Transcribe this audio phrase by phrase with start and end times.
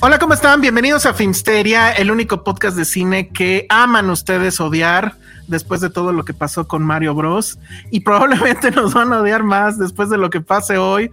[0.00, 0.60] Hola, ¿cómo están?
[0.60, 5.14] Bienvenidos a Filmsteria, el único podcast de cine que aman ustedes odiar
[5.48, 7.58] después de todo lo que pasó con Mario Bros.
[7.90, 11.10] Y probablemente nos van a odiar más después de lo que pase hoy,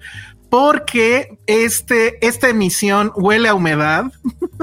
[0.52, 4.06] porque este, esta emisión huele a humedad,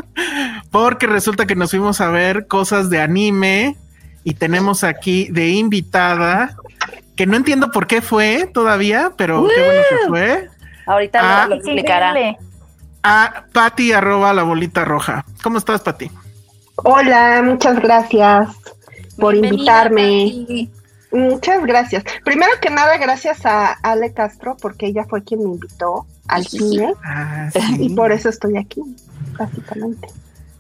[0.70, 3.76] porque resulta que nos fuimos a ver cosas de anime
[4.22, 6.56] y tenemos aquí de invitada,
[7.16, 10.48] que no entiendo por qué fue todavía, pero qué bueno que fue.
[10.86, 11.48] Ahorita Ah.
[11.48, 12.14] lo, lo explicará.
[13.02, 15.24] A Patti arroba la bolita roja.
[15.42, 16.10] ¿Cómo estás, Patti?
[16.76, 18.48] Hola, muchas gracias
[19.18, 20.46] por Bienvenida, invitarme.
[20.46, 20.70] Pati.
[21.12, 22.04] Muchas gracias.
[22.24, 26.94] Primero que nada, gracias a Ale Castro, porque ella fue quien me invitó al cine
[27.04, 28.80] Ah, y por eso estoy aquí,
[29.38, 30.08] básicamente.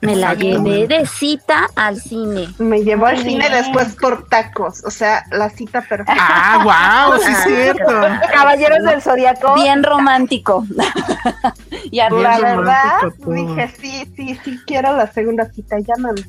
[0.02, 2.48] Me la llevé de cita al cine.
[2.58, 6.16] Me llevó al cine después por tacos, o sea, la cita perfecta.
[6.18, 7.92] Ah, wow, sí es cierto.
[8.34, 9.54] Caballeros del Zodiaco.
[9.54, 10.66] Bien romántico.
[11.90, 13.32] y la verdad, todo.
[13.32, 16.22] dije, sí, sí, sí, quiero la segunda cita, llámame.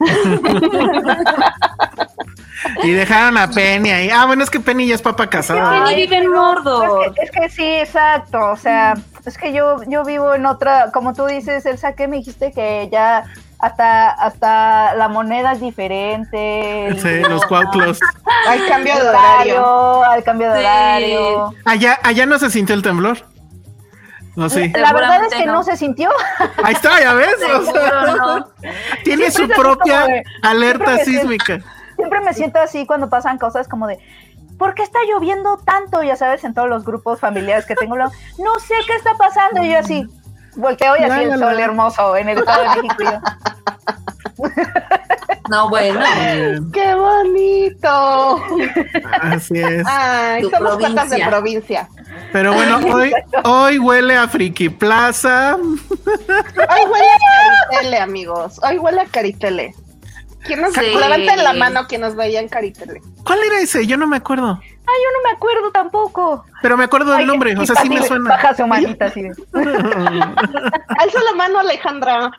[2.82, 4.10] Y dejaron a Penny ahí.
[4.10, 5.84] Ah, bueno, es que Penny ya es papa casada.
[5.84, 7.06] Penny vive en Mordor.
[7.06, 8.52] Es que, es que sí, exacto.
[8.52, 8.94] O sea,
[9.26, 12.88] es que yo, yo vivo en otra, como tú dices, Elsa, que me dijiste que
[12.92, 13.24] ya
[13.58, 16.94] hasta, hasta la moneda es diferente.
[17.00, 18.00] Sí, los cuautlos.
[18.48, 20.04] Hay cambio de horario.
[20.04, 20.64] al cambio de Sí.
[20.66, 21.54] horario.
[21.64, 23.18] Allá, allá no se sintió el temblor.
[24.36, 24.68] No, sí.
[24.74, 25.52] La verdad es que no.
[25.54, 25.62] no.
[25.62, 26.10] se sintió.
[26.62, 27.36] Ahí está, ya ves.
[27.36, 28.48] O sea, Seguro no.
[29.04, 31.60] tiene su Siempre propia de- alerta sísmica.
[31.96, 33.98] Siempre me siento así cuando pasan cosas como de,
[34.58, 36.02] ¿por qué está lloviendo tanto?
[36.02, 39.62] Ya sabes, en todos los grupos familiares que tengo, no sé qué está pasando.
[39.62, 40.06] Y yo así,
[40.56, 43.20] volteo y así el sol hermoso en el Estado de México.
[45.50, 46.00] No, bueno.
[46.72, 48.42] ¡Qué bonito!
[49.20, 49.86] Así es.
[49.86, 51.28] Ay, Tu somos patas de provincia.
[51.28, 51.88] provincia.
[52.32, 53.12] Pero bueno, hoy,
[53.44, 55.56] hoy huele a Friki Plaza.
[55.56, 58.60] Hoy huele a Caritele, amigos.
[58.62, 59.74] Hoy huele a Caritele.
[60.44, 60.80] ¿Quién nos Sí.
[60.82, 63.00] levanten la mano que nos veía en Caritele?
[63.24, 63.86] ¿Cuál era ese?
[63.86, 64.60] Yo no me acuerdo.
[64.60, 66.44] Ay, yo no me acuerdo tampoco.
[66.60, 67.56] Pero me acuerdo del nombre.
[67.56, 68.28] O sea, sí me suena.
[68.30, 69.22] Baja su manita así.
[69.22, 69.30] de-
[70.98, 72.30] Alza la mano, Alejandra.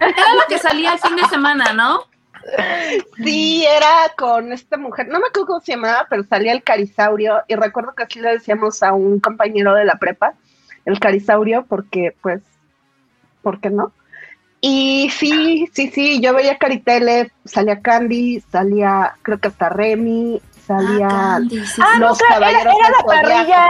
[0.00, 2.00] Era lo que salía el fin de semana, ¿no?
[3.16, 5.08] Sí, era con esta mujer.
[5.08, 7.42] No me acuerdo cómo se llamaba, pero salía el carisaurio.
[7.48, 10.34] Y recuerdo que así le decíamos a un compañero de la prepa,
[10.84, 12.42] el carisaurio, porque, pues,
[13.42, 13.92] ¿por qué no?
[14.60, 21.06] Y sí, sí, sí, yo veía Caritele, salía Candy, salía, creo que hasta Remy, salía
[21.08, 22.00] Ah, Candy, sí, Ah, sí.
[22.00, 23.66] no, los claro, era, caballeros era del la parrilla.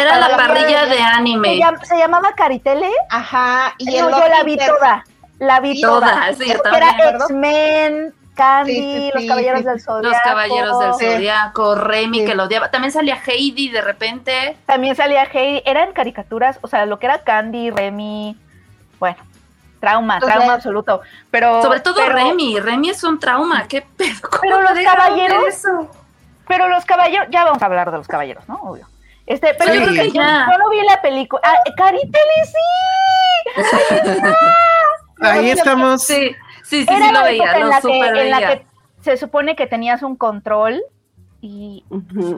[0.00, 1.58] Era la la parrilla de Se, anime.
[1.58, 2.90] llam- se llamaba Caritele.
[3.10, 5.04] Ajá, y No, yo la vi inter- toda.
[5.38, 6.00] La vi toda.
[6.10, 6.50] toda, sí.
[6.50, 9.80] Era X-Men, Candy, Sí, sí, Los Caballeros sí, del.
[9.82, 10.08] Zodiaco.
[10.08, 11.04] Los caballeros del Sí.
[11.14, 12.24] Zodiaco, Remy Sí.
[12.24, 12.70] que lo odiaba.
[12.70, 14.56] También salía Heidi de repente.
[14.64, 15.62] También salía Heidi.
[15.66, 18.34] Eran caricaturas, o sea, lo que era Candy, Remy.
[18.98, 19.18] Bueno,
[19.82, 21.02] trauma, O sea, trauma absoluto.
[21.30, 21.60] Pero.
[21.60, 22.60] Sobre todo pero- Remy.
[22.60, 23.66] Remy es un trauma.
[23.68, 24.14] ¿Qué pedo?
[24.30, 25.90] ¿Cómo Pero los caballeros- eso?
[26.46, 27.26] Pero los caballeros.
[27.30, 28.54] Ya vamos a hablar de los caballeros, ¿no?
[28.62, 28.86] Obvio.
[29.26, 29.78] Este, pero Sí.
[29.80, 30.46] yo creo que yo, Ya.
[30.50, 31.40] yo no vi la película.
[31.44, 31.54] Ah,
[32.44, 32.52] sí.
[35.20, 36.02] Ahí estamos.
[36.04, 36.34] Sí,
[36.64, 38.66] sí, sí, Era sí lo la veía, en la, que, en la que
[39.02, 40.82] se supone que tenías un control
[41.44, 41.84] y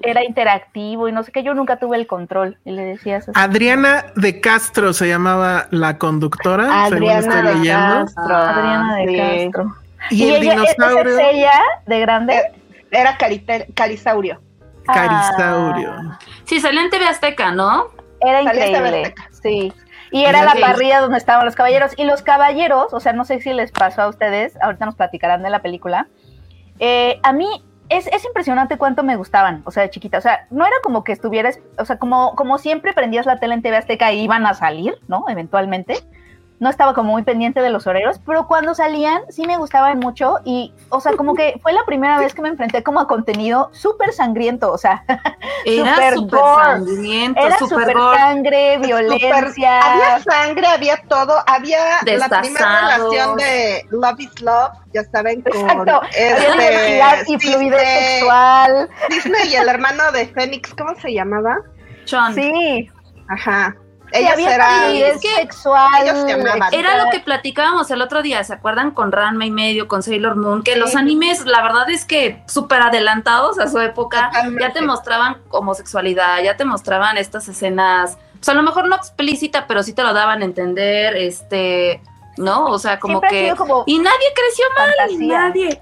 [0.02, 1.42] era interactivo y no sé qué.
[1.42, 3.38] Yo nunca tuve el control y le decías así.
[3.38, 8.04] Adriana de Castro se llamaba la conductora, según Adriana estoy de leyendo.
[8.06, 8.34] Castro.
[8.36, 9.50] Adriana de Sí.
[9.52, 9.76] Castro.
[10.10, 11.52] Y, el ella, dinosaurio, es ella
[11.86, 12.34] de grande.
[12.34, 12.52] Eh,
[12.90, 14.40] Era Caritel- Carisaurio.
[14.86, 15.92] Carisaurio.
[15.96, 17.86] Ah, Sí, salió en TV Azteca, ¿no?
[18.20, 19.02] era increíble.
[19.02, 19.28] Azteca.
[19.42, 19.72] Sí.
[20.12, 21.92] Y era la parrilla donde estaban los caballeros.
[21.98, 25.42] Y los caballeros, o sea, no sé si les pasó a ustedes, ahorita nos platicarán
[25.42, 26.06] de la película.
[26.78, 30.18] Eh, a mí es, es impresionante cuánto me gustaban, o sea, de chiquita.
[30.18, 33.54] O sea, no era como que estuvieras, o sea, como, como siempre prendías la tele
[33.54, 35.24] en TV Azteca iban a salir, ¿no?
[35.28, 35.98] Eventualmente.
[36.60, 40.36] No estaba como muy pendiente de los horarios, pero cuando salían sí me gustaban mucho
[40.44, 43.70] y, o sea, como que fue la primera vez que me enfrenté como a contenido
[43.72, 45.04] súper sangriento, o sea,
[45.66, 49.80] Era Super súper sangriento, era súper sangre, violencia.
[49.80, 55.52] había sangre, había todo, había la primera relación de Love is Love, ya saben, con
[55.56, 58.90] Exacto, este, diversidad y fluidez Disney- sexual.
[59.10, 61.56] Disney y el hermano de Fénix, ¿cómo se llamaba?
[62.04, 62.34] Sean.
[62.34, 62.90] Sí,
[63.28, 63.74] Ajá.
[64.14, 65.88] Sí, Ellos eran es que sexual.
[66.02, 66.72] ellos se amaban.
[66.72, 70.36] Era lo que platicábamos el otro día, ¿se acuerdan con Ranma y medio, con Sailor
[70.36, 70.62] Moon?
[70.62, 74.62] Que los animes, la verdad es que súper adelantados a su época, Totalmente.
[74.62, 79.66] ya te mostraban homosexualidad, ya te mostraban estas escenas, pues a lo mejor no explícita,
[79.66, 82.00] pero sí te lo daban a entender, este,
[82.36, 82.66] ¿no?
[82.66, 83.56] O sea, como Siempre que...
[83.56, 85.80] como Y nadie creció mal, nadie,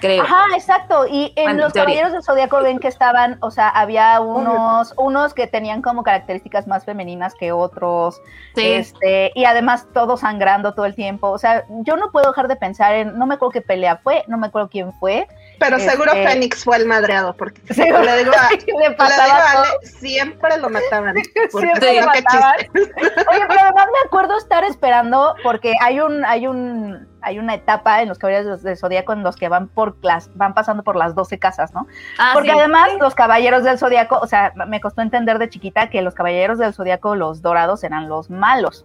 [0.00, 0.22] creo.
[0.22, 1.06] Ajá, exacto.
[1.06, 1.96] Y en Bueno, los teoría.
[1.96, 6.66] Caballeros del Zodíaco ven que estaban, o sea, había unos, unos que tenían como características
[6.66, 8.20] más femeninas que otros.
[8.54, 8.66] Sí.
[8.72, 11.30] Este, y además todos sangrando todo el tiempo.
[11.30, 14.24] O sea, yo no puedo dejar de pensar en, no me acuerdo qué pelea fue,
[14.28, 15.26] no me acuerdo quién fue.
[15.58, 18.02] Pero seguro Este- Fénix fue el madreado, porque le digo a,
[18.50, 19.62] le le digo pasaba a todo.
[19.62, 21.14] Ale, siempre lo mataban.
[21.50, 22.56] Siempre si lo mataban.
[22.74, 28.02] Oye, pero además me acuerdo estar esperando porque hay un, hay un, hay una etapa
[28.02, 31.14] en los caballeros del Zodíaco en los que van por las, van pasando por las
[31.14, 31.86] 12 casas, ¿no?
[32.18, 32.58] Ah, Porque sí.
[32.58, 36.58] además los caballeros del zodiaco, o sea, me costó entender de chiquita que los caballeros
[36.58, 38.84] del zodiaco, los dorados, eran los malos.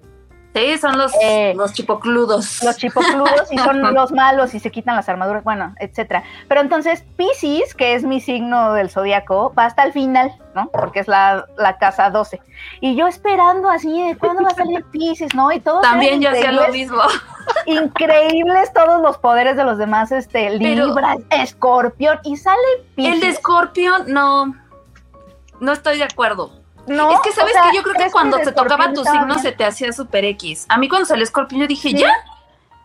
[0.56, 2.64] Sí, son los, Eh, los chipocludos.
[2.64, 6.24] Los chipocludos y son los malos y se quitan las armaduras, bueno, etcétera.
[6.48, 10.70] Pero entonces Pisces, que es mi signo del zodiaco, va hasta el final, ¿no?
[10.72, 12.40] Porque es la, la casa 12.
[12.82, 15.52] Y yo esperando así de cuándo va a salir Pisces, ¿no?
[15.52, 17.02] Y todos También yo hacía lo mismo.
[17.66, 22.58] Increíbles todos los poderes de los demás, este, Libra, Escorpión, y sale
[22.96, 23.14] Pisces.
[23.14, 24.54] El de Scorpion, no.
[25.60, 26.52] No estoy de acuerdo.
[26.88, 28.94] No, es que, ¿sabes o sea, que Yo creo que ¿crees cuando te tocaba Escorpión
[28.94, 29.40] tu signo bien?
[29.40, 30.66] se te hacía super X.
[30.70, 31.98] A mí cuando salió Scorpion yo dije, Sí.
[31.98, 32.12] ¿ya?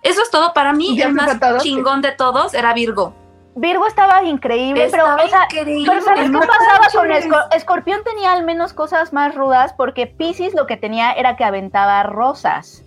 [0.02, 0.96] Eso es todo para mí.
[0.96, 1.32] ¿Ya el más?
[1.32, 1.70] Sí.
[1.70, 3.14] chingón de todos era Virgo.
[3.56, 5.90] Virgo estaba increíble, Estaba pero, o sea, increíble.
[5.90, 7.08] pero ¿sabes qué pasaba con.
[7.10, 8.04] Escor- Escorpión?
[8.04, 12.84] Tenía al menos cosas más rudas porque Pisces lo que tenía era que aventaba rosas.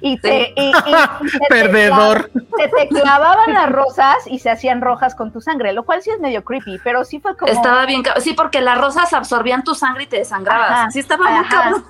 [0.00, 2.30] Y te, y- y- te Perdedor.
[2.32, 6.10] Se te clavaban las rosas y se hacían rojas con tu sangre, lo cual sí
[6.10, 7.50] es medio creepy, pero sí fue como...
[7.50, 8.02] Estaba bien.
[8.20, 10.70] Sí, porque las rosas absorbían tu sangre y te desangrabas.
[10.70, 11.84] Ajá, sí, estaba muy cabrón.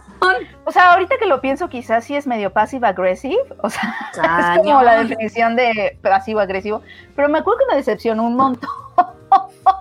[0.65, 3.95] O sea, ahorita que lo pienso, quizás sí es medio passive-aggressive, o sea,
[4.55, 6.83] es como la definición de pasivo-agresivo,
[7.15, 8.71] pero me acuerdo que me decepcionó un montón.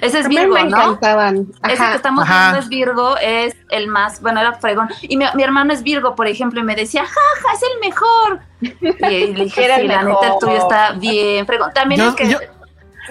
[0.00, 0.68] Ese es Virgo, me ¿no?
[0.68, 1.46] encantaban.
[1.68, 2.40] Ese que estamos Ajá.
[2.52, 4.88] viendo es Virgo, es el más, bueno, era fregón.
[5.02, 8.40] Y mi, mi hermano es Virgo, por ejemplo, y me decía, jaja, es el mejor.
[8.60, 11.70] Y, y le dije, sí, la neta, el tuyo está bien fregón.
[11.74, 12.38] También Yo, es que yo,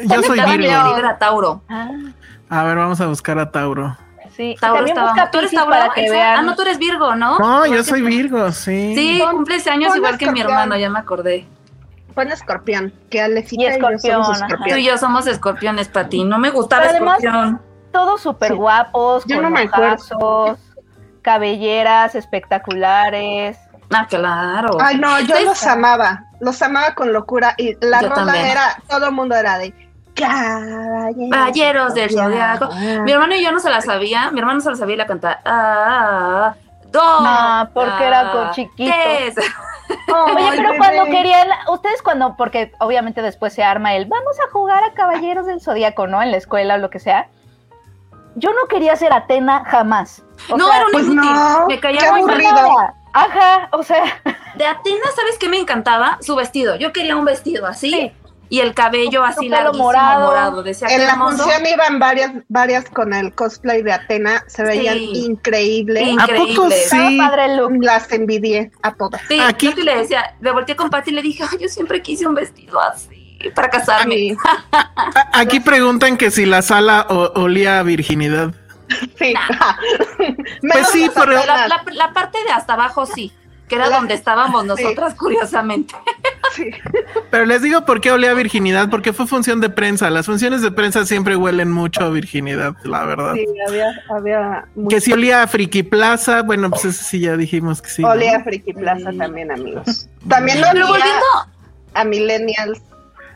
[0.01, 0.97] yo soy Virgo.
[0.97, 1.61] era Tauro.
[1.69, 1.89] Ah,
[2.49, 3.95] A ver, vamos a buscar a Tauro.
[4.35, 5.11] sí, Tauro estaba.
[5.11, 5.69] busca ¿Tú eres Tauro?
[5.71, 6.13] para que Elsa?
[6.13, 6.39] vean.
[6.39, 7.37] Ah, no, tú eres Virgo, ¿no?
[7.39, 8.07] No, yo que soy tú.
[8.07, 8.93] Virgo, sí.
[8.95, 11.45] Sí, cumples años igual que mi hermano, ya me acordé.
[12.15, 14.47] Pon escorpión, que Alecita Y y, yo escorpión, somos ajá.
[14.47, 14.79] Tú escorpión.
[14.79, 16.23] y yo somos escorpiones, Pati.
[16.23, 17.61] No me gustaba Pero además- escorpión.
[17.91, 18.57] Todos súper Sí.
[18.57, 20.59] guapos, Yo con no ojazos,
[21.23, 23.57] cabelleras espectaculares.
[23.91, 24.77] Ah, claro.
[24.79, 28.45] Ay, no, yo los amaba, los amaba con locura y la Yo rola también.
[28.45, 29.73] era, todo el mundo era de
[30.15, 32.69] Caballeros, Caballeros del Zodiaco.
[32.71, 33.01] Ah.
[33.03, 34.29] Mi hermano y yo no se la sabía.
[34.31, 35.39] Mi hermano se la sabía y la cantaba.
[35.45, 36.53] Ah,
[36.91, 37.21] dos.
[37.23, 38.53] No, porque era con ah,
[39.89, 44.83] Oye, pero cuando querían, ustedes cuando, porque obviamente después se arma el, vamos a jugar
[44.83, 46.21] a Caballeros del Zodíaco, ¿no?
[46.21, 47.29] En la escuela o lo que sea.
[48.35, 50.23] Yo no quería ser Atena jamás.
[50.49, 51.31] O no, sea, era un pues inútil.
[51.31, 52.77] no, Me caía qué muy aburrido.
[53.11, 54.03] Ajá, o sea,
[54.55, 56.17] De Atena, ¿sabes qué me encantaba?
[56.21, 56.75] Su vestido.
[56.75, 57.91] Yo quería un vestido así.
[57.91, 58.11] Sí.
[58.51, 60.27] Y el cabello así pelo larguísimo, morado.
[60.27, 60.63] morado.
[60.63, 61.37] Decía En la hermoso.
[61.37, 65.25] función iban varias, varias con el cosplay de Atena, se veían Sí.
[65.27, 66.15] increíbles.
[66.19, 66.75] ¿A poco Increíble.
[66.89, 67.17] sí?
[67.17, 67.73] padre el look.
[67.81, 69.21] Las envidié a todas.
[69.27, 71.67] Sí, Aquí- yo sí le decía, le volteé con Pati y le dije, ay, yo
[71.67, 74.35] siempre quise un vestido así para casarme.
[75.33, 78.51] Aquí preguntan que si la sala o- olía a virginidad.
[79.19, 79.33] sí.
[80.61, 83.31] Pues sí, las pero- La, Atenas, la- la parte de hasta abajo sí,
[83.69, 85.95] que era La- donde estábamos nosotras, curiosamente.
[86.55, 86.69] sí.
[87.31, 90.09] Pero les digo por qué olía a virginidad, porque fue función de prensa.
[90.09, 93.35] Las funciones de prensa siempre huelen mucho a virginidad, la verdad.
[93.35, 94.89] Sí, había, había mucho.
[94.95, 98.01] Que si olía a Friki Plaza, bueno, pues eso sí ya dijimos que sí.
[98.01, 98.09] ¿no?
[98.09, 100.09] Olía a Friki Plaza también, amigos.
[100.27, 101.25] También olía Pero volviendo
[101.93, 102.81] a Millennials.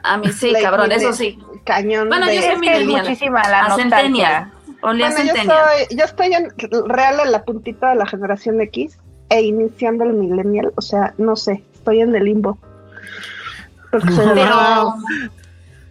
[0.03, 1.39] a mí sí, cabrón, eso sí.
[1.63, 2.09] Cañón.
[2.09, 3.01] Bueno, de- yo soy Es que es millennial.
[3.05, 3.75] muchísima la A.
[3.75, 4.51] Centennial.
[4.81, 6.49] Olía a Bueno, yo estoy, yo estoy en,
[6.89, 8.97] real en la puntita de la generación X
[9.33, 12.57] e iniciando el millennial, o sea, no sé, estoy en el limbo.
[13.91, 14.95] Porque soy de- Pero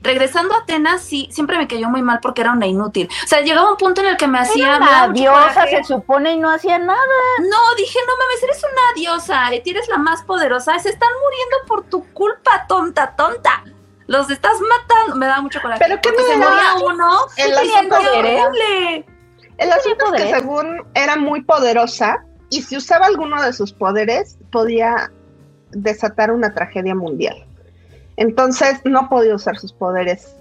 [0.00, 3.08] regresando a Atenas, sí, siempre me cayó muy mal porque era una inútil.
[3.24, 4.76] O sea, llegaba un punto en el que me hacía.
[4.76, 6.98] Una diosa, se supone, y no hacía nada.
[7.40, 11.82] No, dije, no mames, eres una diosa, eres la más poderosa, se están muriendo por
[11.84, 13.64] tu culpa, tonta, tonta.
[14.06, 15.82] Los estás matando, me da mucho coraje.
[15.84, 19.06] ¿Pero me se moría uno, El asunto horrible.
[19.58, 24.36] El asunto es que según era muy poderosa y si usaba alguno de sus poderes
[24.50, 25.10] podía
[25.70, 27.46] desatar una tragedia mundial.
[28.16, 30.36] Entonces no podía usar sus poderes.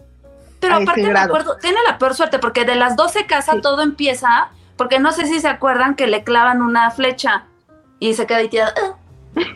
[0.59, 3.61] Pero aparte me acuerdo, tiene la peor suerte porque de las 12 casas Sí.
[3.61, 7.45] todo empieza, porque no sé si se acuerdan que le clavan una flecha
[7.99, 8.73] y se queda ahí tirada.
[8.77, 8.97] "Ah".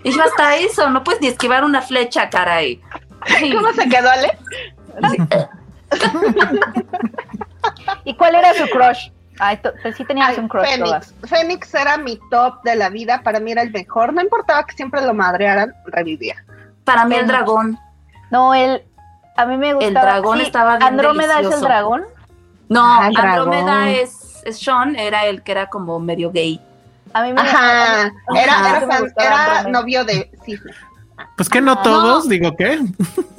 [0.06, 2.82] Y yo hasta eso, no puedes ni esquivar una flecha, caray.
[3.20, 4.38] Ay, ¿Cómo se quedó, Ale?
[8.06, 9.10] ¿Y cuál era su crush?
[9.40, 11.08] Ay, pues sí teníamos Ay, un crush todas.
[11.14, 11.30] Fénix.
[11.30, 14.14] Fénix era mi top de la vida, para mí era el mejor.
[14.14, 16.36] No importaba que siempre lo madrearan, revivía.
[16.84, 17.78] Para mí el dragón.
[18.32, 18.82] No, él,
[19.36, 20.06] a mí me gustaba.
[20.06, 22.04] dragón estaba bien Andrómeda es el dragón.
[22.70, 23.88] No, Ah, el Andrómeda dragón.
[23.90, 26.60] es, es Sean, era el que era como medio gay.
[27.14, 30.72] A mí me Ajá, era, ajá, fan- novio de Cisne.
[31.38, 32.80] Pues que no todos, digo que.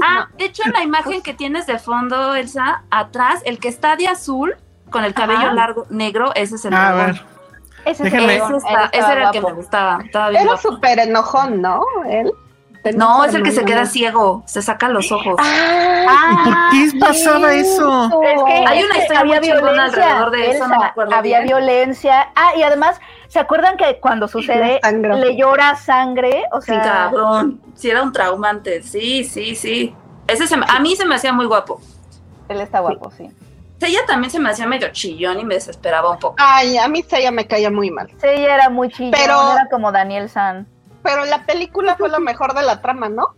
[0.02, 3.96] Ah, de hecho en la imagen que tienes de fondo, Elsa, atrás, el que está
[3.96, 4.56] de azul,
[4.90, 5.55] con el cabello Ajá.
[5.55, 7.07] largo, negro, ese es el A dragón.
[7.07, 7.23] ver.
[7.85, 9.57] Ese, es el Déjenme- Ese, dragón, está- él ese estaba era el que me guapo.
[9.57, 9.99] gustaba.
[10.05, 10.62] Estaba bien Era guapo.
[10.69, 11.83] súper enojón, ¿no?
[12.09, 12.33] Él.
[12.95, 15.35] No, es el que se queda ciego, se saca los ojos.
[15.40, 18.11] Ah, ¿Y por qué pasaba eso?
[18.23, 20.05] Es que, Hay es una que historia había muy chingona violencia.
[20.05, 21.49] alrededor de eso, no me acuerdo Había bien.
[21.49, 22.28] violencia.
[22.37, 26.45] Ah, y además, ¿se acuerdan que cuando sucede le llora sangre?
[26.52, 27.61] O Sí, sea, cabrón.
[27.75, 28.83] Sí, era un traumante.
[28.85, 29.93] Sí, sí, sí.
[30.28, 31.81] Ese se me- a mí se me hacía muy guapo.
[32.49, 33.28] él está guapo, sí.
[33.80, 36.37] Ella también se me hacía medio chillón y me desesperaba un poco.
[36.38, 38.09] Ay, a mí Seiya me caía muy mal.
[38.21, 40.66] Sí, ella era muy chillón, Pero- era como Daniel San.
[41.02, 43.35] Pero la película fue lo mejor de la trama, ¿no?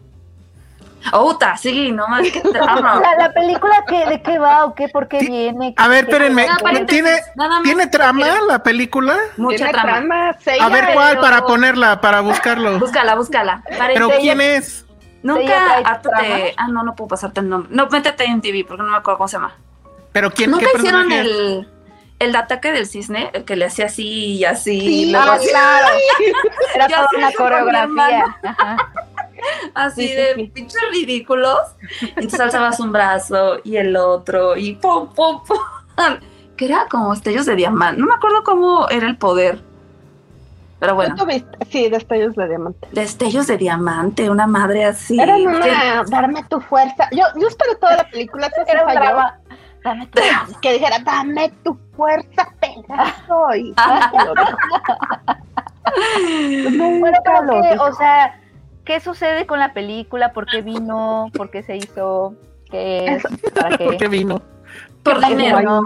[1.13, 3.01] Outa, sí, no más que trama.
[3.19, 4.89] La, la película, ¿qué, ¿de qué va o qué?
[4.89, 5.73] ¿Por qué viene?
[5.77, 6.47] A ver, ¿Qué- espérenme.
[6.87, 7.63] ¿Tiene, nada más.
[7.63, 9.17] ¿Tiene trama la película?
[9.37, 9.93] Mucha Tiene trama.
[9.93, 10.33] trama.
[10.41, 12.79] Seiya, A ver cuál pero- para ponerla, para buscarlo.
[12.79, 13.63] Búscala, búscala.
[13.69, 14.09] Pero.
[14.21, 14.85] ¿quién es?
[14.85, 14.89] ¿Ella
[15.23, 16.01] Nunca,
[16.57, 17.71] Ah, no, no puedo pasarte el nombre.
[17.75, 19.55] No, métete en TV porque no me acuerdo cómo se llama.
[20.19, 21.69] Pero quién Nunca qué hicieron el,
[22.19, 24.81] el ataque del cisne, el que le hacía así y así.
[24.81, 25.87] Sí, y ah, así, claro.
[26.75, 28.37] Era toda una coreografía.
[28.43, 28.77] Ajá.
[29.75, 30.51] así Sí, sí, de sí.
[30.53, 31.57] pinches ridículos.
[32.17, 35.59] Entonces alzabas un brazo y el otro y pum, pum, pum.
[36.57, 38.01] Que era como destellos de diamante.
[38.01, 39.61] No me acuerdo cómo era el poder.
[40.81, 41.15] Pero bueno.
[41.71, 42.89] Sí, destellos de diamante.
[42.91, 45.21] destellos de diamante, una madre así.
[45.21, 47.09] Era Que- una, darme tu fuerza.
[47.13, 49.39] Yo, yo esperé toda la película, sí Era un falló, drama.
[49.89, 50.21] Dame tu-
[50.63, 53.55] que dijera, dame tu fuerza, Pegaso.
[53.57, 53.75] Y
[56.71, 57.85] nunca pero lo dijo.
[57.85, 58.39] o sea,
[58.85, 60.33] ¿qué sucede con la película?
[60.33, 61.31] ¿Por qué vino?
[61.35, 62.35] ¿Por qué se hizo?
[62.71, 63.23] ¿Qué es?
[63.55, 64.43] ¿Para ¿Por qué vino?
[65.03, 65.61] Por dinero.
[65.63, 65.83] No,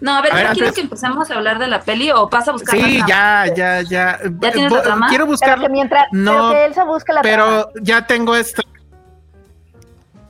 [0.00, 2.10] No, a ver, A ver, ¿ya ¿quieres antes- que empecemos a hablar de la peli
[2.12, 2.78] o pasa a buscar?
[2.78, 4.18] Sí, ya, ya, ya.
[4.40, 5.08] ¿Ya tienes la trama?
[5.08, 7.66] Quiero pero buscarlo, que mientras No, pero que Elsa busca la trama.
[7.72, 8.62] pero ya tengo esto.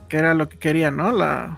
[0.07, 1.11] Que era lo que quería, ¿no?
[1.11, 1.57] La...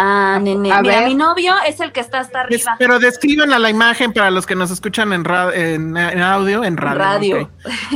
[0.00, 0.72] Ah, nene.
[0.72, 1.08] A Mira, ver.
[1.08, 2.76] mi novio es el que está hasta arriba.
[2.78, 6.62] pero describan a la imagen para los que nos escuchan en, ra- en, en audio,
[6.64, 6.98] en radio.
[6.98, 7.42] Radio.
[7.42, 7.50] ok.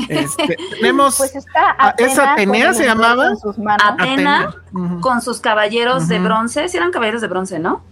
[0.08, 3.36] Este, tenemos Pues está Ah, ¿es Atena Atenea se llamaba?
[3.36, 3.82] sus manos.
[3.88, 4.54] Atena
[5.00, 6.68] con sus caballeros de bronce.
[6.68, 7.82] Sí eran caballeros de bronce, ¿no?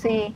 [0.00, 0.34] Sí.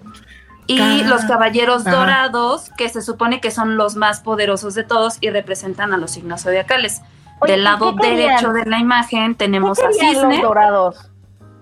[0.66, 1.96] Y los caballeros Ajá.
[1.96, 6.10] dorados, que se supone que son los más poderosos de todos y representan a los
[6.12, 7.02] signos zodiacales.
[7.40, 10.42] Oye, Del ¿y lado derecho de la imagen tenemos ¿Qué a querían los Cisne.
[10.42, 11.10] dorados?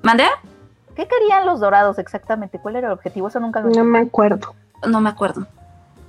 [0.02, 0.25] ¿Mande?
[0.94, 2.58] ¿Qué querían los dorados exactamente?
[2.58, 3.28] ¿Cuál era el objetivo?
[3.28, 4.54] Eso nunca lo No me acuerdo.
[4.87, 5.46] No me acuerdo.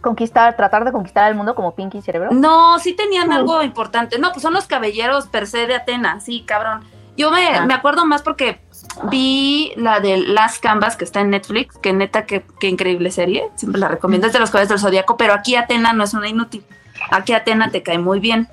[0.02, 2.32] conquistar, tratar de conquistar el mundo como Pinky Cerebro.
[2.32, 4.20] No, sí tenían algo importante.
[4.20, 6.82] No, pues son los caballeros per se de Atenas, sí, cabrón.
[7.16, 7.66] Yo me, Ah.
[7.66, 8.60] me acuerdo más porque
[9.10, 13.50] vi la de Las Canvas que está en Netflix, que neta, qué, qué increíble serie.
[13.56, 16.28] Siempre la recomiendo, es de los Caballeros del Zodíaco, pero aquí Atena no es una
[16.28, 16.66] inútil.
[17.12, 18.50] Aquí Atena te cae muy bien.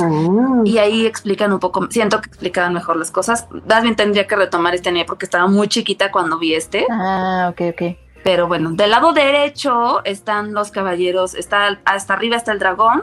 [0.00, 0.62] Ah.
[0.64, 3.46] Y ahí explican un poco, siento que explicaban mejor las cosas.
[3.68, 6.86] Más bien tendría que retomar este anime porque estaba muy chiquita cuando vi este.
[6.90, 7.96] Ah, ok, ok.
[8.24, 13.02] Pero bueno, del lado derecho están los caballeros, está hasta arriba está el dragón,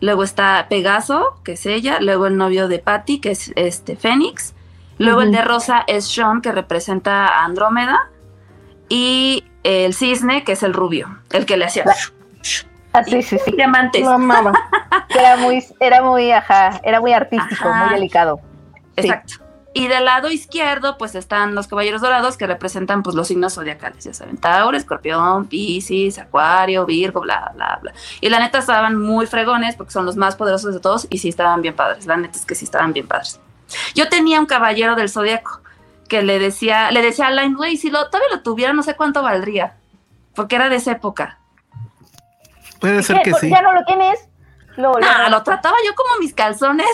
[0.00, 4.54] luego está Pegaso, que es ella, luego el novio de Patty, que es este Fénix,
[4.96, 8.10] luego el de Rosa es Sean, que representa a Andrómeda,
[8.88, 11.84] y el cisne, que es el rubio, el que le hacía
[12.92, 13.52] Ah, sí, sí, sí.
[13.52, 14.02] diamantes.
[14.02, 14.52] Lo amaba.
[15.10, 17.84] Era muy, era muy, ajá, era muy artístico, Ajá.
[17.86, 18.40] muy delicado.
[18.96, 19.06] Sí.
[19.08, 19.34] Exacto.
[19.74, 24.04] Y del lado izquierdo, pues están los caballeros dorados que representan pues los signos zodiacales,
[24.04, 27.92] ya saben, Tauro, Escorpión, Piscis, Acuario, Virgo, bla, bla, bla.
[28.20, 31.28] Y la neta estaban muy fregones porque son los más poderosos de todos y sí
[31.28, 32.06] estaban bien padres.
[32.06, 33.40] La neta es que sí estaban bien padres.
[33.94, 35.60] Yo tenía un caballero del zodiaco
[36.08, 38.96] que le decía, le decía a Line, güey, si lo, todavía lo tuviera, no sé
[38.96, 39.76] cuánto valdría,
[40.34, 41.37] porque era de esa época.
[42.80, 43.50] Puede ser que sí.
[43.50, 44.28] ¿Ya no lo tienes?
[44.76, 46.86] Lo, lo- Nah, lo trataba yo como mis calzones.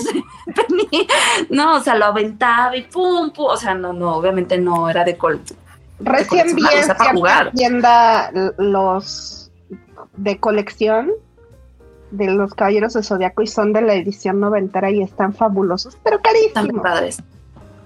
[1.50, 3.46] No, o sea, lo aventaba y pum, pum.
[3.48, 5.40] O sea, no, no, obviamente no era de col.
[6.00, 9.50] Recién vi en cierta tienda los
[10.16, 11.10] de colección
[12.10, 16.16] de los Caballeros de Zodiaco y son de la edición noventera y están fabulosos, pero
[16.16, 16.82] Están bien carísimos.
[16.82, 17.22] padres.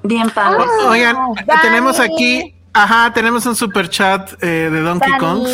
[0.03, 0.67] Bien padres.
[0.85, 1.61] Ah, Oigan, Dani.
[1.63, 5.13] tenemos aquí, ajá, tenemos un super chat eh, de Donkey.
[5.19, 5.47] Kong,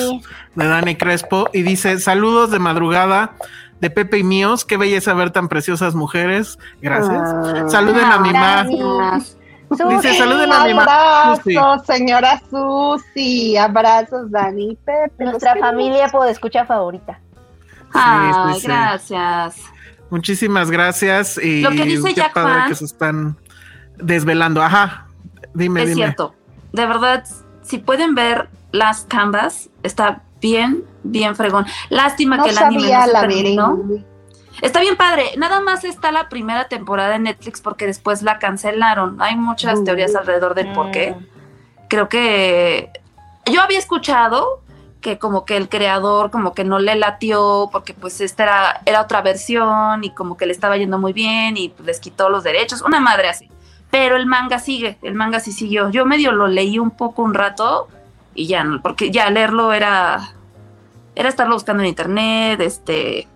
[0.55, 3.35] de Dani Crespo, y dice, saludos de madrugada
[3.81, 6.59] de Pepe y míos, qué belleza ver tan preciosas mujeres.
[6.81, 7.21] Gracias.
[7.23, 7.65] Ah.
[7.69, 8.65] Saluden a mi ma.
[8.65, 8.81] Dani.
[9.97, 11.37] Dice, saluden a mi ma.
[11.37, 11.57] Susi.
[11.57, 13.57] Abrazos, señora Susi.
[13.57, 15.25] Abrazos, Dani y Pepe.
[15.25, 17.21] Nuestra familia por escucha favorita.
[17.93, 18.67] Ay, sí, sí.
[18.69, 19.57] gracias.
[20.09, 21.39] Muchísimas gracias.
[21.39, 23.37] Y Lo que dice qué Jack que se están
[23.97, 24.63] desvelando.
[24.63, 25.09] Ajá.
[25.53, 26.03] Dime, es dime.
[26.07, 26.35] cierto.
[26.75, 27.25] De verdad,
[27.63, 31.67] si pueden ver las canvas, está bien, bien fregón.
[31.89, 33.83] Lástima No que el anime sabía no se la terminó.
[34.61, 35.31] Está bien padre.
[35.37, 39.23] Nada más está la primera temporada en Netflix porque después la cancelaron.
[39.23, 39.85] Hay muchas Mm.
[39.85, 41.13] teorías alrededor del por qué.
[41.13, 41.27] Mm.
[41.89, 42.91] Creo que
[43.47, 44.61] yo había escuchado
[45.01, 49.01] que como que el creador como que no le latió porque pues esta era, era
[49.03, 52.43] otra versión y como que le estaba yendo muy bien y pues, les quitó los
[52.43, 52.83] derechos.
[52.83, 53.49] Una madre así.
[53.97, 55.89] Pero el manga sigue, el manga sí siguió.
[55.91, 57.87] Yo medio lo leí un poco un rato
[58.35, 60.33] y ya no, porque ya leerlo era
[61.15, 63.29] era estarlo buscando en internet, este,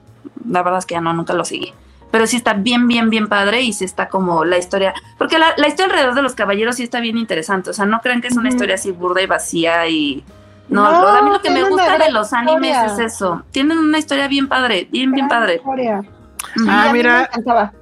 [0.48, 1.72] la verdad es que ya no, nunca lo seguí.
[2.10, 5.54] Pero sí está bien, bien, bien padre y sí está como la historia, porque la,
[5.58, 8.26] la historia alrededor de los caballeros sí está bien interesante, o sea, no crean que
[8.26, 8.56] es una Ujú.
[8.56, 10.24] historia así burda y vacía y...
[10.68, 13.04] No, No, lo- a mí lo que me gusta de los animes historia.
[13.06, 15.54] es eso, tienen una historia bien padre, bien, bien padre.
[15.56, 16.02] historia.
[16.66, 17.30] Ah, Y a mí mira.
[17.32, 17.77] me.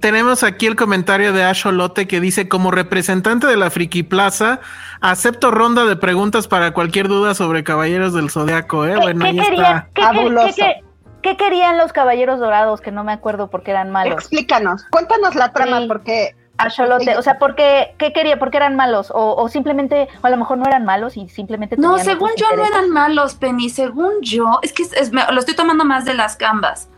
[0.00, 4.60] Tenemos aquí el comentario de Asholote que dice, como representante de la Friki Plaza,
[5.02, 8.94] acepto ronda de preguntas para cualquier duda sobre Caballeros del Zodiaco, ¿eh?
[8.94, 9.88] ¿Qué, Bueno, qué ahí está.
[9.94, 10.46] qué- qué- Fabuloso.
[10.46, 10.82] qué- qué-
[11.22, 12.80] qué querían los caballeros dorados?
[12.80, 14.14] Que no me acuerdo porque eran malos.
[14.14, 15.86] Explícanos, cuéntanos la trama Sí.
[15.86, 18.38] porque Axolote, o sea, ¿por qué, qué quería?
[18.38, 19.10] ¿Por qué eran malos?
[19.10, 22.46] O, o simplemente, o a lo mejor no eran malos y simplemente No, según yo
[22.54, 23.70] no eran malos, Penny.
[23.70, 26.88] Según yo, es que es- es- me- lo estoy tomando más de las gambas.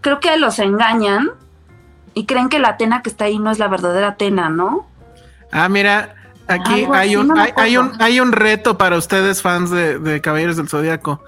[0.00, 1.30] Creo que los engañan
[2.14, 4.86] y creen que la Atena que está ahí no es la verdadera Atena, ¿no?
[5.52, 6.14] Ah, mira,
[6.48, 9.98] aquí Algo hay un, no hay, hay un, hay un reto para ustedes, fans de,
[9.98, 11.22] de Caballeros del Zodiaco.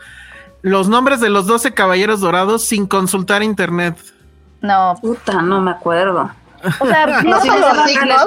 [0.63, 3.97] Los nombres de los 12 Caballeros Dorados sin consultar internet.
[4.61, 6.31] No, Puta, no me acuerdo.
[6.81, 8.27] o sea, no no son se los signos.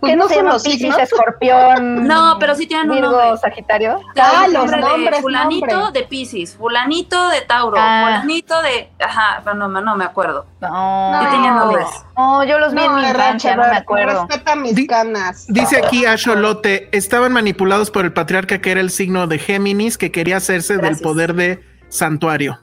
[0.00, 0.98] Pues ¿qué no no se son los signos.
[0.98, 2.06] Escorpión?
[2.06, 3.36] No, pero sí tienen un Virgo, nombre.
[3.38, 4.00] Sagitario.
[4.18, 8.20] Ah, El los nombre de nombres, Fulanito de Pisces, fulanito de Tauro, Ah.
[8.20, 8.90] fulanito de...
[8.98, 10.46] Ajá, pero no, me- no me acuerdo.
[10.60, 11.86] No, Sí tenían nombres.
[12.16, 14.26] no, yo los vi en mi No, infancia, no me acuerdo.
[14.26, 15.46] respeta mis Di- canas.
[15.48, 20.10] Dice aquí Asholote, estaban manipulados por el patriarca que era el signo de Géminis que
[20.10, 22.58] quería hacerse del poder de santuario.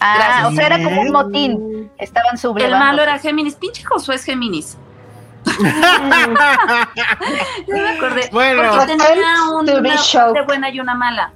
[0.00, 0.46] Ah, Gracias.
[0.46, 1.90] o sea, era como un motín.
[1.98, 2.78] Estaban El sublevando.
[2.78, 3.56] malo era Géminis.
[3.56, 4.78] Pinche Josué es Géminis.
[7.66, 8.28] Ya me acordé.
[8.32, 8.62] Bueno.
[8.70, 9.06] Porque tenía
[9.64, 10.32] be una shocked.
[10.34, 11.32] parte buena y una mala.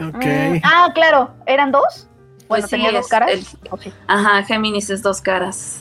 [0.00, 0.24] Ok.
[0.24, 2.08] Mm, Ah, claro, ¿eran dos?
[2.46, 3.56] Pues Bueno, sí, tenía dos caras.
[4.06, 5.80] Ajá, Géminis es dos caras.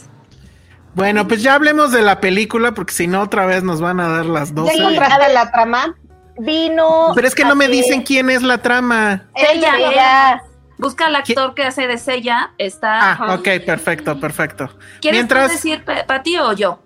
[0.96, 4.08] Bueno, pues ya hablemos de la película porque si no otra vez nos van a
[4.08, 4.74] dar las ¿Ya 12.
[4.78, 5.96] encontraste la trama?
[6.38, 7.12] Vino.
[7.16, 9.24] Pero es que no me dicen quién es la trama.
[9.36, 10.44] Ella, Ella.
[10.78, 12.52] Busca al actor que hace de Sella.
[12.58, 13.14] Está.
[13.14, 14.70] Ah, ok, perfecto, perfecto.
[15.02, 16.80] ¿Quieres Mientras, tú decir Pa- Pati o yo?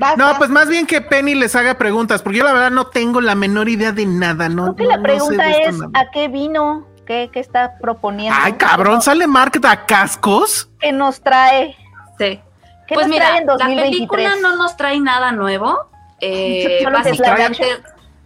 [0.00, 0.38] Vas, no, vas.
[0.38, 3.34] pues más bien que Penny les haga preguntas, porque yo la verdad no tengo la
[3.34, 4.74] menor idea de nada, ¿no?
[4.74, 5.90] Creo que no- la no pregunta sé de esto es.
[5.94, 6.86] ¿a qué vino?
[7.06, 8.38] ¿Qué, qué está proponiendo?
[8.42, 10.70] Ay, cabrón, ¿sale Mark da cascos?
[10.80, 11.76] ¿Qué nos trae?
[12.18, 12.40] Sí.
[12.88, 13.90] ¿Qué Pues nos mira, trae en la 2023?
[13.90, 15.78] película no nos trae nada nuevo.
[16.22, 17.64] Eh, básicamente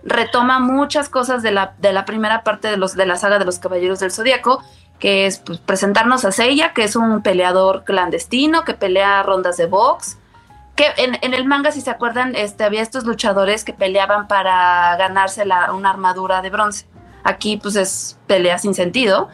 [0.03, 3.45] retoma muchas cosas de la, de la primera parte de, los, de la saga de
[3.45, 4.63] los Caballeros del Zodíaco,
[4.99, 9.67] que es pues, presentarnos a Seiya, que es un peleador clandestino que pelea rondas de
[9.67, 10.19] box.
[10.77, 15.45] Que en, el manga, si se acuerdan, este, había estos luchadores que peleaban para ganarse
[15.73, 16.87] una armadura de bronce.
[17.23, 19.29] Aquí, pues, es pelea sin sentido.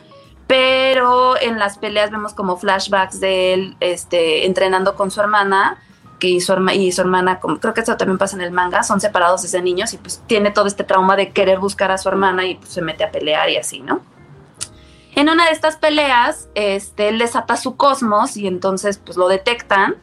[0.46, 5.79] Pero en las peleas vemos como flashbacks de él este, entrenando con su hermana,
[6.18, 9.42] que su, y su hermana, creo que eso también pasa en el manga, son separados
[9.42, 12.57] desde niños y pues tiene todo este trauma de querer buscar a su hermana y
[12.57, 14.00] pues, se mete a pelear y así, ¿no?
[15.14, 19.96] En una de estas peleas, este, él desata su cosmos y entonces pues lo detectan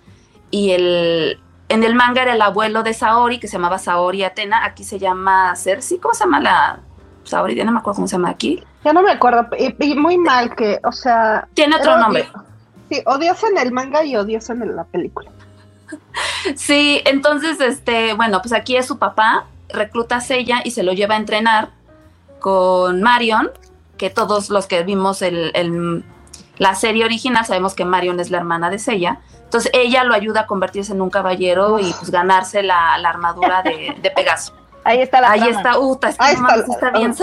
[0.52, 4.64] y el, en el manga era el abuelo de Saori, que se llamaba Saori Atena,
[4.66, 6.80] aquí se llama Cersei, ¿cómo se llama la
[7.24, 7.56] Saori?
[7.56, 8.64] Ya no me acuerdo cómo se llama aquí.
[8.84, 9.48] Ya no me acuerdo.
[9.60, 11.48] Y, y muy mal que, o sea.
[11.54, 12.30] Tiene otro nombre.
[12.90, 15.30] Sí, odioso en el manga y odioso en la película.
[16.56, 20.94] Sí, entonces, este, bueno, pues aquí es su papá recluta a Seiya y se lo
[20.94, 21.70] lleva a entrenar
[22.40, 23.52] con Marion,
[23.98, 26.04] que todos los que vimos el, el-
[26.58, 29.20] la serie original sabemos que Marion es la hermana de Seiya.
[29.48, 33.64] Entonces ella lo ayuda a convertirse en un caballero y pues ganarse la, la armadura
[33.64, 34.54] de, de Pegaso.
[34.84, 35.58] Ahí está la Ahí trama.
[35.58, 37.14] está, Uta, Ahí está, está, está bien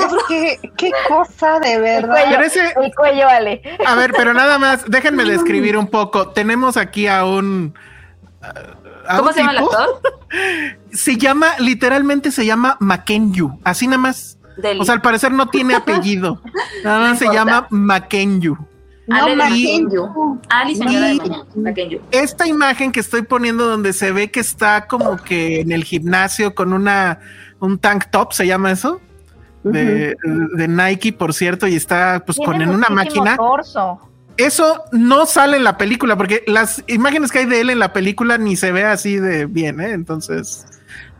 [0.76, 2.08] qué cosa de El verdad.
[2.10, 3.62] cuello, Pero ese- el cuello, Ale.
[3.86, 6.28] A ver, pero nada más, déjenme describir un poco.
[6.28, 7.74] Tenemos aquí a un.
[9.08, 10.00] a ¿Cómo un se llama el actor?
[10.92, 14.38] Se llama, literalmente se llama Makenyu, así nada más.
[14.78, 16.40] O sea, al parecer no tiene apellido.
[16.84, 17.44] Nada más se importa.
[17.44, 18.56] llama Makenyu.
[19.10, 20.40] Ale Makenyu.
[20.48, 22.00] Ali, señora Y-.
[22.10, 26.54] Esta imagen que estoy poniendo donde se ve que está como que en el gimnasio
[26.54, 27.20] con una
[27.60, 29.00] un tank top, ¿se llama eso?
[29.62, 30.14] De,
[30.54, 33.36] de Nike, por cierto, y está pues con en una máquina.
[33.36, 33.98] torso.
[34.36, 37.92] Eso no sale en la película, porque las imágenes que hay de él en la
[37.92, 39.92] película ni se ve así de bien, ¿eh?
[39.92, 40.66] Entonces,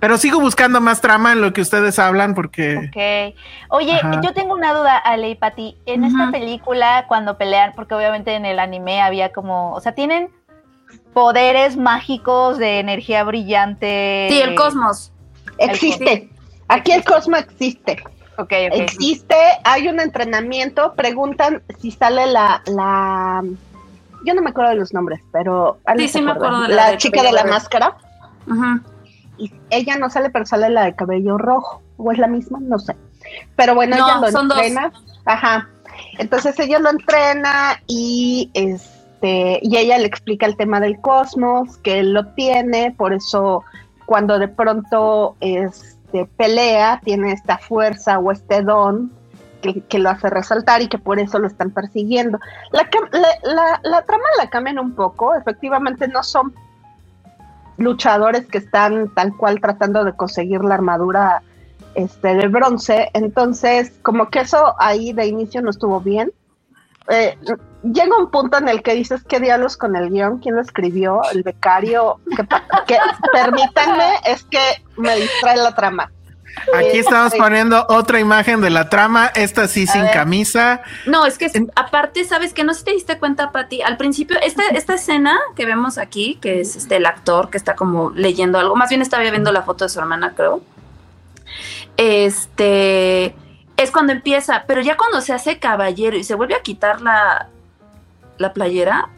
[0.05, 3.39] pero sigo buscando más trama en lo que ustedes hablan, porque Ok.
[3.71, 4.21] Oye, Ajá.
[4.23, 5.79] yo tengo una duda, Ale y Pati.
[5.87, 10.29] En esta película, cuando pelean, porque obviamente en el anime había como, o sea, tienen
[11.15, 14.27] poderes mágicos de energía brillante.
[14.31, 15.11] Sí, el cosmos.
[15.57, 16.29] Existe.
[16.69, 18.03] Aquí el Cosmo existe.
[18.37, 18.73] Ok, ok.
[18.73, 23.43] Existe, hay un entrenamiento, preguntan si sale la, la
[24.27, 26.91] yo no me acuerdo de los nombres, pero Sí, sí me acuerdo de la la
[26.91, 27.51] de chica de la verde.
[27.53, 27.97] máscara
[28.47, 28.81] Ujú.
[29.39, 32.79] Y ella no sale, pero sale la de cabello rojo, o es la misma, no
[32.79, 32.97] sé.
[33.57, 34.59] Pero bueno, No, ella lo son dos.
[34.59, 34.93] entrena.
[35.25, 35.69] Ajá.
[36.19, 42.01] Entonces ella lo entrena y este y ella le explica el tema del cosmos, que
[42.01, 43.63] él lo tiene, por eso
[44.07, 49.11] cuando de pronto este pelea tiene esta fuerza o este don
[49.63, 52.39] que, que lo hace resaltar y que por eso lo están persiguiendo.
[52.71, 56.53] La, la, la- la trama la cambian un poco, efectivamente no son
[57.77, 61.43] luchadores que están tal cual tratando de conseguir la armadura
[61.95, 66.33] este, de bronce, entonces como que eso ahí de inicio no estuvo bien.
[67.09, 67.37] Eh,
[67.83, 71.21] llega un punto en el que dices qué diablos con el guion, quién lo escribió,
[71.33, 72.47] el becario, que,
[72.87, 72.97] que
[73.33, 76.11] permítanme, es que me distrae la trama.
[76.75, 77.39] Aquí estamos Sí.
[77.39, 80.13] poniendo otra imagen de la trama, esta sí sin ver.
[80.13, 80.83] camisa.
[81.07, 83.83] No, es que es- aparte, ¿sabes que No sé si te diste cuenta, Pati.
[83.83, 87.75] Al principio, esta, esta escena que vemos aquí, que es este el actor que está
[87.75, 90.63] como leyendo algo, más bien estaba viendo la foto de su hermana, creo.
[91.97, 93.35] Este
[93.77, 97.49] es cuando empieza, pero ya cuando se hace caballero y se vuelve a quitar la,
[98.39, 99.09] la playera,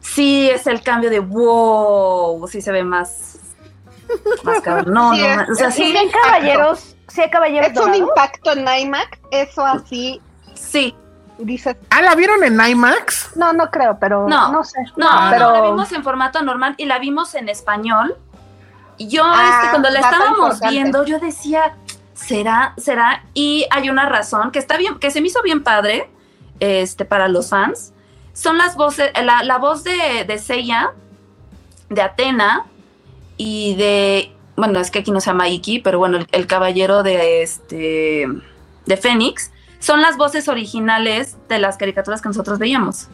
[0.00, 3.38] sí es el cambio de wow, sí se ve más.
[4.44, 4.92] Más cabrón.
[4.94, 6.96] No, Sí, no, es- o sea, sí, un ¿Sí hay caballeros?
[7.08, 10.20] ¿Sí hay caballeros Es un impacto en IMAX, eso así
[10.54, 10.94] sí.
[11.38, 13.36] dices, Ah, ¿la vieron en IMAX?
[13.36, 14.78] no, no creo, pero No, no, sé.
[14.96, 18.16] No, pero no, la vimos en formato normal y la vimos en español.
[18.96, 20.68] Y yo, Ah, este, cuando la estábamos importante.
[20.70, 21.74] viendo, yo decía,
[22.14, 22.74] ¿será?
[22.76, 23.24] ¿Será?
[23.34, 26.10] Y hay una razón que está bien, que se me hizo bien padre,
[26.60, 27.92] este, para los fans.
[28.34, 30.92] Son las voces, la, la voz de, de Seiya,
[31.88, 32.66] de Atena
[33.42, 37.02] y de, bueno, es que aquí no se llama Iki, pero bueno, el, el caballero
[37.02, 38.26] de este,
[38.86, 43.08] de Fénix, son las voces originales de las caricaturas que nosotros veíamos.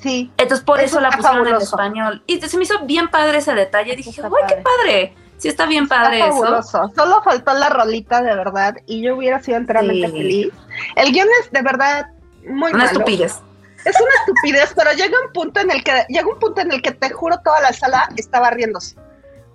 [0.00, 1.76] sí, Entonces por Eso eso, la pusieron en fabuloso.
[1.76, 2.22] español.
[2.26, 3.94] Y se me hizo bien padre ese detalle.
[3.94, 5.14] Dije, ¡ay, qué padre!
[5.36, 6.42] Sí está bien padre está eso.
[6.42, 6.90] fabuloso.
[6.96, 10.12] Solo faltó la rolita de verdad y yo hubiera sido enteramente Sí.
[10.12, 10.48] feliz.
[10.96, 12.06] El guion es de verdad
[12.44, 12.90] muy Una malo.
[12.98, 13.36] estupidez.
[13.84, 16.82] Es una estupidez, pero llega un punto en el que llega un punto en el
[16.82, 18.96] que te juro toda la sala estaba riéndose.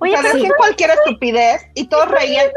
[0.03, 2.47] Oye, o sea, pero decían cualquier estupidez y todos reían.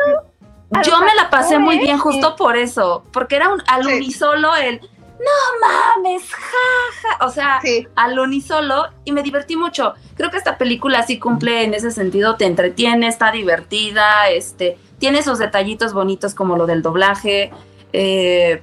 [0.83, 3.05] Yo me la pasé muy bien actores, justo por eso.
[3.13, 3.93] Porque era un al Sí.
[3.95, 7.25] unisolo el no mames, jaja.
[7.25, 7.87] O sea, Sí.
[7.97, 9.95] al unisolo y me divertí mucho.
[10.17, 15.21] Creo que esta película sí cumple en ese sentido, te entretiene, está divertida, este, tiene
[15.21, 17.51] esos detallitos bonitos como lo del doblaje.
[17.93, 18.63] eh,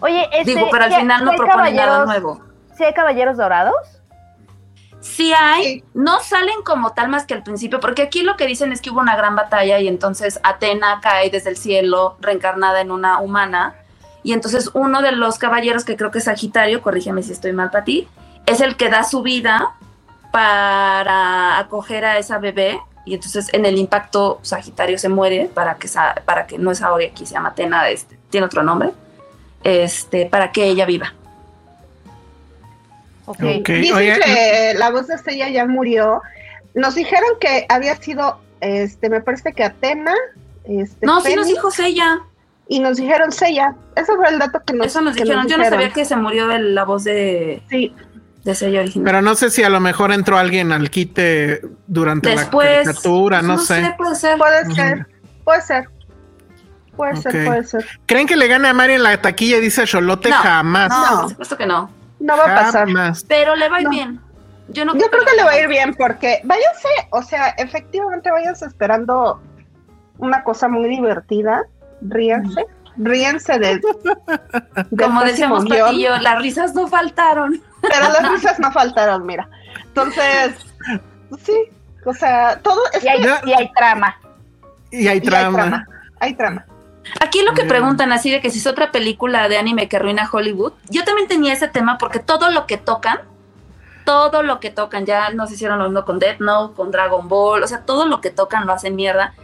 [0.00, 2.40] Oye, este, digo, pero al ¿sí- final no sí propone nada nuevo.
[2.76, 3.74] ¿Sí hay caballeros dorados?
[5.02, 5.84] Sí hay, Sí.
[5.94, 8.90] no salen como tal más que al principio, porque aquí lo que dicen es que
[8.90, 13.74] hubo una gran batalla y entonces Atena cae desde el cielo reencarnada en una humana
[14.22, 17.70] y entonces uno de los caballeros, que creo que es Sagitario, corrígeme si estoy mal
[17.70, 18.08] para ti,
[18.46, 19.74] es el que da su vida
[20.30, 25.88] para acoger a esa bebé y entonces en el impacto Sagitario se muere para que,
[26.24, 28.92] para que no es ahora aquí se llama Atena, este, tiene otro nombre,
[29.64, 31.12] este, para que ella viva.
[33.26, 33.38] Ok.
[33.60, 36.20] Ok, Dicen oye, que la voz de Estella ya murió.
[36.74, 40.14] Nos dijeron que había sido, este, me parece que Atena,
[40.64, 42.20] este, No, sí nos dijo ella.
[42.68, 43.74] y nos dijeron Sella.
[43.96, 45.46] Ese fue el dato que nos, Eso nos que dijeron.
[45.48, 47.94] Yo no sabía que se murió el- la voz de, Sí,
[48.44, 49.04] de Sella original.
[49.04, 52.68] pero no sé si a lo mejor entró alguien al quite durante Después.
[52.68, 53.74] la caricatura, pues, no, sé.
[53.98, 54.36] puede ser.
[54.38, 55.04] puede ser,
[55.44, 55.88] puede ser.
[56.96, 57.86] Puede ser, puede ser.
[58.06, 59.58] ¿Creen que le gane a Mario en la taquilla?
[59.60, 60.88] Dice Cholote No, jamás.
[60.90, 61.20] No, No.
[61.22, 61.90] por supuesto que no.
[62.22, 62.88] No va a pasar.
[63.28, 63.90] Pero le va a ir No.
[63.90, 64.20] bien.
[64.68, 68.30] Yo no Yo creo que le va a ir bien porque váyanse, o sea, efectivamente
[68.30, 69.42] váyanse esperando
[70.18, 71.64] una cosa muy divertida.
[72.00, 72.64] Ríanse,
[72.96, 73.80] ríense de,
[74.90, 77.60] del Como decíamos guion, Pati y yo, las risas no faltaron.
[77.82, 79.48] pero las risas no faltaron, mira.
[79.88, 80.54] Entonces,
[81.44, 81.54] sí,
[82.06, 84.16] o sea, todo es Y hay, Ya- y hay trama.
[84.90, 85.58] Y hay y hay trama.
[85.58, 85.86] trama,
[86.20, 86.66] hay trama.
[87.20, 87.68] Aquí lo que Bien.
[87.68, 91.28] preguntan así de que si es otra película de anime que arruina Hollywood, yo también
[91.28, 93.20] tenía ese tema porque todo lo que tocan,
[94.04, 97.62] todo lo que tocan, ya nos hicieron lo mismo con Death Note, con Dragon Ball,
[97.62, 99.34] o sea, todo lo que tocan lo hacen mierda.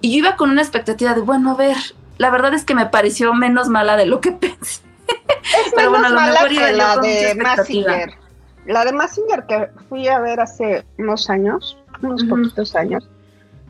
[0.00, 1.76] Y yo iba con una expectativa de, bueno, a ver,
[2.18, 4.82] la verdad es que me pareció menos mala de lo que pensé.
[5.08, 7.34] Es Pero bueno, menos a lo mala mejor que la de.
[7.34, 8.14] Massinger.
[8.66, 13.08] La de Massinger que fui a ver hace unos años, unos poquitos años.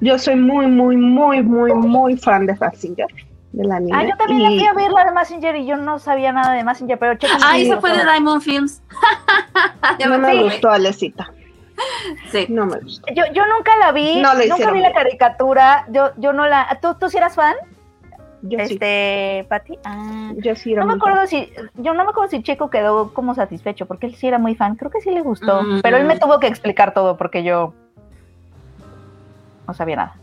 [0.00, 3.06] Yo soy muy, muy, muy, muy, muy fan de Massinger,
[3.52, 3.96] del anime.
[3.98, 6.32] Ah, yo también la y- fui a ver la de Messenger y yo no sabía
[6.32, 7.18] nada de Messenger, pero.
[7.42, 8.04] Ah, Sí, esa fue de.
[8.04, 8.82] Diamond Films.
[9.98, 11.32] ya no me me gustó, Alecita.
[12.30, 12.46] Sí.
[12.50, 13.06] No me gustó.
[13.14, 16.78] Yo, yo nunca la vi, No nunca hicieron vi la caricatura, yo, yo no la...
[16.82, 17.54] ¿Tú, tú sí eras fan?
[18.42, 18.74] Yo sí.
[18.74, 19.78] este, Pati.
[19.84, 20.32] Ah.
[20.36, 21.08] Yo sí era No me muy fan.
[21.10, 24.38] acuerdo si, yo no me acuerdo si Checo quedó como satisfecho, porque él sí era
[24.38, 25.80] muy fan, creo que sí le gustó, Mm.
[25.82, 27.72] pero él me tuvo que explicar todo porque yo
[29.66, 30.14] no sabía nada.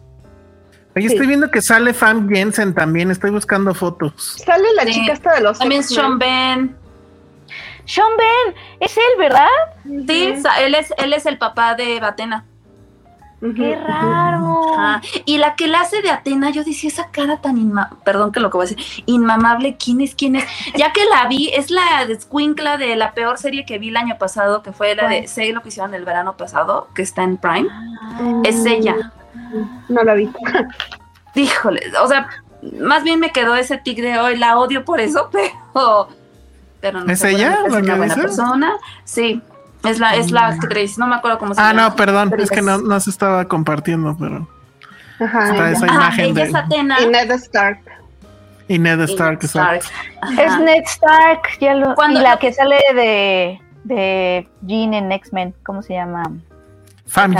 [0.96, 1.06] Sí.
[1.08, 3.12] estoy viendo que sale Fam Jensen también.
[3.12, 4.38] Estoy buscando fotos.
[4.44, 4.94] Sale la Sí.
[4.94, 5.96] chica esta de los También X-Men.
[6.00, 6.76] Sean Ben.
[7.86, 9.48] Sean Ben, es él, ¿verdad?
[9.86, 12.46] Sí, él es, él es el papá de Batena.
[13.40, 14.74] Qué raro.
[14.74, 15.02] Ajá.
[15.26, 18.40] Y la que la hace de Atena, yo decía, esa cara tan inma perdón que
[18.40, 20.16] lo que voy a decir, inmamable, ¿quién es?
[20.16, 20.46] ¿Quién es?
[20.76, 24.18] Ya que la vi, es la escuincla de la peor serie que vi el año
[24.18, 27.38] pasado, que fue la de Sé lo que hicieron el verano pasado, que está en
[27.38, 27.70] Prime.
[28.44, 29.12] Es ella.
[29.90, 30.30] No la vi.
[31.36, 32.28] Híjole, o sea,
[32.82, 35.30] más bien me quedó ese tic de hoy, la odio por eso,
[35.74, 36.08] pero.
[36.82, 38.22] pero no ¿Es ella Es una buena dices?
[38.22, 38.74] persona.
[39.04, 39.42] Sí,
[39.84, 41.90] es la, es la actriz, no me acuerdo cómo se Ah, llama.
[41.90, 42.34] no, perdón.
[42.40, 44.48] Es que no, no se estaba compartiendo, pero.
[45.20, 45.50] Ajá.
[45.52, 45.72] Está ella.
[45.78, 47.02] esa Ajá, imagen ella de- es Atena.
[47.02, 47.80] Y Ned Stark.
[48.68, 49.40] Y Ned y Stark.
[49.44, 55.56] Es Ned Stark, ya lo, Cuando- y la que sale de, de Jean en X-Men,
[55.64, 56.24] ¿cómo se llama?
[57.08, 57.40] Fam Exacto.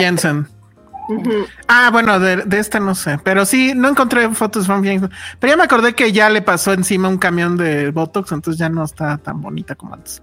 [1.68, 3.20] Ah, bueno, de, de esta no sé.
[3.24, 4.68] Pero sí, no encontré fotos.
[4.68, 8.70] Pero ya me acordé que ya le pasó encima un camión de Botox, entonces ya
[8.70, 10.22] no está tan bonita como antes.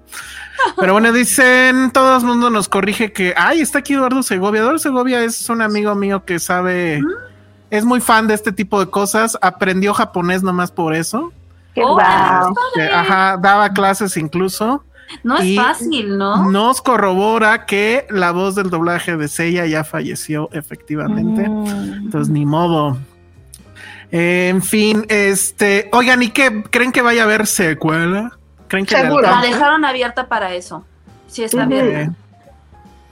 [0.79, 4.61] Pero bueno, dicen, todo el mundo nos corrige que, ay, está aquí Eduardo Segovia.
[4.61, 7.03] Eduardo Segovia es un amigo mío que sabe,
[7.71, 9.39] es muy fan de este tipo de cosas.
[9.41, 11.33] Aprendió japonés nomás por eso.
[11.75, 11.83] Qué.
[12.75, 14.85] Que, ajá, daba clases incluso.
[15.23, 16.51] No es Y fácil, ¿no?
[16.51, 21.49] Nos corrobora que la voz del doblaje de Seiya ya falleció efectivamente.
[21.49, 21.93] Mm.
[22.05, 22.99] Entonces, ni modo.
[24.11, 28.39] Eh, en fin, este, oigan, ¿y qué creen que vaya a haber secuela?
[28.69, 29.23] ¿Creen que Seguro.
[29.23, 30.85] La dejaron abierta para eso.
[31.27, 31.87] Sí, está bien.
[31.87, 32.11] Eh,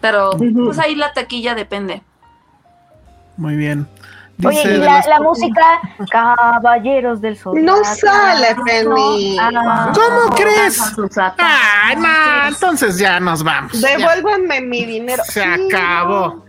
[0.00, 2.02] Pero pues ahí la taquilla depende.
[3.36, 3.86] muy bien.
[4.44, 7.64] Oye, y la, música Caballeros del Sol.
[7.64, 9.36] No sale, Penny.
[9.38, 9.92] Ah.
[9.94, 10.80] ¿Cómo crees?
[11.38, 13.72] Ay, no, entonces ya nos vamos.
[13.72, 15.22] Ya, Devuélvanme mi dinero.
[15.24, 16.44] se Sí, acabó.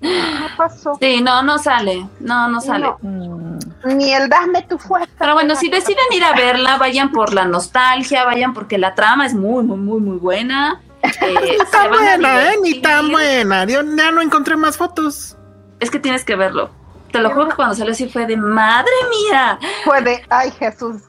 [0.00, 0.96] No, no pasó.
[1.00, 2.06] Sí, no, no sale.
[2.20, 2.86] No, no sale.
[3.02, 3.58] No.
[3.84, 5.10] Ni el dame tu fuerza.
[5.18, 9.26] Pero bueno, si deciden ir a verla, vayan por la nostalgia, vayan porque la trama
[9.26, 10.80] es muy, muy, muy, muy buena.
[11.00, 12.56] Eh, a buena, ¿eh?
[12.60, 13.64] Ni tan buena.
[13.64, 15.36] Yo ya no encontré más fotos.
[15.78, 16.70] Es que tienes que verlo.
[17.12, 21.02] Te lo juro que cuando salió así fue de madre mía, Fue de, ay, Jesús.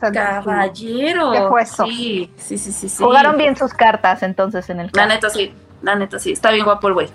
[0.00, 1.32] caballero.
[1.32, 1.84] ¿Qué fue eso?
[1.86, 2.88] Sí, sí, sí, sí.
[2.88, 3.02] sí.
[3.02, 6.32] Jugaron bien sus cartas entonces en el La neta sí, la neta sí.
[6.32, 7.08] Está bien guapo el güey.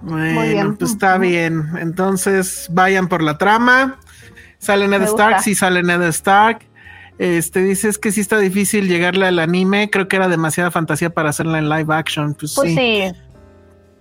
[0.00, 0.76] Bueno, bien.
[0.76, 1.70] pues está bien.
[1.78, 3.98] Entonces vayan por la trama.
[4.58, 6.66] Sale Ned Stark, sí sale Ned Stark.
[7.18, 9.90] Este dice es que sí está difícil llegarle al anime.
[9.90, 12.34] Creo que era demasiada fantasía para hacerla en live action.
[12.34, 12.76] Pues, Pues sí.
[12.76, 13.12] sí.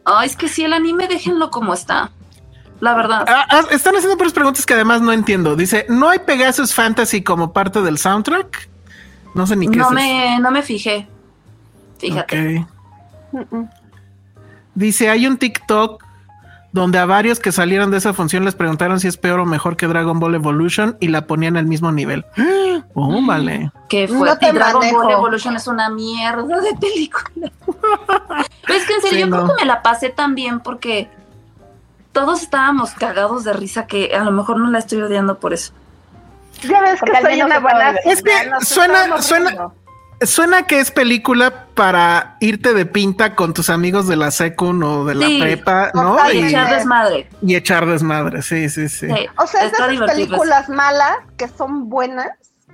[0.06, 2.12] Ay, es que sí, el anime déjenlo como está.
[2.80, 3.26] La verdad.
[3.28, 5.56] Ah, ah, están haciendo puras preguntas que además no entiendo.
[5.56, 8.70] Dice, ¿no hay Pegasus Fantasy como parte del soundtrack?
[9.34, 11.08] No sé ni qué no es me, no me fijé.
[12.00, 12.66] Fíjate.
[13.34, 13.48] Ok.
[14.76, 16.04] Dice, hay un TikTok
[16.72, 19.76] donde a varios que salieron de esa función les preguntaron si es peor o mejor
[19.78, 22.26] que Dragon Ball Evolution y la ponían al mismo nivel.
[22.94, 23.72] Oh, vale.
[23.90, 24.52] Qué fuerte.
[24.54, 25.02] Dragon manejo.
[25.04, 27.52] Ball Evolution es una mierda de película.
[27.66, 29.44] Pero es que en serio, Sí, yo no.
[29.46, 31.10] creo que me la pasé tan bien porque
[32.18, 35.72] todos estábamos cagados de risa que a lo mejor no la estoy odiando por eso.
[36.64, 37.92] Ya ves que Porque soy una buena.
[38.06, 38.32] Es que
[38.66, 39.74] suena- suena- riendo.
[40.22, 45.06] Suena que es película para irte de pinta con tus amigos de la secun o
[45.06, 46.18] de la prepa, ¿no?
[46.34, 47.30] Y Y, echar desmadre.
[47.44, 49.08] y echar desmadre, sí, sí, sí.
[49.08, 50.16] Sí, O sea, es de esas divertido.
[50.28, 52.30] películas malas que son buenas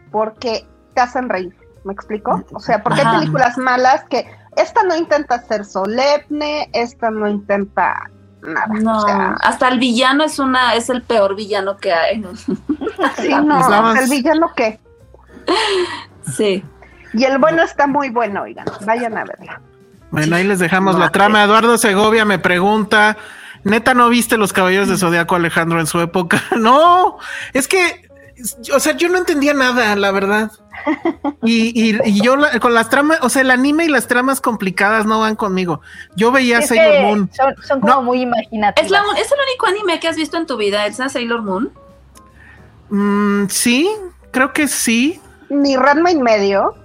[0.09, 1.53] porque te hacen reír.
[1.83, 2.41] ¿Me explico?
[2.53, 3.09] O sea, porque Ajá.
[3.11, 4.25] hay películas malas que
[4.55, 8.09] esta no intenta ser solemne, esta no intenta
[8.43, 8.67] nada.
[8.67, 12.23] No, O sea, hasta el villano es una, es el peor villano que hay.
[12.35, 12.55] sí,
[13.15, 14.79] Pues no, nada más- el villano qué.
[16.35, 16.63] Sí.
[17.13, 19.61] Y el bueno está muy bueno, oigan, vayan a verla.
[20.11, 21.43] Bueno, ahí les dejamos la trama.
[21.43, 23.17] Eduardo Segovia me pregunta,
[23.63, 26.41] ¿neta no viste los Caballeros de Zodiaco Alejandro en su época?
[26.57, 27.17] No,
[27.53, 28.09] es que,
[28.73, 30.51] o sea, yo no entendía nada, la verdad.
[31.43, 34.41] Y, y- y yo la- con las tramas, o sea, el anime y las tramas
[34.41, 35.81] complicadas no van conmigo.
[36.15, 37.29] Yo veía Es Sailor Moon.
[37.33, 38.01] son, son como No.
[38.03, 38.85] muy imaginativas.
[38.85, 41.71] Es, la, es el único anime que has visto en tu vida, Elsa Sailor Moon.
[42.89, 43.89] Mm, sí,
[44.31, 45.19] creo que sí.
[45.49, 46.75] Ni Ranma y medio.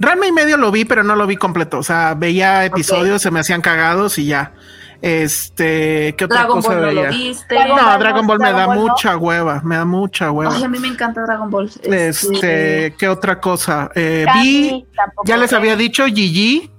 [0.00, 1.78] Rama y medio lo vi, pero no lo vi completo.
[1.78, 4.52] O sea, veía episodios, se me hacían cagados y ya.
[5.00, 7.02] Este, ¿qué otra Dragon cosa Ball no veía?
[7.02, 7.54] lo viste.
[7.54, 8.82] Dragon No, Ball Dragon Ball me Dragon da Ball no.
[8.92, 10.54] mucha hueva, me da mucha hueva.
[10.54, 11.70] Ay, a mí me encanta Dragon Ball.
[11.82, 13.90] Este, ¿qué otra cosa?
[13.94, 14.86] Eh, vi,
[15.24, 15.56] ya les sé.
[15.56, 16.70] había dicho Gigi,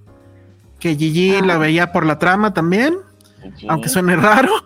[0.79, 1.45] que Gigi Ah.
[1.45, 2.97] la veía por la trama también,
[3.57, 3.67] Sí.
[3.69, 4.51] aunque suene raro.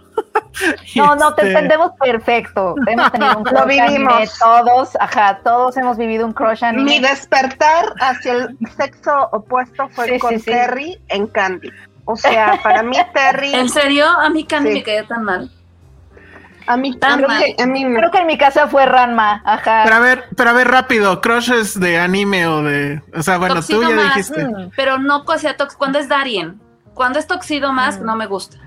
[0.96, 2.76] No, no, te este, entendemos perfecto.
[2.86, 3.90] Hemos tenido un Lo crush vivimos.
[4.14, 10.10] anime, todos, ajá, todos hemos vivido un crush Mi despertar hacia el sexo opuesto fue
[10.10, 10.46] Sí, con sí, sí.
[10.46, 11.72] Terry en Candy.
[12.06, 14.06] O sea, para mí Terry, ¿En serio?
[14.08, 14.76] A mí Candy Sí.
[14.76, 15.50] me caía tan mal.
[16.66, 17.44] a mí, Tan creo mal.
[17.44, 19.82] que a mí me- Creo que en mi casa fue Ranma, ajá.
[19.84, 23.56] Pero a ver, pero a ver rápido, crushes de anime o de, o sea, bueno,
[23.56, 24.46] Toxido tú ya más, dijiste.
[24.46, 24.72] Mm.
[24.76, 26.62] Pero no, o sea, tox- cuando es Darien.
[26.94, 28.06] Cuando es Toxido más, Mm.
[28.06, 28.58] no me gusta.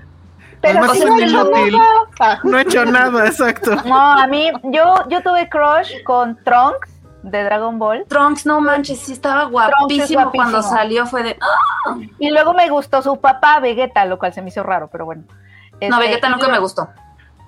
[0.61, 1.77] pero Además no he hecho inútil.
[1.77, 2.39] nada.
[2.43, 3.75] No he hecho nada, exacto.
[3.85, 6.89] No, a mí, yo, yo tuve crush con Trunks
[7.23, 8.05] de Dragon Ball.
[8.07, 10.31] Trunks, no manches, sí estaba guapísimo, guapísimo.
[10.31, 11.05] cuando salió.
[11.05, 11.37] Fue de.
[11.41, 11.95] ¡ah!
[12.19, 15.23] Y luego me gustó su papá, Vegeta, lo cual se me hizo raro, pero bueno.
[15.27, 16.89] No, Este, Vegeta nunca luego- me gustó.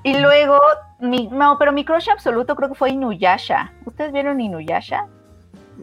[0.04, 0.60] Y luego,
[1.00, 3.74] mi, no, pero mi crush absoluto creo que fue Inuyasha.
[3.86, 5.06] ¿Ustedes vieron Inuyasha?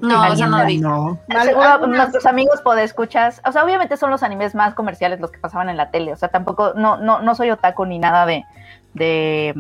[0.01, 0.79] No, o sea, no vi.
[0.79, 1.19] No.
[1.43, 5.69] Seguro nuestros amigos podescuchas, o sea, obviamente son los animes más comerciales los que pasaban
[5.71, 8.45] en la tele, o sea, tampoco, no, no, no soy otaku ni nada de,
[8.95, 9.55] de,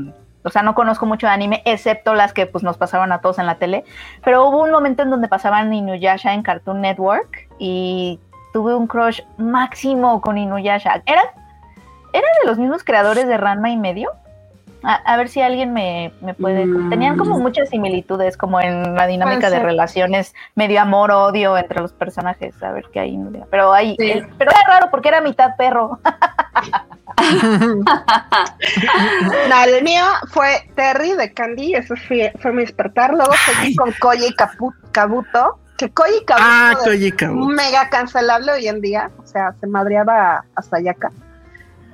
[0.47, 3.39] o sea, no conozco mucho de anime, excepto las que pues nos pasaban a todos
[3.39, 3.85] en la tele,
[4.25, 8.19] pero hubo un momento en donde pasaban Inuyasha en Cartoon Network y
[8.53, 11.03] tuve un crush máximo con Inuyasha.
[11.05, 11.27] ¿Eran,
[12.13, 14.11] eran de los mismos creadores de Ranma y medio?
[14.83, 16.65] A, a ver si alguien me, me puede...
[16.65, 16.91] Mm.
[16.91, 21.93] Tenían como muchas similitudes, como en la dinámica de relaciones, medio amor, odio entre los
[21.93, 23.19] personajes, a ver qué hay.
[23.51, 23.97] Pero Sí.
[24.13, 25.99] el- pero era raro porque era mitad perro.
[29.49, 33.13] No, el mío fue Terry de Candy, eso fue, fue mi despertar.
[33.15, 33.93] Luego seguí con
[34.35, 36.73] Kapu- Kabuto, que y Kabuto Ah,
[37.17, 37.47] Kabuto.
[37.49, 41.11] mega cancelable hoy en día, o sea, se madreaba a Sayaka.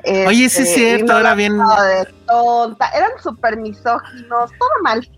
[0.05, 5.09] Oye, sí es Este, cierto, la bien- de tonta, eran súper misóginos, todo mal.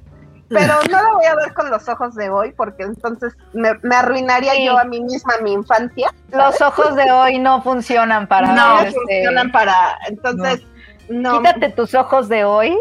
[0.54, 3.94] Pero no lo voy a ver con los ojos de hoy, porque entonces me, me
[3.96, 4.64] arruinaría Sí.
[4.66, 6.12] yo a mí misma mi infancia.
[6.30, 9.98] Los ojos de hoy no funcionan para No ver, este, funcionan para.
[10.08, 10.62] Entonces,
[11.08, 11.38] no.
[11.42, 12.78] Quítate tus ojos de hoy.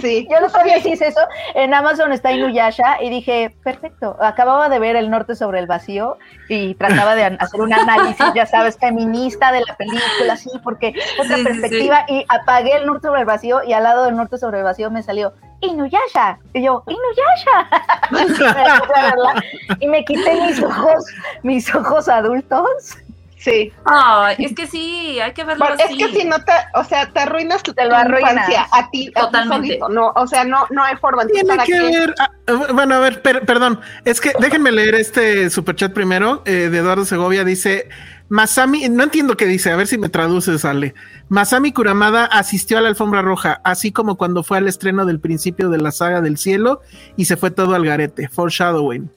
[0.00, 0.28] sí.
[0.30, 1.20] Yo otro día sí hice eso.
[1.54, 4.16] En Amazon está Inuyasha y dije, perfecto.
[4.20, 6.16] Acababa de ver El Norte sobre el Vacío
[6.48, 11.36] y trataba de hacer un análisis, ya sabes, feminista de la película, así, porque otra
[11.36, 12.04] Sí, sí, perspectiva.
[12.06, 14.88] Y apagué El Norte sobre el Vacío y al lado del Norte sobre el Vacío
[14.92, 16.38] me salió Inuyasha.
[16.54, 17.68] Y yo, Inuyasha.
[19.80, 21.04] Y me quité mis ojos,
[21.42, 22.96] mis ojos adultos.
[23.38, 23.72] Sí.
[23.84, 27.06] Ay, es que sí, hay que verlo Bueno, es que si no te, o sea,
[27.12, 28.32] te arruinas tu, Te lo arruinas.
[28.32, 29.66] infancia a ti, a ti Totalmente.
[29.68, 31.24] solito, no, o sea, no, no hay forma.
[31.26, 31.78] Tiene ¿para que qué?
[31.80, 32.14] ver.
[32.18, 33.80] ah, ah, bueno, a ver, per- perdón.
[34.04, 36.42] Es que déjenme leer este superchat primero.
[36.44, 37.88] eh, de Eduardo Segovia dice:
[38.28, 40.94] Masami, no entiendo qué dice, a ver si me traduce, sale.
[41.28, 45.70] Masami Kuramada asistió a la alfombra roja, así como cuando fue al estreno del principio
[45.70, 46.80] de la saga del cielo
[47.16, 48.28] y se fue todo al garete.
[48.28, 49.10] Foreshadowing.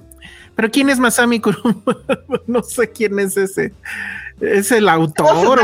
[0.55, 1.83] Pero ¿quién es Masami Kuramada?
[2.47, 3.73] no sé quién es ese.
[4.39, 5.59] ¿Es el autor?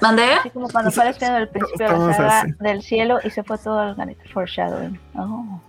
[0.00, 0.34] ¿Mandé?
[0.34, 2.52] Así como cuando fue el estreno del principio de la saga así.
[2.60, 4.28] del cielo y se fue todo al garete.
[4.28, 4.98] Foreshadowing.
[5.14, 5.62] Oh.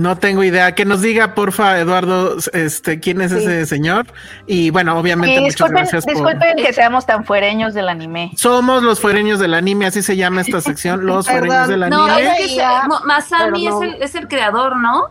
[0.00, 0.74] No tengo idea.
[0.74, 3.36] Que nos diga, porfa, Eduardo, este, quién es Sí.
[3.38, 4.06] ese señor.
[4.46, 6.14] Y bueno, obviamente, Y muchas disculpen, gracias por.
[6.14, 8.30] disculpen que seamos tan fuereños del anime.
[8.34, 12.32] Somos los fuereños del anime, así se llama esta sección, los fuereños del No, anime.
[12.32, 13.82] es que es- no, Masami no.
[13.82, 15.08] es, el, es el creador, ¿no?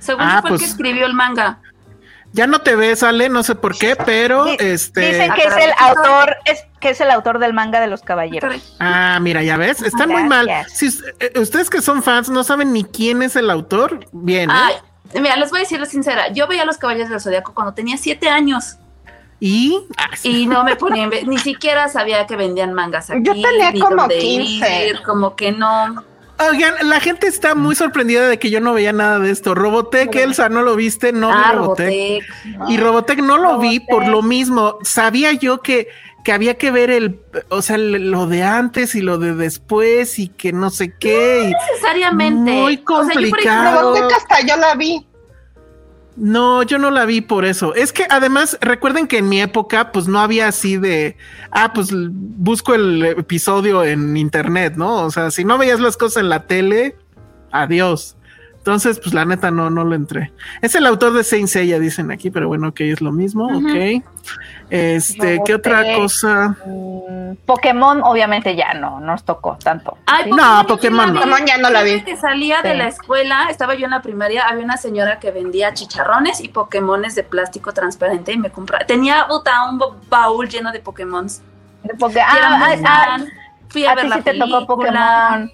[0.00, 1.58] Según Ah, fue pues- el que escribió el manga.
[2.32, 5.00] Ya no te ves, Ale, no sé por qué, pero este.
[5.00, 5.64] Dicen que Ah, es caray.
[5.64, 8.76] el autor, es que es el autor del manga de los caballeros.
[8.78, 10.48] Ah, mira, ya ves, están muy mal.
[10.72, 14.48] Si us- eh, ustedes que son fans no saben ni quién es el autor, bien.
[14.48, 14.54] ¿eh?
[14.56, 14.74] Ay,
[15.20, 16.28] mira, les voy a decir la sincera.
[16.32, 18.76] Yo veía Los Caballeros del Zodiaco cuando tenía siete años.
[19.40, 20.10] Y, ah.
[20.22, 23.22] Y no me ponía, en ve- ni siquiera sabía que vendían mangas aquí.
[23.24, 24.86] Yo tenía ni como dónde 15.
[24.88, 26.04] ir, como que no.
[26.48, 29.54] Oigan, la gente está muy sorprendida de que yo no veía nada de esto.
[29.54, 31.12] Robotech, Elsa, ¿no lo viste?
[31.12, 32.22] No vi ah, Robotech.
[32.44, 32.70] Robotech.
[32.70, 34.78] Y Robotech no lo vi por lo mismo.
[34.82, 35.88] Sabía yo que,
[36.24, 37.20] que había que ver el,
[37.50, 41.50] o sea, el- lo de antes y lo de después y que no sé qué.
[41.50, 42.52] y- Necesariamente.
[42.52, 43.80] Muy O sea, yo, por ejemplo, complicado.
[43.94, 45.06] Robotech hasta yo la vi.
[46.20, 47.74] No, yo no la vi por eso.
[47.74, 51.16] Es que además, recuerden que en mi época, pues no había así de,
[51.50, 55.04] ah, pues busco el episodio en internet, ¿no?
[55.04, 56.94] O sea, si no veías las cosas en la tele,
[57.50, 58.18] adiós.
[58.60, 60.32] Entonces, pues la neta no, no lo entré.
[60.60, 64.02] Es el autor de Saint Seiya, dicen aquí, pero bueno, ok, es lo mismo, ok.
[64.68, 65.96] Este, ¿qué otra Robotech.
[65.96, 66.56] cosa?
[66.66, 69.96] Mm, Pokémon, obviamente ya no nos tocó tanto.
[70.06, 71.20] Ay, No, yo Pokémon sí no.
[71.20, 71.30] la vi.
[71.30, 72.02] Pokémon ya no la vi.
[72.02, 72.76] Que salía de Sí.
[72.78, 77.14] la escuela, estaba yo en la primaria, había una señora que vendía chicharrones y Pokémones
[77.14, 78.84] de plástico transparente y me compraba.
[78.86, 81.42] Tenía puta, un ba- baúl lleno de Pokémons.
[81.82, 83.24] De Poké- Y era ah, ah, ah.
[83.70, 85.28] Fui a, a ver la sí te tocó película.
[85.30, 85.52] Pokémon.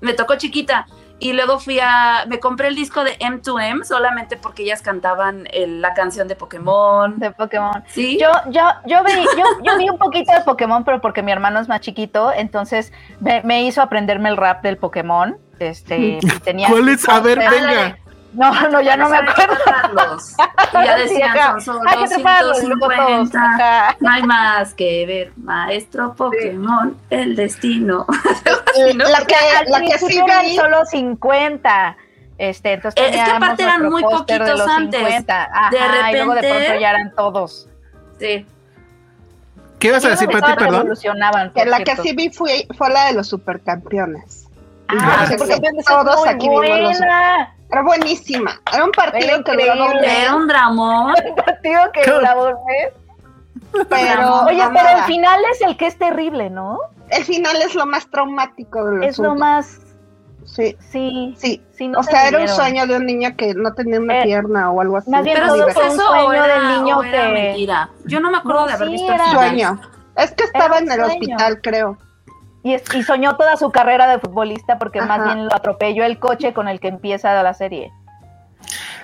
[0.00, 0.86] Me tocó chiquita.
[1.20, 2.24] Y luego fui a.
[2.28, 7.18] Me compré el disco de M2M solamente porque ellas cantaban el- la canción de Pokémon.
[7.18, 7.82] De Pokémon.
[7.88, 8.18] Sí.
[8.20, 11.58] Yo, yo, yo vi, yo, yo vi un poquito de Pokémon, pero porque mi hermano
[11.58, 15.36] es más chiquito, entonces me, me hizo aprenderme el rap del Pokémon.
[15.58, 17.08] Este, y tenía ¿Cuál es?
[17.08, 17.98] A ver, Ah, venga.
[18.34, 19.54] No, no, ya no me acuerdo.
[19.54, 23.38] Y ya Sí, decían, son solo Hay que atraparlos, y luego todos, 150.
[23.44, 23.96] ajá.
[24.00, 25.32] No hay más que ver.
[25.36, 28.06] Maestro Pokémon, el destino.
[28.94, 29.34] La que,
[29.68, 31.96] la que sí vi, solo 50.
[32.36, 35.00] Este, entonces Eh, es que aparte eran muy de poquitos los antes.
[35.00, 35.42] 50.
[35.44, 35.78] Ajá, De
[36.10, 37.68] y luego de repente- pronto ya eran todos.
[38.20, 38.46] Sí.
[39.80, 40.52] ¿Qué ibas a decir, Pati?
[40.56, 40.88] Perdón.
[41.54, 44.46] que la que sí vi fue, fue la de los supercampeones.
[44.88, 47.54] Ah, Sí, porque sí, es todos muy aquí vimos los- buena.
[47.70, 48.60] Era buenísima.
[48.72, 50.08] Era un partido Era que duraba un increíble.
[50.08, 51.14] mes, Era un dramón.
[51.28, 52.20] Un partido que Claro.
[52.22, 52.92] la volvés.
[53.88, 56.78] pero Oye, pero el final es el que es terrible, ¿no?
[57.10, 59.80] el final es lo más traumático del Es lo más.
[60.44, 61.34] Sí, Sí.
[61.38, 61.62] sí.
[61.72, 64.20] sí no o se sea, era un sueño de un niño que no tenía una
[64.20, 65.10] Eh, pierna o algo así.
[65.10, 67.90] más bien Pero todo fue un eso o sueño era, del niño que- mentira.
[68.06, 69.34] Yo no me acuerdo No, de haber sí, visto el final.
[69.36, 69.80] sueño.
[70.16, 71.12] Es que estaba un en el sueño.
[71.12, 71.98] hospital, creo.
[72.62, 76.18] Y, es- y soñó toda su carrera de futbolista porque más bien lo atropelló el
[76.18, 77.92] coche con el que empieza la serie.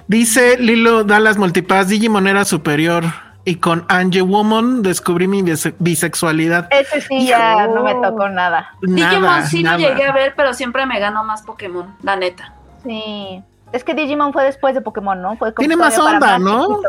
[0.06, 3.04] Dice Lilo Dallas Multipass, Digimon era superior.
[3.46, 6.66] Y con Angie Woman descubrí mi bise- bisexualidad.
[6.70, 8.70] Ese sí ya no me tocó nada.
[8.80, 9.76] Nada, Digimon sí nada.
[9.78, 12.54] lo llegué a ver, pero siempre me ganó más Pokémon, la neta.
[12.84, 13.42] Sí.
[13.70, 15.36] Es que Digimon fue después de Pokémon, ¿no?
[15.36, 16.80] Fue Tiene más onda, ¿no?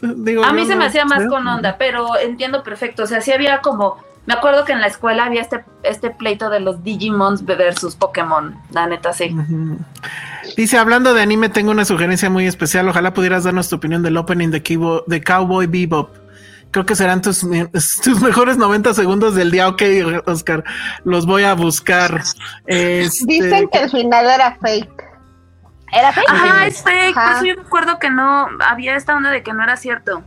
[0.00, 3.02] Digo, A mí se no me hacía más con onda, pero entiendo perfecto.
[3.02, 3.98] O sea, sí había como.
[4.28, 8.54] Me acuerdo que en la escuela había este, este pleito de los Digimons versus Pokémon.
[8.72, 9.34] La neta, sí.
[10.54, 12.86] Dice, hablando de anime, tengo una sugerencia muy especial.
[12.90, 16.14] Ojalá pudieras darnos tu opinión del opening de, Kibo- de Cowboy Bebop.
[16.72, 17.40] Creo que serán tus,
[18.04, 19.66] tus mejores 90 segundos del día.
[19.66, 19.82] Ok,
[20.26, 20.62] Oscar,
[21.04, 22.22] los voy a buscar.
[22.66, 25.04] Este, Dicen que el final era fake.
[25.90, 26.28] ¿Era fake?
[26.30, 27.16] Ajá, es fake.
[27.16, 27.36] Ajá.
[27.38, 28.46] eso yo me acuerdo que no.
[28.60, 30.22] Había esta onda de que no era cierto.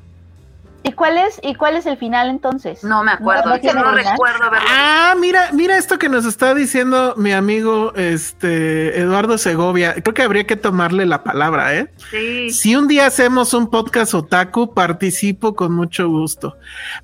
[0.92, 2.84] ¿Y cuál es, ¿Y cuál es el final entonces?
[2.84, 3.46] No me acuerdo.
[3.46, 4.68] No, no yo no recuerdo verlo.
[4.70, 9.94] Ah, mira, mira esto que nos está diciendo mi amigo este Eduardo Segovia.
[10.02, 11.88] Creo que habría que tomarle la palabra, ¿eh?
[12.10, 12.50] Sí.
[12.50, 16.58] Si un día hacemos un podcast otaku, participo con mucho gusto.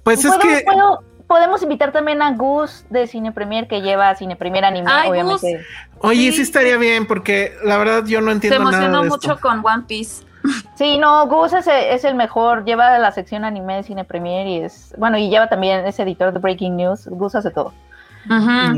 [0.04, 4.16] Pues es ¿Puedo- que puedo- podemos invitar también a Gus de Cine Premier que lleva
[4.16, 5.66] Cine Premier Anime, Ay, obviamente.
[6.00, 6.38] Oye, sí.
[6.38, 6.42] Sí.
[6.42, 9.42] estaría bien porque la verdad yo no Se entiendo nada emocionó de mucho esto.
[9.42, 10.27] con One Piece.
[10.76, 14.58] Sí, no, Gus es, es el mejor, lleva la sección anime de Cine Premier y
[14.60, 17.74] es, bueno, y lleva también, es editor de Breaking News, Gus hace todo.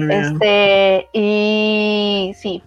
[0.09, 2.63] Este, y sí,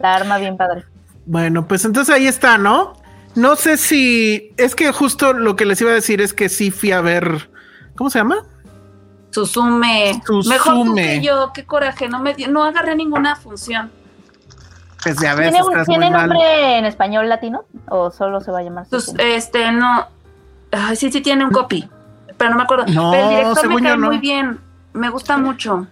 [0.00, 0.84] la arma bien padre.
[1.26, 2.94] Bueno, pues entonces ahí está, ¿no?
[3.34, 6.70] No sé si es que justo lo que les iba a decir es que sí
[6.70, 7.48] fui a ver,
[7.96, 8.36] ¿cómo se llama?
[9.30, 10.22] Susume.
[10.24, 10.54] Susume.
[10.54, 11.50] Mejor tú que yo.
[11.52, 12.08] Qué coraje.
[12.08, 13.90] No, me, di- no agarré ninguna función.
[15.04, 16.28] Pues ya ves, ¿Tiene, un- estás ¿tiene muy mal.
[16.28, 19.36] nombre en español latino o solo se va a llamar Susume?
[19.36, 20.06] este, no.
[20.72, 21.88] Ay, sí, sí tiene un copy.
[22.36, 22.86] Pero no me acuerdo.
[22.86, 24.06] No, pero el director me cae yo no.
[24.08, 24.58] muy bien.
[24.92, 25.86] Me gusta mucho.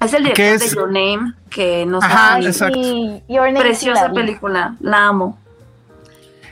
[0.00, 0.70] Es el ¿Qué director es?
[0.70, 2.82] de Your Name, que nos Ajá, da Ay, exacto.
[2.82, 4.74] sí, Your Name sí preciosa película.
[4.80, 5.38] La amo.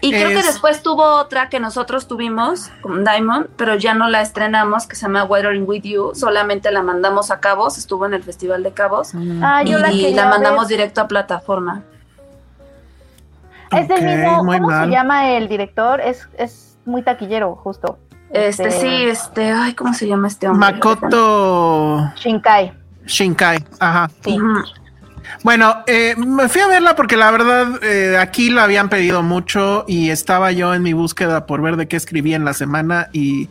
[0.00, 4.08] Y creo que Es- después tuvo otra que nosotros tuvimos con Diamond, pero ya no
[4.08, 6.12] la estrenamos, que se llama Weathering With You.
[6.14, 9.12] Solamente la mandamos a Cabos, estuvo en el Festival de Cabos.
[9.42, 10.76] Ah, y yo la, la, quería mandamos ver.
[10.78, 11.82] directo a plataforma.
[13.72, 14.84] Es del Ok, mismo, ¿cómo mal.
[14.84, 16.00] se llama el director?
[16.00, 17.98] Es, es muy taquillero, justo.
[18.30, 20.72] Este, sí, este, ay, ¿cómo se llama este hombre?
[20.72, 22.72] Makoto Shinkai.
[23.06, 23.64] Shinkai.
[23.80, 24.10] Ajá.
[24.22, 24.38] Sí.
[25.42, 29.84] Bueno, eh, me fui a verla porque la verdad eh, aquí la habían pedido mucho
[29.88, 33.48] y estaba yo en mi búsqueda por ver de qué escribía en la semana y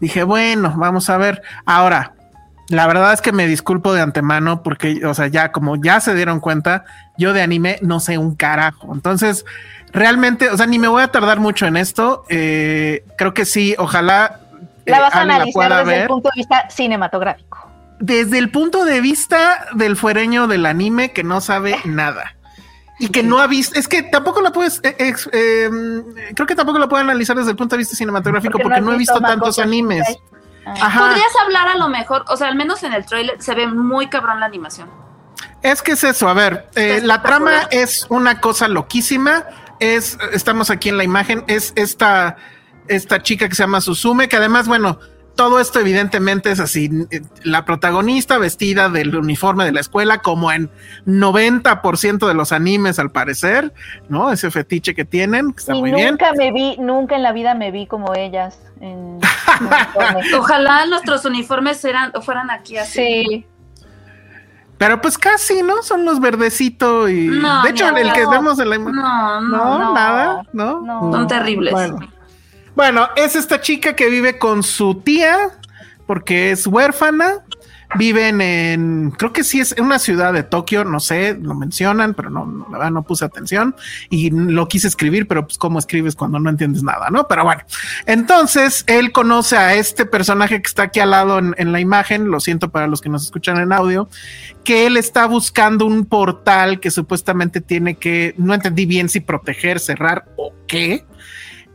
[0.00, 1.42] Dije, bueno, vamos a ver.
[1.64, 2.12] Ahora,
[2.68, 6.14] la verdad es que me disculpo de antemano porque, o sea, ya como ya se
[6.14, 6.84] dieron cuenta,
[7.16, 8.92] yo de anime no sé un carajo.
[8.92, 9.46] Entonces,
[9.92, 12.24] realmente, o sea, ni me voy a tardar mucho en esto.
[12.28, 14.40] Eh, creo que sí, ojalá.
[14.84, 17.63] La eh, vas a Ale analizar desde el punto de vista cinematográfico.
[18.00, 22.36] Desde el punto de vista del fuereño del anime que no sabe nada.
[22.98, 25.70] Y que no ha visto, es que tampoco la puedes, eh, eh,
[26.34, 28.96] creo que tampoco la puedo analizar desde el punto de vista cinematográfico porque, no, he
[28.96, 30.06] visto tantos animes.
[30.64, 30.74] Ah.
[30.80, 31.08] Ajá.
[31.08, 34.08] Podrías hablar a lo mejor, o sea, al menos en el trailer se ve muy
[34.08, 34.88] cabrón la animación.
[35.62, 39.44] Es que es eso, a ver, eh, la trama es una cosa loquísima.
[39.80, 42.36] Es, estamos aquí en la imagen, es esta,
[42.86, 45.00] esta chica que se llama Susume, que además, bueno,
[45.36, 46.90] todo esto evidentemente es así.
[47.10, 50.70] eh, La protagonista vestida del uniforme de la escuela, como en
[51.06, 53.72] 90% de los animes, al parecer,
[54.08, 54.30] ¿no?
[54.30, 56.10] Ese fetiche que tienen, que está Y muy bien.
[56.10, 58.58] nunca me vi, nunca en la vida me vi como ellas.
[58.80, 59.18] En,
[59.60, 60.20] en uniforme.
[60.38, 63.24] Ojalá nuestros uniformes eran, fueran aquí así.
[63.24, 63.46] sí.
[64.76, 65.82] Pero pues casi, ¿no?
[65.84, 67.28] Son los verdecitos y.
[67.28, 67.96] No, de hecho, no.
[67.96, 68.96] el que vemos en la imagen.
[68.96, 70.80] No, no, No, no, nada, ¿no?
[70.80, 71.12] no.
[71.12, 71.72] Son terribles.
[71.72, 71.98] Bueno.
[72.74, 75.50] Bueno, es esta chica que vive con su tía,
[76.06, 77.44] porque es huérfana.
[77.96, 82.28] Viven en, creo que sí es una ciudad de Tokio, no sé, lo mencionan, pero
[82.28, 83.76] no, no, la verdad no puse atención
[84.10, 87.28] y lo quise escribir, pero pues cómo escribes cuando no entiendes nada, ¿no?
[87.28, 87.62] Pero bueno,
[88.06, 92.32] entonces él conoce a este personaje que está aquí al lado en, en la imagen,
[92.32, 94.08] lo siento para los que nos escuchan en audio,
[94.64, 99.78] que él está buscando un portal que supuestamente tiene que, no entendí bien si proteger,
[99.78, 101.04] cerrar o qué.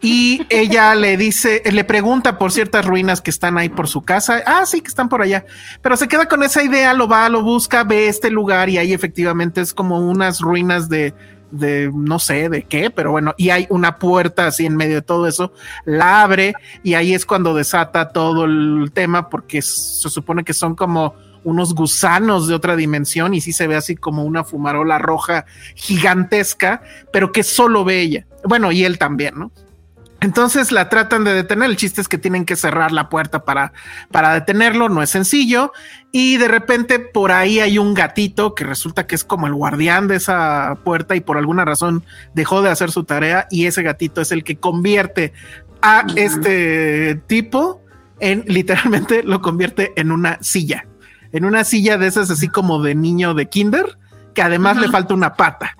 [0.01, 4.41] Y ella le dice, le pregunta por ciertas ruinas que están ahí por su casa.
[4.45, 5.45] Ah, sí, que están por allá.
[5.81, 8.93] Pero se queda con esa idea, lo va, lo busca, ve este lugar y ahí
[8.93, 11.13] efectivamente es como unas ruinas de,
[11.51, 15.01] de no sé de qué, pero bueno, y hay una puerta así en medio de
[15.01, 15.51] todo eso,
[15.85, 20.75] la abre y ahí es cuando desata todo el tema porque se supone que son
[20.75, 25.45] como unos gusanos de otra dimensión y sí se ve así como una fumarola roja
[25.75, 26.81] gigantesca,
[27.11, 28.27] pero que solo ve ella.
[28.43, 29.51] Bueno, y él también, ¿no?
[30.21, 31.69] Entonces la tratan de detener.
[31.69, 33.73] El chiste es que tienen que cerrar la puerta para,
[34.11, 34.89] para detenerlo.
[34.89, 35.71] No es sencillo.
[36.11, 40.07] Y de repente por ahí hay un gatito que resulta que es como el guardián
[40.07, 42.03] de esa puerta y por alguna razón
[42.33, 43.47] dejó de hacer su tarea.
[43.49, 45.33] Y ese gatito es el que convierte
[45.81, 47.81] a este tipo
[48.19, 50.85] en literalmente lo convierte en una silla.
[51.31, 53.97] En una silla de esas así como de niño de kinder,
[54.33, 55.77] que además le falta una pata.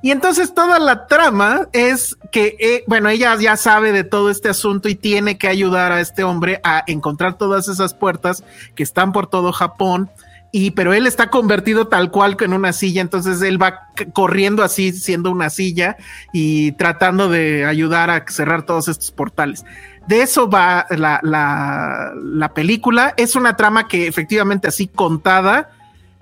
[0.00, 4.48] Y entonces toda la trama es que, eh, bueno, ella ya sabe de todo este
[4.48, 8.44] asunto y tiene que ayudar a este hombre a encontrar todas esas puertas
[8.76, 10.08] que están por todo Japón.
[10.50, 14.92] Y pero él está convertido tal cual en una silla, entonces él va corriendo así
[14.92, 15.96] siendo una silla
[16.32, 19.64] y tratando de ayudar a cerrar todos estos portales.
[20.06, 23.12] De eso va la, la, la película.
[23.18, 25.70] Es una trama que efectivamente así contada,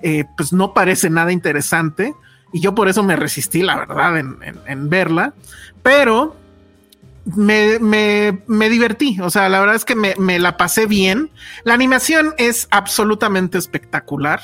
[0.02, 2.14] eh, pues no parece nada interesante
[2.56, 5.34] y yo por eso me resistí, la verdad, en, verla,
[5.82, 6.34] pero
[7.26, 11.30] me, me- me divertí, o sea, la verdad es que me, me la pasé bien.
[11.64, 14.40] La animación es absolutamente espectacular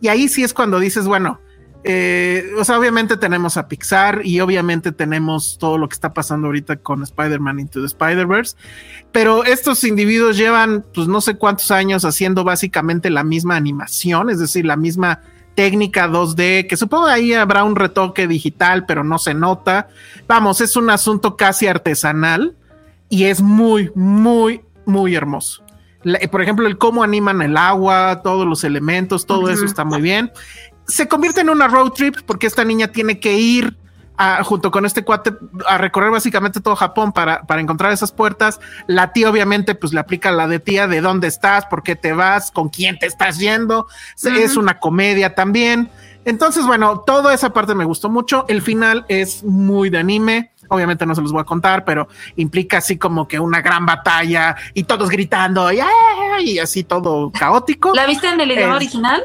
[0.00, 1.38] y ahí sí es cuando dices, bueno,
[1.84, 6.46] eh, o sea, obviamente tenemos a Pixar y obviamente tenemos todo lo que está pasando
[6.46, 8.56] ahorita con Spider-Man Into the Spider-Verse,
[9.12, 14.38] pero estos individuos llevan, pues no sé cuántos años haciendo básicamente la misma animación, es
[14.38, 15.20] decir, la misma
[15.64, 19.88] técnica 2D, que supongo ahí habrá un retoque digital, pero no se nota.
[20.26, 22.54] Vamos, es un asunto casi artesanal
[23.10, 25.62] y es muy, muy, muy hermoso.
[26.02, 29.84] La- eh, por ejemplo, el cómo animan el agua, todos los elementos, todo eso está
[29.84, 30.32] muy bien.
[30.86, 33.76] Se convierte en una road trip porque esta niña tiene que ir
[34.22, 35.32] a- junto con este cuate
[35.66, 38.60] a recorrer básicamente todo Japón para, para encontrar esas puertas.
[38.86, 42.12] La tía obviamente pues le aplica la de tía de dónde estás, por qué te
[42.12, 43.86] vas, con quién te estás yendo.
[44.22, 45.90] Es una comedia también.
[46.26, 48.44] Entonces, bueno, toda esa parte me gustó mucho.
[48.46, 50.52] El final es muy de anime.
[50.68, 52.06] Obviamente no se los voy a contar, pero
[52.36, 57.92] implica así como que una gran batalla y todos gritando y, así todo caótico.
[57.94, 59.22] ¿La viste en el idioma Es- original?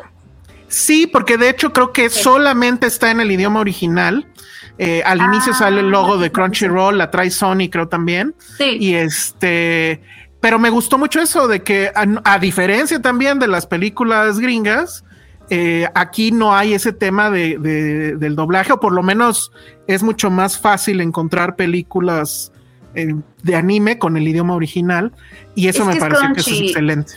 [0.68, 4.26] Sí, porque de hecho creo que solamente está en el idioma original.
[4.78, 8.36] Eh, al inicio sale el logo de Crunchyroll, la trae Sony, creo también.
[8.57, 8.78] Sí.
[8.80, 10.01] Y este,
[10.41, 15.03] pero me gustó mucho eso de que, a, a diferencia también de las películas gringas,
[15.49, 19.51] eh, aquí no hay ese tema de, de- del doblaje, o por lo menos
[19.88, 22.51] es mucho más fácil encontrar películas
[22.95, 25.13] eh, de anime con el idioma original.
[25.53, 27.13] Y eso Es me pareció que eso es excelente.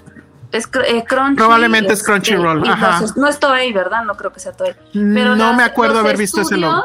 [0.53, 3.01] Es eh, Crunchy, Probablemente es Crunchyroll, ajá.
[3.17, 4.05] no es Toei, ¿verdad?
[4.05, 4.75] No creo que sea Toei.
[4.95, 6.85] No las- me acuerdo haber visto ese logo.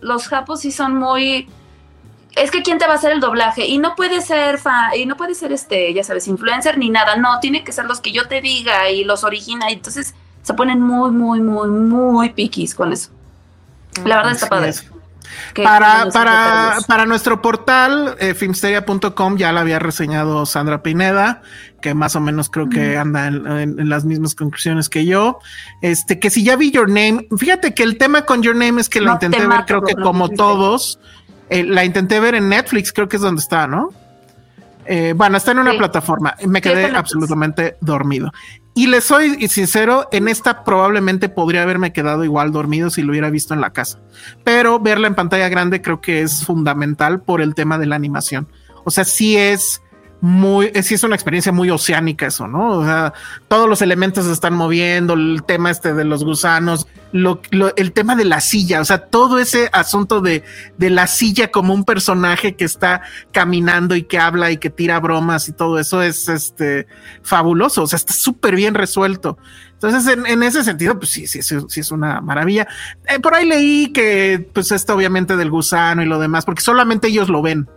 [0.00, 1.48] Los japos sí son muy...
[2.36, 5.06] es que quién te va a hacer el doblaje y no puede ser fa y
[5.06, 8.12] no puede ser este, ya sabes, influencer ni nada, no, tiene que ser los que
[8.12, 12.74] yo te diga y los origina y entonces se ponen muy muy muy muy piquis
[12.74, 13.10] con eso.
[14.04, 14.70] La verdad está padre.
[14.70, 14.90] es.
[15.54, 21.42] Para, para, para nuestro portal, eh, filmsteria.com, ya la había reseñado Sandra Pineda,
[21.80, 25.38] que más o menos creo que anda en, en- en las mismas conclusiones que yo.
[25.82, 28.88] Este, que si ya vi Your Name, fíjate que el tema con Your Name es
[28.88, 30.98] que la No, intenté ver, mato, creo que no como todos,
[31.50, 33.90] eh, la intenté ver en Netflix, creo que es donde está, ¿no?
[34.90, 35.78] Eh, bueno, está en una Sí.
[35.78, 36.34] plataforma.
[36.46, 38.32] Me quedé absolutamente dormido.
[38.78, 43.28] Y les soy sincero, en esta probablemente podría haberme quedado igual dormido si lo hubiera
[43.28, 43.98] visto en la casa.
[44.44, 48.46] Pero verla en pantalla grande creo que es fundamental por el tema de la animación.
[48.84, 49.82] O sea, sí es
[50.20, 52.78] muy, sí es una experiencia muy oceánica eso, ¿no?
[52.78, 53.12] O sea,
[53.46, 57.40] todos los elementos se están moviendo, el tema este de los gusanos, lo,
[57.76, 60.42] el tema de la silla, o sea, todo ese asunto de,
[60.76, 63.02] de la silla como un personaje que está
[63.32, 66.88] caminando y que habla y que tira bromas y todo eso es este
[67.22, 69.38] fabuloso, o sea, está súper bien resuelto.
[69.80, 72.66] Entonces, en, en ese sentido, pues sí, sí, sí, sí es una maravilla.
[73.06, 77.06] Eh, por ahí leí que, pues, esto obviamente del gusano y lo demás, porque solamente
[77.06, 77.68] ellos lo ven.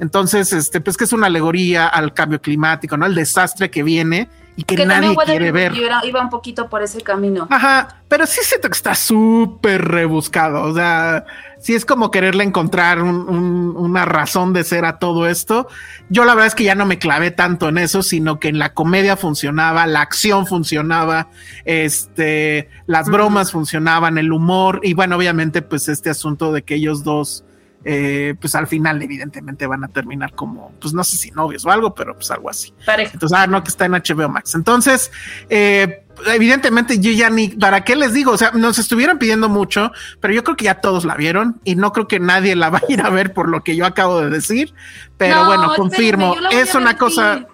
[0.00, 3.04] Entonces, este, pues que es una alegoría al cambio climático, ¿no?
[3.06, 5.74] Al desastre que viene y que, que nadie quiere ver.
[5.74, 7.46] Iba, iba un poquito por ese camino.
[7.50, 10.62] Ajá, pero sí siento que está súper rebuscado.
[10.62, 11.24] O sea,
[11.60, 15.66] sí es como quererle encontrar un- un- una razón de ser a todo esto.
[16.08, 18.58] Yo la verdad es que ya no me clavé tanto en eso, sino que en
[18.58, 21.28] la comedia funcionaba, la acción funcionaba,
[21.64, 27.04] este, las bromas funcionaban, el humor y bueno, obviamente pues este asunto de que ellos
[27.04, 27.44] dos
[27.88, 31.70] eh, pues al final evidentemente van a terminar como, pues no sé si novios o
[31.70, 32.74] algo, pero pues algo así.
[32.84, 33.12] Pareja.
[33.14, 34.56] Entonces, ah, no, que está en HBO Max.
[34.56, 35.12] Entonces,
[35.48, 38.32] eh, evidentemente yo ya ni, ¿para qué les digo?
[38.32, 41.76] O sea, nos estuvieron pidiendo mucho, pero yo creo que ya todos la vieron y
[41.76, 44.20] no creo que nadie la vaya a ir a ver por lo que yo acabo
[44.20, 44.74] de decir.
[45.16, 47.38] Pero No, bueno, espérame, confirmo, la es ver, una cosa...
[47.38, 47.46] sí.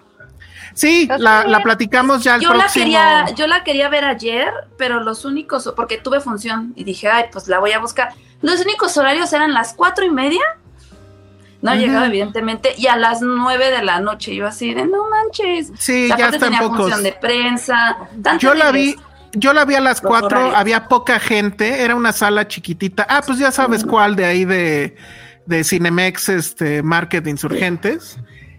[0.75, 2.85] Sí, la, la platicamos ya el Yo la próximo.
[2.85, 7.25] quería, yo la quería ver ayer, pero los únicos, porque tuve función y dije, ay,
[7.31, 8.09] pues la voy a buscar.
[8.43, 10.43] Los únicos horarios eran las cuatro y media.
[11.63, 11.79] No Ujú.
[11.79, 14.35] llegaba, evidentemente, y a las nueve de la noche.
[14.35, 15.71] Yo así de no manches.
[15.79, 16.77] Sí, sea, ya aparte está en tenía pocos.
[16.81, 17.97] función de prensa.
[18.39, 18.95] Yo la vi,
[19.31, 20.55] yo la vi a las cuatro, horarios.
[20.57, 23.07] había poca gente, era una sala chiquitita.
[23.09, 24.97] Ah, pues ya sabes cuál de ahí de,
[25.45, 28.17] de Cinemex, este, Market Insurgentes.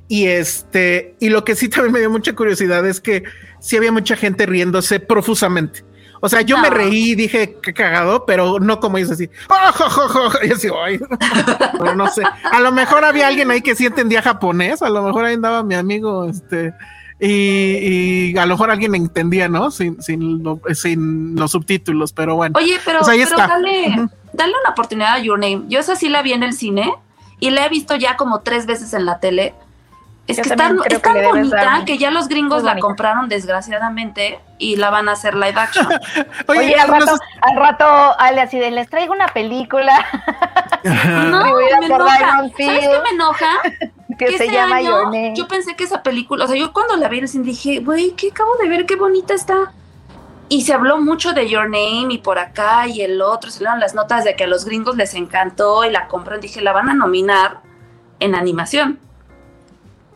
[0.08, 3.24] Y este, y lo que sí también me dio mucha curiosidad es que
[3.60, 5.84] sí había mucha gente riéndose profusamente.
[6.24, 9.28] O sea, yo me reí, dije qué cagado, pero no como ellos así.
[9.50, 10.30] ¡Ah, jo, jo, jo!
[10.42, 10.98] Y así, "Ay".
[11.78, 12.22] Pero no sé.
[12.50, 15.62] A lo mejor había alguien ahí que sí entendía japonés, a lo mejor ahí andaba
[15.62, 16.72] mi amigo, este,
[17.20, 19.70] y, y a lo mejor alguien entendía, ¿no?
[19.70, 22.58] Sin, sin, lo- sin los subtítulos, pero bueno.
[22.58, 23.46] Oye, pero, Pues ahí pero está.
[23.46, 25.64] dale, dale una oportunidad a Your Name.
[25.68, 26.90] Yo esa sí la vi en el cine
[27.38, 29.54] y la he visto ya como tres veces en la tele.
[30.26, 32.28] Es Yo que es también tan, creo es que tan bonita dar que ya los
[32.28, 35.86] gringos la compraron desgraciadamente y la van a hacer live action.
[36.48, 37.84] Oye, al rato, al rato,
[38.18, 39.92] Ale, así de, les traigo una película
[40.84, 42.18] No, me enoja.
[42.18, 43.48] ¿Sabes qué me enoja?
[44.18, 45.34] que se este llama año Your Name.
[45.34, 47.80] Yo pensé que esa película, o sea, yo cuando la vi en el cine dije,
[47.80, 48.86] güey, ¿qué acabo de ver?
[48.86, 49.72] Qué bonita está.
[50.48, 53.80] Y se habló mucho de Your Name y por acá y el otro, se dieron
[53.80, 56.40] las notas de que a los gringos les encantó y la compraron.
[56.40, 57.60] Dije, la van a nominar
[58.20, 59.00] en animación.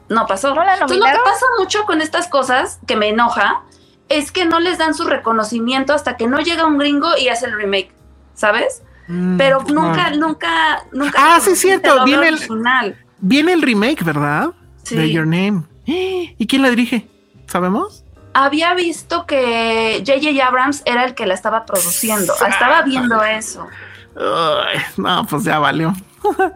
[0.09, 0.55] No pasó.
[0.55, 3.63] ¿No la Entonces, lo que pasa mucho con estas cosas que me enoja
[4.09, 7.47] es que no les dan su reconocimiento hasta que no llega un gringo y hace
[7.47, 7.93] el remake,
[8.35, 8.83] ¿sabes?
[9.07, 11.19] Mm, Pero nunca, nunca, nunca.
[11.19, 12.97] Ah, sí, cierto, viene el-.
[13.21, 14.51] Viene el remake, ¿verdad?
[14.83, 14.97] Sí.
[14.97, 15.65] De Your Name.
[15.87, 17.09] ¿Y quién la dirige?
[17.47, 18.05] ¿Sabemos?
[18.35, 20.47] Había visto que J.J.
[20.47, 22.35] Abrams era el que la estaba produciendo.
[22.47, 23.67] Estaba viendo eso.
[24.97, 25.93] No, pues ya valió.
[26.23, 26.53] Pero,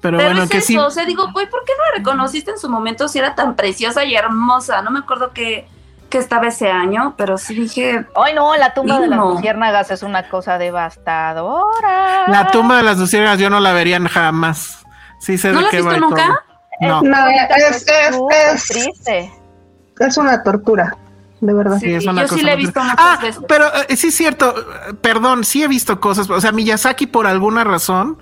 [0.00, 0.76] Pero bueno, es que eso, sí.
[0.78, 3.54] o sea, digo, güey, ¿por qué no la reconociste en su momento si era tan
[3.56, 4.82] preciosa y hermosa?
[4.82, 5.68] No me acuerdo que,
[6.08, 10.02] que estaba ese año, pero sí dije, Ay, no, la tumba de las luciérnagas es
[10.02, 12.26] una cosa devastadora.
[12.28, 14.84] La tumba de las luciérnagas yo no la vería jamás.
[15.20, 16.26] Sí sé ¿No de la has visto va nunca?
[16.26, 16.38] todo.
[16.80, 18.18] No, No, es, es,
[18.54, 19.32] es, triste.
[20.00, 20.96] es una tortura,
[21.42, 21.78] de verdad.
[21.78, 23.42] Sí, es Sí, una yo sí cosa la he muy- visto muchas Ah, veces.
[23.48, 24.54] pero eh, sí es cierto,
[25.00, 28.16] perdón, sí he visto cosas, o sea, Miyazaki por alguna razón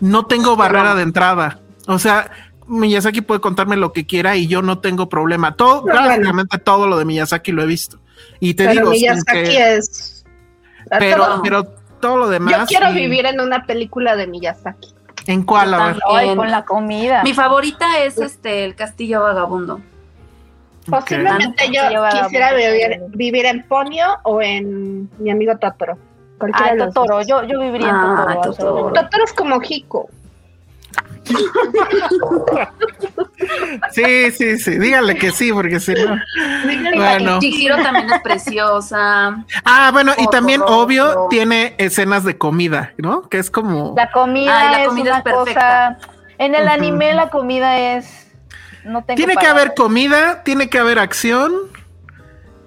[0.00, 1.60] no tengo barrera de entrada.
[1.86, 2.30] O sea,
[2.66, 5.54] Miyazaki puede contarme lo que quiera y yo no tengo problema.
[5.54, 6.08] Todo, Pero bueno.
[6.08, 7.98] prácticamente todo lo de Miyazaki lo he visto.
[8.40, 10.24] Y te Pero digo, Miyazaki que- es.
[10.98, 11.42] pero, todo.
[11.42, 11.64] pero
[12.00, 12.58] todo lo demás.
[12.60, 12.94] Yo quiero sí.
[12.94, 14.94] vivir en una película de Miyazaki.
[15.26, 15.72] ¿En cuál?
[15.74, 15.98] A ver.
[16.12, 17.22] Ay, con la comida.
[17.22, 19.80] Mi favorita es este el Castillo Vagabundo.
[20.90, 25.96] Posiblemente yo quisiera vivir, vivir en Ponyo o en mi amigo Totoro.
[26.52, 28.92] Ah, Totoro, yo, yo viviría en Ah, Totoro.
[28.92, 29.24] Totoro.
[29.24, 30.08] es como Hiko.
[33.92, 34.78] Sí, sí, sí.
[34.78, 36.16] Dígale que sí, porque si no.
[36.94, 37.38] Bueno.
[37.40, 39.44] Chihiro también es preciosa.
[39.64, 43.28] Ah, bueno, y también, obvio, tiene escenas de comida, ¿no?
[43.28, 43.94] Que es como.
[43.96, 45.96] La comida, Ay, la es comida es perfecta.
[45.98, 46.10] cosa.
[46.38, 48.23] En el anime la comida es.
[48.84, 51.52] No tengo Tiene que haber comida, tiene que haber acción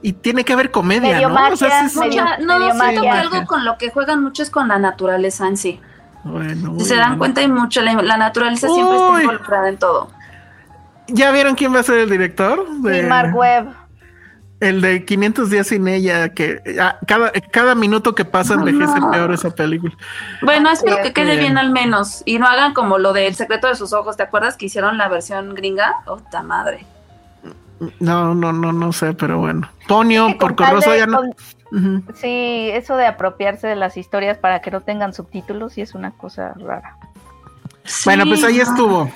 [0.01, 1.47] y tiene que haber comedia, Medio ¿no?
[1.49, 4.23] O sea, magia, sí medio- Mucha- no, medio siento que algo con lo que juegan
[4.23, 5.79] mucho es con la naturaleza en sí.
[6.23, 7.19] Bueno, Si se dan bien.
[7.19, 7.81] cuenta, hay mucho.
[7.81, 10.09] La, la naturaleza siempre está involucrada en todo.
[11.07, 12.67] ¿Ya vieron quién va a ser el director?
[12.81, 13.67] De- Sí, Mark Webb.
[14.59, 19.11] El de 500 días sin ella, que ah, cada, cada minuto que pasa envejece No.
[19.11, 19.95] peor esa película.
[20.41, 21.39] Bueno, espero que quede bien.
[21.39, 22.23] bien al menos.
[22.25, 24.17] Y no hagan como lo del secreto de sus ojos.
[24.17, 25.97] ¿Te acuerdas que hicieron la versión gringa?
[26.07, 26.85] ¡Ota madre!
[27.99, 29.69] No, no, no, no sé, pero bueno.
[29.87, 31.17] Con por Corroso ya no.
[31.17, 31.35] con-.
[32.15, 36.11] Sí, eso de apropiarse de las historias para que no tengan subtítulos sí es una
[36.11, 36.97] cosa rara.
[38.05, 38.63] Bueno, pues ahí no.
[38.63, 39.11] estuvo.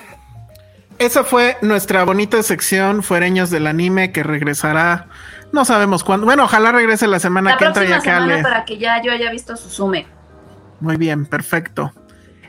[0.98, 5.08] Esa fue nuestra bonita sección Fuereños del Anime que regresará.
[5.52, 6.26] No sabemos cuándo.
[6.26, 8.42] Bueno, ojalá regrese la semana La que entra semana Ale.
[8.42, 10.06] para que ya yo haya visto Suzume.
[10.80, 11.92] Muy bien, perfecto.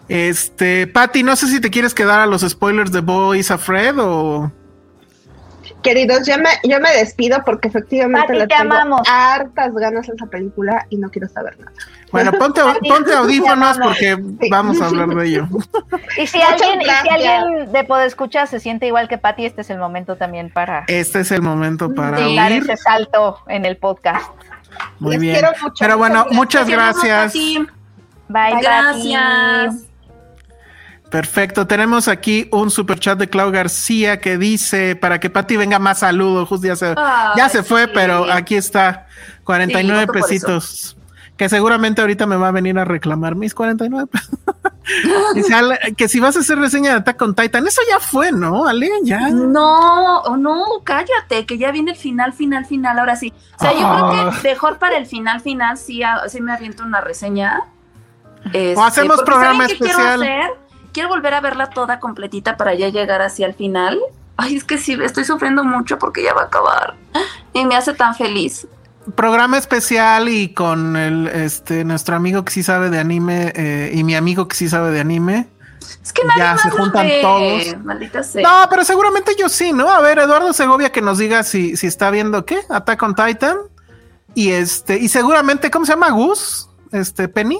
[0.08, 4.52] Este, Patty, no sé si te quieres quedar a los spoilers de Boys Afraid o.
[5.84, 9.02] Queridos, yo me, yo me despido porque efectivamente Pati, le te tengo amamos.
[9.10, 11.72] hartas ganas a esa película y no quiero saber nada.
[12.12, 14.18] Bueno, ponte, ponte te audífonos porque
[14.50, 15.48] vamos a hablar de ello.
[16.18, 17.44] Y si alguien, y si gracias.
[17.44, 21.20] alguien de Podescucha se siente igual que Patty, este es el momento también para Este
[21.22, 24.32] es el momento para Sí, dar ese salto en el podcast.
[25.00, 25.34] Muy Les bien.
[25.36, 27.34] quiero mucho, Pero bueno, muchas gracias.
[27.34, 27.68] Pati.
[28.30, 29.93] Bye, Gracias.
[31.14, 31.68] Perfecto.
[31.68, 36.00] Tenemos aquí un super chat de Clau García que dice para que Pati venga más
[36.00, 36.48] saludo.
[36.48, 39.06] Justo ya se, Ay, ya se fue, pero aquí está.
[39.44, 40.98] 49 Sí, pesitos.
[41.38, 44.30] Que seguramente ahorita me va a venir a reclamar mis 49 pesos.
[45.98, 48.68] Que si vas a hacer reseña de Attack on Titan, eso ya fue, ¿no?
[48.68, 49.30] Ale, ya.
[49.30, 53.32] No, no, cállate, que ya viene el final, final, final, ahora sí.
[53.56, 54.10] O sea, yo Ah.
[54.12, 57.62] creo que mejor para el final, final, sí, ah, sí me aviento una reseña.
[58.52, 60.54] Este, hacemos programa ¿saben qué quiero especial.
[60.94, 64.00] Quiero volver a verla toda completita para ya llegar así al final.
[64.38, 66.96] Ay, es que sí, estoy sufriendo mucho porque ya va a acabar.
[67.54, 68.68] Y me hace tan feliz.
[69.16, 74.04] Programa especial y con el este nuestro amigo que sí sabe de anime eh, y
[74.04, 75.50] mi amigo que sí sabe de anime.
[76.02, 77.84] Es que nadie Ya más se juntan ve, todos.
[77.84, 78.44] Maldita sea.
[78.44, 79.90] No, pero seguramente yo sí, ¿no?
[79.90, 83.58] A ver, Eduardo Segovia que nos diga si, si está viendo qué, Attack on Titan.
[84.36, 86.10] Y este, y seguramente, ¿cómo se llama?
[86.12, 87.60] Gus, este, Penny.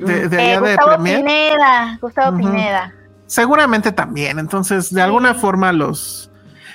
[0.00, 1.16] De, de Eh, allá de Gustavo Premier.
[1.18, 2.36] Pineda, Gustavo.
[2.38, 2.94] Pineda.
[3.26, 4.38] Seguramente también.
[4.38, 6.26] Entonces, de alguna forma los.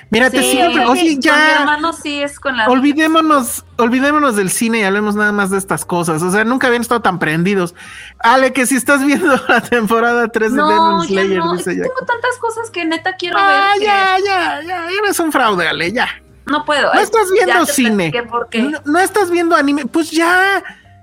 [0.08, 0.86] Mírate, Sí, siempre.
[0.86, 1.56] Oye, Con mi ya.
[1.60, 2.68] hermano sí es con la.
[2.68, 6.22] Olvidémonos, olvidémonos del cine y hablemos nada más de estas cosas.
[6.22, 7.74] O sea, nunca habían estado tan prendidos.
[8.20, 11.56] Ale, que si estás viendo la temporada 3 de Demon ya Slayer, no.
[11.56, 11.82] Dice ya.
[11.82, 13.80] tengo tantas cosas que neta quiero Ah, ver.
[13.80, 14.86] que ya, ya, ya.
[14.90, 16.06] Eres un fraude, Ale, ya.
[16.46, 16.84] No puedo.
[16.84, 18.10] No Ay, estás ya viendo cine.
[18.12, 18.62] platiqué por qué.
[18.62, 19.86] No, no estás viendo anime.
[19.86, 20.62] Pues ya.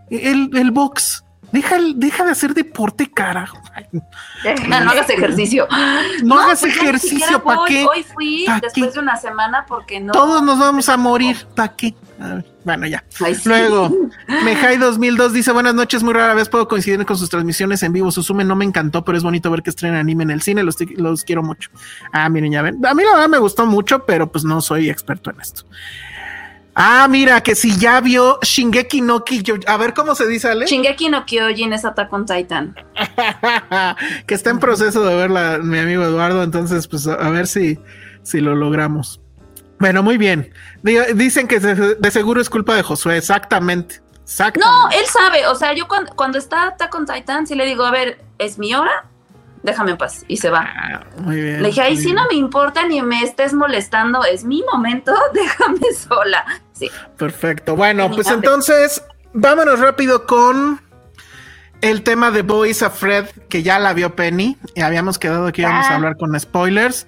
[0.09, 1.22] El, el box.
[1.53, 3.61] Deja, de hacer deporte, carajo.
[4.67, 5.67] No, no hagas ejercicio.
[6.23, 7.69] No hagas pues ejercicio, siquiera ¿pa' voy.
[7.69, 7.85] qué?
[7.85, 8.91] Hoy fui ¿Pa' después qué?
[8.93, 10.11] de una semana porque no.
[10.11, 11.37] Todos nos vamos a morir.
[11.55, 11.95] ¿Para qué?
[12.65, 13.03] Bueno, ya.
[13.23, 13.47] Ay, sí.
[13.47, 13.89] Luego,
[14.43, 18.11] Mejai 2002 dice: Buenas noches, muy rara vez puedo coincidir con sus transmisiones en vivo.
[18.11, 20.63] Susume no me encantó, pero es bonito ver que estrenen anime en el cine.
[20.63, 21.69] Los, los quiero mucho.
[22.11, 22.85] Ah, miren, ya ven.
[22.85, 25.63] A mí la verdad me gustó mucho, pero pues no soy experto en esto.
[26.75, 29.63] Ah, mira, que si ya vio Shingeki no Kyojin.
[29.67, 30.65] A ver cómo se dice, Ale.
[30.65, 32.75] Shingeki no Kyojin es Attack on Titan.
[34.27, 37.79] que está en proceso de verla mi amigo Eduardo, entonces pues a, ver si,
[38.23, 39.21] si lo logramos.
[39.79, 40.51] Bueno, muy bien.
[40.81, 44.01] Di- Dicen que de, de seguro es culpa de Josué, exactamente.
[44.23, 44.59] Exactamente.
[44.65, 45.45] No, él sabe.
[45.47, 48.57] O sea, yo cuando, cuando está Attack on Titan, sí le digo, a ver, es
[48.57, 49.05] mi hora,
[49.63, 50.23] déjame en paz.
[50.27, 50.65] Y se va.
[50.65, 51.61] Ah, muy bien.
[51.63, 55.13] Le dije, ay, muy sí, no me importa ni me estés molestando, es mi momento,
[55.33, 56.45] déjame sola.
[56.73, 56.89] Sí.
[57.17, 57.75] Perfecto.
[57.75, 59.03] Bueno, pues entonces
[59.33, 60.81] vámonos rápido con
[61.81, 65.85] el tema de Boys Afraid, que ya la vio Penny y habíamos quedado que íbamos
[65.85, 65.95] a Ah.
[65.95, 67.07] hablar con spoilers.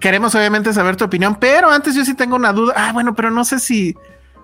[0.00, 2.74] Queremos obviamente saber tu opinión, pero antes yo sí tengo una duda.
[2.76, 3.94] Ah, bueno, pero no sé si,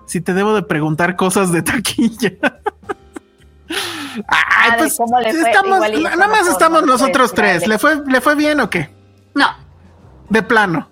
[0.05, 2.31] si te debo de preguntar cosas de taquilla.
[4.27, 7.67] Ay, de pues cómo le fue, estamos, igual y nada más estamos no nosotros tres.
[7.67, 8.89] ¿Le fue, ¿Le fue bien o qué?
[9.35, 9.47] No,
[10.29, 10.89] De plano.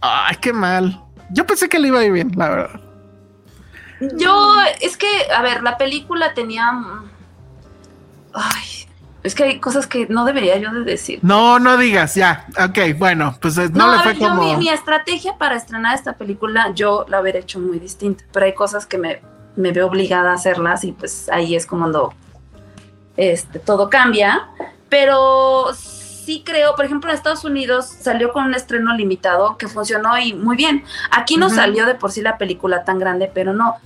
[0.00, 1.00] Ay, qué mal.
[1.30, 2.80] Yo pensé que le iba a ir bien, la verdad.
[4.16, 6.70] yo, es que, a ver, la película tenía...
[6.72, 7.10] mm,
[8.34, 8.86] Ay,
[9.22, 11.20] es que hay cosas que no debería yo de decir.
[11.22, 12.46] No, no digas, ya.
[12.62, 14.42] Ok, bueno, pues eh, no, le a fue ver, yo como.
[14.42, 18.54] mi, mi estrategia para estrenar esta película, yo la hubiera hecho muy distinta, pero hay
[18.54, 19.22] cosas que me,
[19.56, 22.14] me veo obligada a hacerlas y pues ahí es como cuando
[23.16, 24.48] este, todo cambia.
[24.88, 30.18] Pero sí creo, por ejemplo, en Estados Unidos salió con un estreno limitado que funcionó
[30.18, 30.84] y muy bien.
[31.10, 33.76] Aquí no salió de por sí la película tan grande, pero no.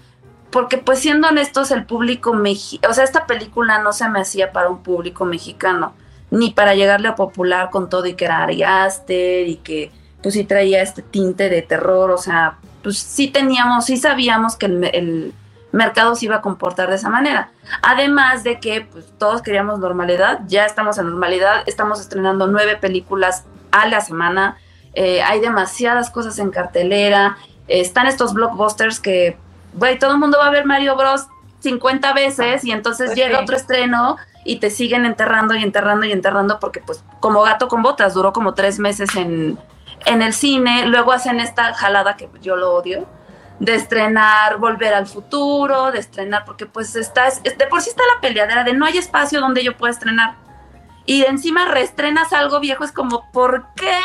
[0.51, 4.53] Porque pues siendo honestos, el público mexicano, o sea, esta película no se me hacía
[4.53, 5.95] para un público mexicano,
[6.31, 9.91] ni para llegarle a popular con todo y que era Ari Aster y que
[10.23, 14.67] pues sí traía este tinte de terror, o sea, pues sí teníamos, sí sabíamos que
[14.67, 15.35] el, el
[15.73, 17.51] mercado se iba a comportar de esa manera.
[17.83, 23.45] Además de que pues, todos queríamos normalidad, ya estamos en normalidad, estamos estrenando nueve películas
[23.71, 24.57] a la semana,
[24.95, 27.37] eh, hay demasiadas cosas en cartelera,
[27.69, 29.37] eh, están estos blockbusters que,
[29.75, 31.27] güey, todo el mundo va a ver Mario Bros
[31.61, 36.13] 50 veces y entonces Pues llega otro estreno y te siguen enterrando y enterrando y
[36.13, 39.59] enterrando porque pues como gato con botas duró como tres meses en,
[40.05, 43.07] en el cine, luego hacen esta jalada que yo lo odio,
[43.59, 48.03] de estrenar Volver al Futuro, de estrenar, porque pues está, es- de por sí está
[48.15, 50.35] la peleadera de no hay espacio donde yo pueda estrenar.
[51.07, 53.97] Y de encima reestrenas algo viejo, es como, ¿por qué?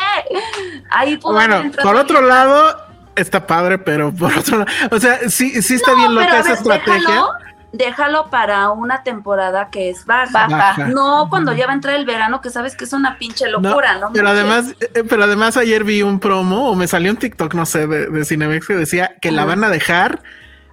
[0.90, 2.28] Ahí Bueno, por otro bien.
[2.28, 2.76] lado,
[3.16, 6.42] está padre, pero por otro lado, o sea, sí, sí está No, bien loca esa
[6.50, 6.94] ver, estrategia.
[7.00, 7.32] Déjalo,
[7.72, 10.46] déjalo para una temporada que es baja.
[10.46, 10.88] Baja.
[10.88, 13.98] No cuando ya va a entrar el verano, que sabes que es una pinche locura,
[13.98, 14.10] ¿no?
[14.12, 17.66] pero además, eh, pero además ayer vi un promo o me salió un TikTok, no
[17.66, 20.22] sé, de, de Cinemex que decía que la van a dejar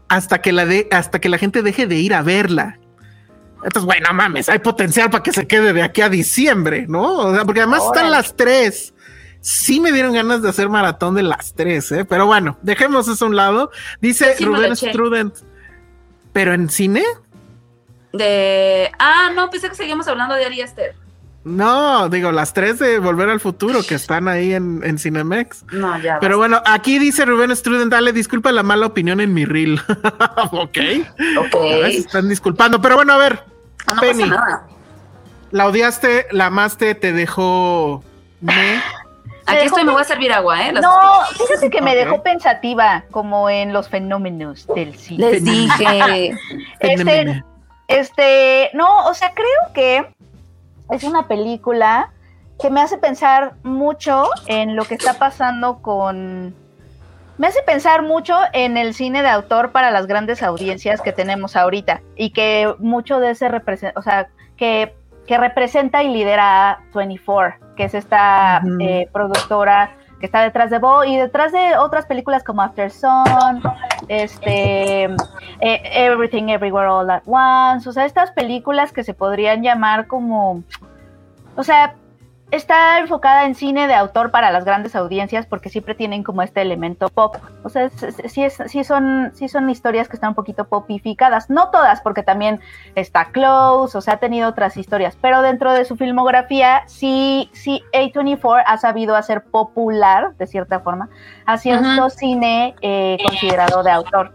[0.09, 2.79] hasta que la de, hasta que la gente deje de ir a verla.
[3.63, 7.17] Entonces, bueno, no mames, hay potencial para que se quede de aquí a diciembre, ¿no?
[7.17, 8.93] O sea, porque además están las tres.
[9.41, 12.05] Sí me dieron ganas de hacer maratón de las tres, ¿eh?
[12.05, 13.71] Pero bueno, dejemos eso a un lado.
[14.01, 14.75] Dice Sí, Rubén.
[14.75, 15.35] Strudent.
[16.33, 17.03] ¿Pero en cine?
[18.13, 18.91] De.
[18.99, 20.95] Ah, no, pensé que seguíamos hablando de Ari Aster.
[21.43, 25.63] No, digo, las tres de Volver al Futuro que están ahí en, en Cinemex.
[25.71, 26.19] No, ya.
[26.19, 29.79] Pero bueno, aquí dice Rubén Strudent, dale, disculpa la mala opinión en mi reel.
[30.51, 30.77] ok.
[31.37, 31.55] Ok.
[31.55, 32.81] A ver, se están disculpando.
[32.81, 33.43] Pero bueno, a ver,
[33.87, 34.23] No, no Penny.
[34.29, 34.67] pasa nada.
[35.51, 38.03] la odiaste, la amaste, te dejó...
[38.41, 38.81] me.
[39.49, 40.71] Aquí estoy, me voy a servir agua, ¿eh?
[40.73, 45.31] Las- No, fíjate que me dejó pensativa, como en los fenómenos del cine.
[45.31, 46.33] Les dije.
[46.79, 47.43] Este,
[47.87, 50.05] este, no, o sea, creo que
[50.91, 52.11] es una película
[52.61, 56.53] que me hace pensar mucho en lo que está pasando con...
[57.37, 61.55] Me hace pensar mucho en el cine de autor para las grandes audiencias que tenemos
[61.55, 64.27] ahorita y que mucho de ese representa, o sea,
[64.57, 64.93] que,
[65.29, 70.79] que representa y lidera a 24, que es esta eh, productora que está detrás de
[70.79, 73.61] Bo y detrás de otras películas como After Sun,
[74.07, 75.11] este, eh,
[75.59, 80.63] Everything Everywhere All at Once, o sea, estas películas que se podrían llamar como,
[81.55, 81.93] o sea,
[82.51, 86.61] está enfocada en cine de autor para las grandes audiencias porque siempre tienen como este
[86.61, 90.67] elemento pop, o sea, sí, es, sí, son, sí son historias que están un poquito
[90.67, 92.59] popificadas, no todas porque también
[92.95, 97.83] está Close, o sea, ha tenido otras historias, pero dentro de su filmografía sí, sí,
[97.93, 101.09] A24 ha sabido hacer popular, de cierta forma,
[101.45, 104.33] a cierto cine eh, considerado de autor.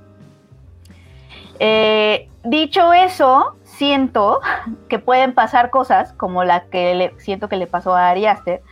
[1.58, 4.40] Eh, dicho eso, siento
[4.88, 8.62] que pueden pasar cosas como la que le, siento que le pasó a Ari Aster,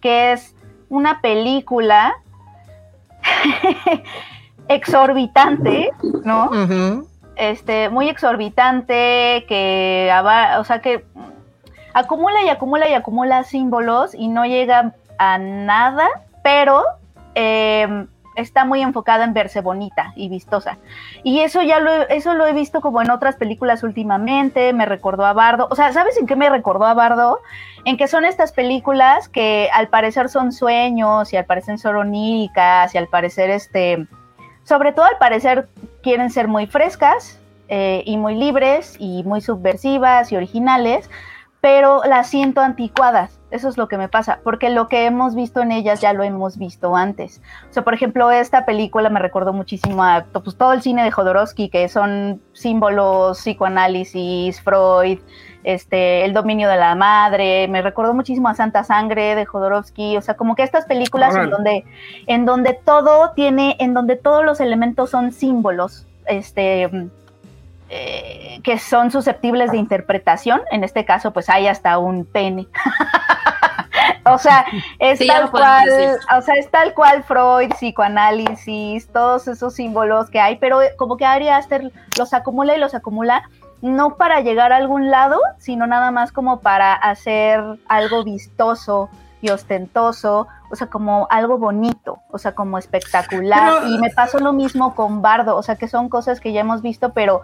[0.00, 0.54] que es
[0.88, 2.14] una película
[4.68, 5.90] exorbitante,
[6.24, 6.50] ¿no?
[7.36, 10.12] Este, muy exorbitante, que,
[10.58, 11.04] o sea, que
[11.94, 16.08] acumula y acumula y acumula símbolos y no llega a nada,
[16.42, 16.82] pero
[17.34, 18.06] eh,
[18.40, 20.78] está muy enfocada en verse bonita y vistosa.
[21.22, 25.24] Y eso ya lo, eso lo he visto como en otras películas últimamente, me recordó
[25.24, 25.68] a Bardo.
[25.70, 27.40] O sea, ¿sabes en qué me recordó a Bardo?
[27.84, 32.94] En que son estas películas que al parecer son sueños y al parecer son oníricas
[32.94, 34.06] y al parecer este...
[34.64, 35.68] Sobre todo al parecer
[36.02, 41.10] quieren ser muy frescas eh, y muy libres y muy subversivas y originales,
[41.60, 43.39] pero las siento anticuadas.
[43.50, 46.22] Eso es lo que me pasa, porque lo que hemos visto en ellas ya lo
[46.22, 47.40] hemos visto antes.
[47.68, 51.10] O sea, por ejemplo, esta película me recordó muchísimo a pues, todo el cine de
[51.10, 55.18] Jodorowsky, que son símbolos, psicoanálisis, Freud,
[55.64, 57.66] este, el dominio de la madre.
[57.68, 60.16] Me recordó muchísimo a Santa Sangre de Jodorowsky.
[60.16, 61.84] O sea, como que estas películas en donde,
[62.26, 66.88] en donde todo tiene, en donde todos los elementos son símbolos, este,
[67.90, 70.60] eh, que son susceptibles de interpretación.
[70.70, 72.68] En este caso, pues hay hasta un pene.
[74.26, 74.64] o sea,
[74.98, 76.18] es Sí, tal cual, decir.
[76.36, 81.24] o sea, es tal cual Freud, psicoanálisis, todos esos símbolos que hay, pero como que
[81.26, 83.42] Ari Aster los acumula y los acumula
[83.82, 89.08] no para llegar a algún lado, sino nada más como para hacer algo vistoso
[89.40, 93.80] y ostentoso, o sea, como algo bonito, o sea, como espectacular.
[93.80, 96.60] Pero- Y me pasó lo mismo con Bardo, o sea, que son cosas que ya
[96.60, 97.40] hemos visto, pero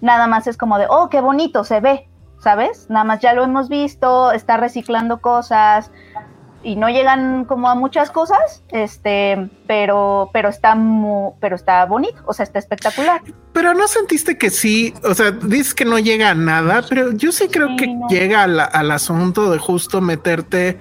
[0.00, 2.08] nada más es como de, oh, qué bonito se ve,
[2.40, 2.86] ¿sabes?
[2.90, 5.90] Nada más ya lo hemos visto, está reciclando cosas
[6.62, 12.20] y no llegan como a muchas cosas, este, pero, pero está muy, pero está bonito,
[12.26, 13.20] o sea, está espectacular.
[13.52, 17.30] Pero no sentiste que sí, o sea, dices que no llega a nada, pero yo
[17.30, 18.08] sí creo Sí, que no.
[18.08, 20.78] llega a la- al asunto de justo meterte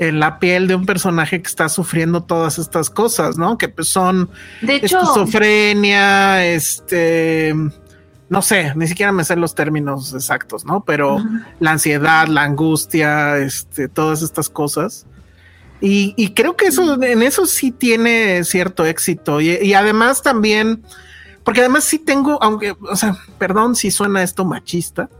[0.00, 3.56] en la piel de un personaje que está sufriendo todas estas cosas, ¿no?
[3.58, 4.30] Que pues son
[4.62, 7.54] De hecho, esquizofrenia, este,
[8.30, 10.84] no sé, ni siquiera me sé los términos exactos, ¿no?
[10.84, 11.18] Pero
[11.58, 15.04] la ansiedad, la angustia, este, todas estas cosas.
[15.80, 19.40] Y, y creo que eso, en eso sí tiene cierto éxito.
[19.40, 20.84] Y, y además también,
[21.42, 25.10] porque además sí tengo, aunque, o sea, perdón si suena esto machista,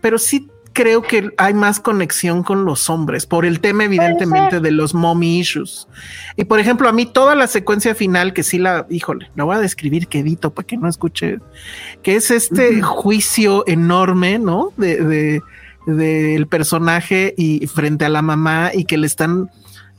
[0.00, 4.70] pero sí creo que hay más conexión con los hombres por el tema evidentemente de
[4.70, 5.88] los mommy issues.
[6.36, 9.56] Y por ejemplo, a mí toda la secuencia final que sí la, híjole, la voy
[9.56, 11.40] a describir quedito para que no escuche,
[12.04, 14.72] que es este juicio enorme, ¿no?
[14.76, 15.42] De, de,
[15.88, 19.50] del personaje y frente a la mamá y que le están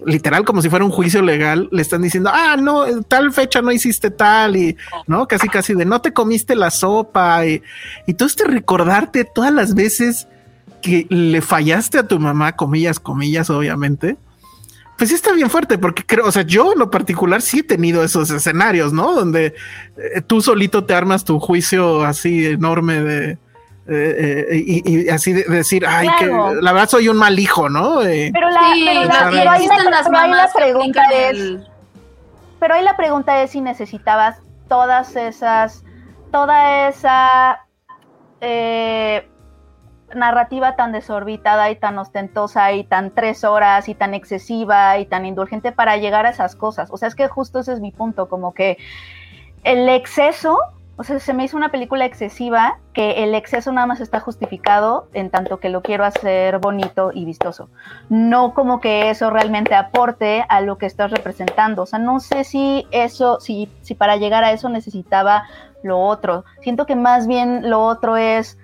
[0.05, 3.73] literal como si fuera un juicio legal, le están diciendo, ah, no, tal fecha no
[3.73, 4.77] hiciste tal y,
[5.07, 5.27] ¿no?
[5.27, 7.61] Casi, casi de no te comiste la sopa y,
[8.07, 10.29] y tú este recordarte todas las veces
[10.81, 14.17] que le fallaste a tu mamá, comillas, comillas, obviamente.
[14.97, 17.63] Pues sí está bien fuerte, porque creo, o sea, yo en lo particular sí he
[17.63, 19.13] tenido esos escenarios, ¿no?
[19.13, 19.55] Donde
[19.97, 23.37] eh, tú solito te armas tu juicio así enorme de, eh,
[24.51, 26.49] eh, y, y así de decir, ay, Claro.
[26.55, 28.01] que la verdad soy un mal hijo, ¿no?
[28.03, 31.67] Eh, Pero la, sí, pero la- pero ahí la- las pero pregunta es, el-
[32.59, 35.83] pero ahí la pregunta es si necesitabas todas esas,
[36.29, 37.59] toda esa
[38.41, 39.27] eh,
[40.15, 45.25] narrativa tan desorbitada y tan ostentosa y tan tres horas y tan excesiva y tan
[45.25, 46.89] indulgente para llegar a esas cosas.
[46.91, 48.77] O sea, es que justo ese es mi punto, como que
[49.63, 50.59] el exceso,
[50.97, 55.07] o sea, se me hizo una película excesiva que el exceso nada más está justificado
[55.13, 57.69] en tanto que lo quiero hacer bonito y vistoso.
[58.09, 61.83] No como que eso realmente aporte a lo que estás representando.
[61.83, 65.45] O sea, no sé si eso, si, si para llegar a eso necesitaba
[65.83, 66.43] lo otro.
[66.61, 68.57] Siento que más bien lo otro es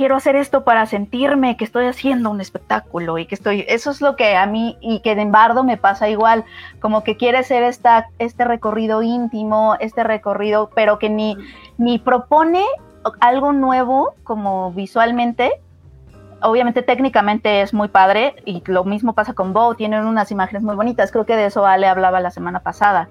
[0.00, 4.00] quiero hacer esto para sentirme que estoy haciendo un espectáculo y que estoy, eso es
[4.00, 6.46] lo que a mí y que en Bardo me pasa igual,
[6.80, 11.36] como que quiere hacer esta, este recorrido íntimo, este recorrido, pero que ni,
[11.76, 12.64] ni propone
[13.20, 15.52] algo nuevo como visualmente.
[16.40, 20.76] Obviamente técnicamente es muy padre y lo mismo pasa con Bo, tienen unas imágenes muy
[20.76, 23.10] bonitas, creo que de eso Ale hablaba la semana pasada.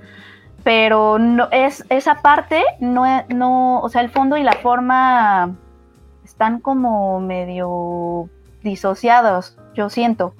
[0.64, 5.56] Pero no es esa parte no no, o sea, el fondo y la forma
[6.40, 8.30] están como medio
[8.64, 10.34] disociados, yo siento.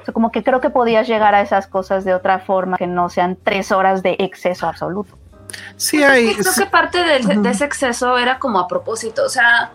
[0.00, 2.86] O sea, como que creo que podías llegar a esas cosas de otra forma que
[2.86, 5.18] no sean tres horas de exceso absoluto.
[5.76, 6.34] sí Pues es hay.
[6.36, 9.72] que creo que parte de ese exceso era como a propósito, o sea...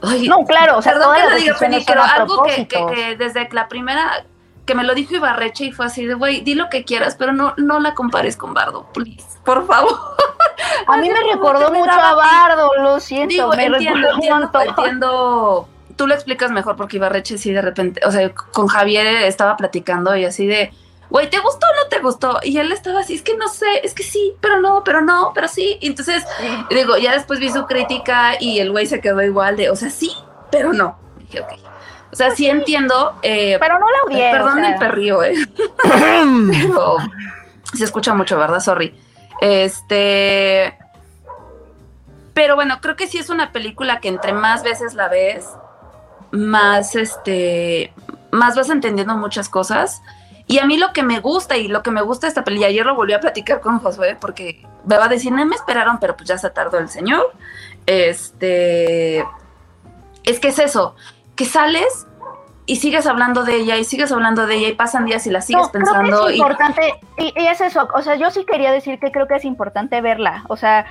[0.00, 3.16] ay, No, claro, o sea, perdón que lo diga, Penny, pero algo que, que- que
[3.16, 4.24] desde la primera
[4.70, 7.32] que me lo dijo Ibarreche y fue así de, güey, di lo que quieras, pero
[7.32, 9.98] no, no la compares con Bardo, please, por favor.
[10.86, 15.68] A mí me recordó mucho a Bardo, lo siento, Digo, me entiendo, entiendo, entiendo.
[15.96, 20.14] Tú lo explicas mejor porque Ibarreche sí de repente, o sea, con Javier estaba platicando
[20.14, 20.72] y así de,
[21.10, 22.38] güey, ¿te gustó o no te gustó?
[22.44, 25.32] Y él estaba así, es que no sé, es que sí, pero no, pero no,
[25.34, 25.78] pero sí.
[25.80, 26.24] Y entonces,
[26.70, 29.90] digo, ya después vi su crítica y el güey se quedó igual de, o sea,
[29.90, 30.12] sí,
[30.52, 30.96] pero no.
[31.18, 31.69] Dije, ok.
[32.12, 33.16] O sea, sí entiendo.
[33.22, 34.30] eh, Pero no la odié.
[34.30, 35.34] perdón o sea, el perrío, eh.
[35.84, 36.96] pero
[37.74, 38.60] se escucha mucho, ¿verdad?
[38.60, 38.94] Sorry.
[39.40, 40.76] Este.
[42.34, 45.48] Pero bueno, creo que sí es una película que entre más veces la ves,
[46.30, 47.92] más este.
[48.32, 50.02] Más vas entendiendo muchas cosas.
[50.46, 52.68] Y a mí lo que me gusta y lo que me gusta de esta película,
[52.68, 55.98] ayer lo volví a platicar con Josué porque me va a decir, no me esperaron,
[56.00, 57.32] pero pues ya se tardó el señor.
[57.86, 59.24] Este.
[60.24, 60.96] Es que es eso,
[61.40, 62.06] que sales
[62.66, 65.40] y sigues hablando de ella y sigues hablando de ella y pasan días y la
[65.40, 66.26] sigues no, creo pensando.
[66.26, 69.26] que es importante, y, y es eso, o sea, yo sí quería decir que creo
[69.26, 70.84] que es importante verla, o sea,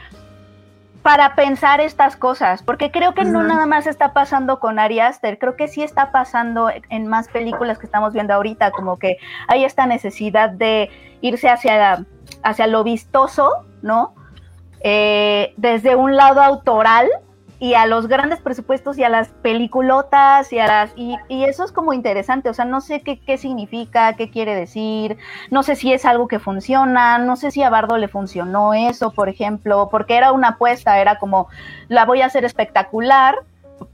[1.03, 5.37] para pensar estas cosas, porque creo que no nada más está pasando con Ari Aster,
[5.37, 9.65] creo que sí está pasando en más películas que estamos viendo ahorita, como que hay
[9.65, 10.89] esta necesidad de
[11.21, 12.05] irse hacia,
[12.41, 13.51] hacia lo vistoso,
[13.83, 14.15] ¿no?
[14.81, 17.07] Eh, desde un lado autoral
[17.62, 21.64] y a los grandes presupuestos y a las peliculotas y a las y, y eso
[21.66, 25.18] es como interesante, o sea, no sé qué, qué significa, qué quiere decir,
[25.51, 29.12] no sé si es algo que funciona, no sé si a Bardo le funcionó eso,
[29.12, 31.47] por ejemplo, porque era una apuesta, era como
[31.89, 33.36] la voy a hacer espectacular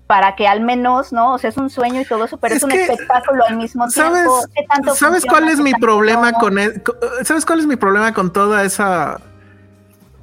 [0.07, 1.33] para que al menos, ¿no?
[1.33, 3.57] O sea, es un sueño y todo eso, pero es, Es un que, espectáculo al
[3.57, 4.39] mismo ¿Sabes, tiempo.
[4.55, 6.37] ¿Qué tanto ¿sabes cuál es mi problema no?
[6.37, 6.81] con el-
[7.23, 9.19] ¿Sabes cuál es mi problema con toda esa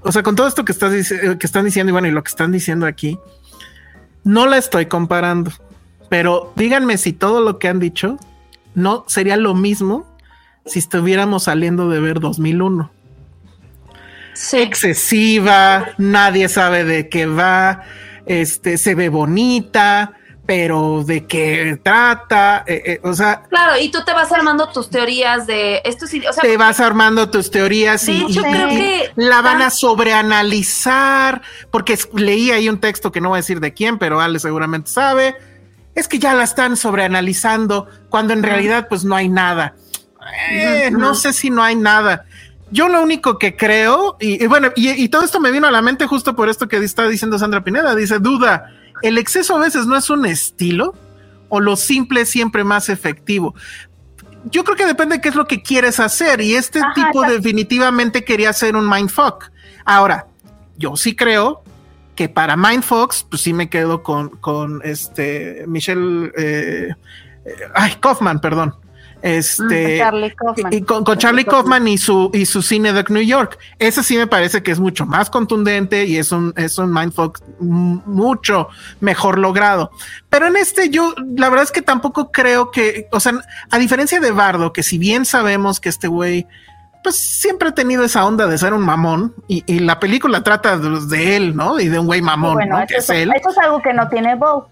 [0.03, 2.29] o sea, con todo esto que estás que están diciendo y bueno, y lo que
[2.29, 3.19] están diciendo aquí?
[4.25, 5.53] No la estoy comparando.
[6.09, 8.19] pero díganme si todo lo que han dicho
[8.75, 10.07] no sería lo mismo
[10.67, 12.91] si estuviéramos saliendo de ver 2001.
[14.35, 14.59] Sí.
[14.59, 17.83] Excesiva, nadie sabe de qué va,
[18.27, 20.15] este, se ve bonita,
[20.45, 24.91] pero de qué trata, eh, eh, o sea, Claro, y tú te vas armando tus
[24.91, 28.71] teorías de esto sí, o sea, te vas armando tus teorías y, hecho, y- creo
[28.71, 33.41] y que la van a sobreanalizar, porque leí ahí un texto que no voy a
[33.41, 35.37] decir de quién, pero Ale seguramente sabe,
[35.95, 39.75] es que ya la están sobreanalizando cuando en realidad pues no hay nada.
[40.51, 42.25] Eh, no sé si no hay nada.
[42.71, 45.71] Yo lo único que creo, y, y bueno, y, y todo esto me vino a
[45.71, 48.73] la mente justo por esto que está diciendo Sandra Pineda, dice, duda,
[49.03, 50.95] ¿el exceso a veces no es un estilo
[51.49, 53.55] o lo simple es siempre más efectivo?
[54.45, 57.23] Yo creo que depende de qué es lo que quieres hacer y este Ajá, tipo
[57.23, 57.33] exacto.
[57.33, 59.51] definitivamente quería hacer un mindfuck.
[59.85, 60.27] Ahora,
[60.77, 61.63] yo sí creo
[62.15, 66.95] que para Mindfox, pues sí me quedo con, con este Michelle, eh,
[67.45, 68.75] eh, ay, Kaufman, perdón.
[69.23, 70.73] Este, Charlie Kaufman.
[70.73, 73.59] y- con, con Charlie Kaufman y su, y su cine de New York.
[73.79, 77.39] Ese sí me parece que es mucho más contundente y es un, es un mindfuck
[77.61, 78.69] mucho
[79.01, 79.91] mejor logrado.
[80.29, 83.35] Pero en este yo, la verdad es que tampoco creo que, o sea,
[83.71, 86.47] a diferencia de Bardo, que si bien sabemos que este güey,
[87.05, 90.79] pues siempre ha tenido esa onda de ser un mamón y, y la película trata
[90.79, 91.81] de, de él, ¿no?
[91.81, 92.83] Y de un güey mamón, bueno, ¿no?
[92.85, 93.33] eso, Que es es, él.
[93.35, 94.67] eso es algo que no tiene Bow.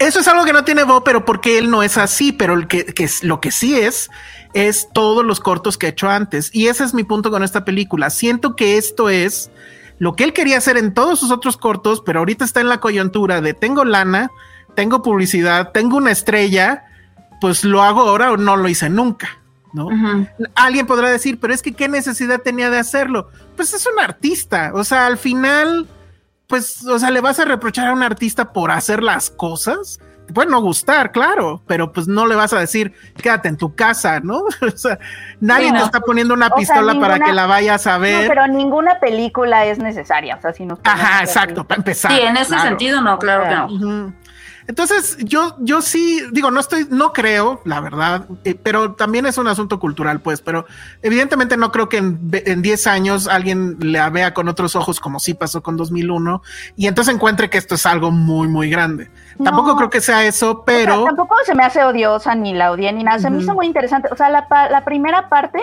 [0.00, 2.66] Eso es algo que no tiene Bo, pero porque él no es así, pero el
[2.66, 4.10] que, que es, lo que sí es,
[4.54, 6.50] es todos los cortos que ha hecho antes.
[6.54, 8.08] Y ese es mi punto con esta película.
[8.08, 9.50] Siento que esto es
[9.98, 12.80] lo que él quería hacer en todos sus otros cortos, pero ahorita está en la
[12.80, 14.30] coyuntura de tengo lana,
[14.74, 16.84] tengo publicidad, tengo una estrella,
[17.38, 19.38] pues lo hago ahora o no lo hice nunca.
[19.74, 19.88] ¿no?
[20.54, 23.28] Alguien podrá decir, pero es que qué necesidad tenía de hacerlo.
[23.56, 25.86] Pues es un artista, o sea, al final,
[26.50, 29.98] pues, o sea, le vas a reprochar a un artista por hacer las cosas.
[30.26, 33.74] Te puede no gustar, claro, pero pues no le vas a decir, quédate en tu
[33.74, 34.40] casa, ¿no?
[34.60, 34.98] o sea,
[35.40, 35.84] nadie Sí, te no.
[35.86, 38.28] está poniendo una O sea, pistola para que la vayas a No, ver.
[38.28, 40.36] pero ninguna película es necesaria.
[40.36, 42.12] O sea, si nos ponemos Ajá, exacto, para empezar.
[42.12, 42.68] Sí, en ese claro.
[42.68, 44.12] sentido no, claro que no.
[44.66, 49.38] Entonces, yo, yo sí, digo, no estoy, no creo, la verdad, eh, pero también es
[49.38, 50.66] un asunto cultural, pues, pero
[51.02, 55.00] evidentemente no creo que en, ve- en 10 años alguien la vea con otros ojos
[55.00, 56.42] como sí pasó con 2001
[56.76, 59.10] y entonces encuentre que esto es algo muy, muy grande.
[59.38, 59.44] No.
[59.46, 61.04] Tampoco creo que sea eso, O sea, pero...
[61.04, 63.18] tampoco se me hace odiosa ni la odié ni nada.
[63.18, 64.08] Se me hizo muy interesante.
[64.12, 65.60] O sea, la, la primera parte,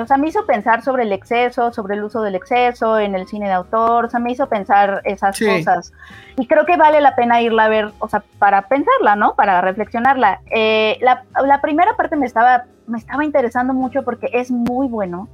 [0.00, 3.26] o sea, me hizo pensar sobre el exceso, sobre el uso del exceso en el
[3.26, 4.04] cine de autor.
[4.04, 5.46] O sea, me hizo pensar esas Sí.
[5.46, 5.92] cosas.
[6.36, 9.34] Y creo que vale la pena irla a ver, o sea, para pensarla, ¿no?
[9.34, 10.40] Para reflexionarla.
[10.50, 15.28] Eh, la, la primera parte me estaba, me estaba interesando mucho porque es muy bueno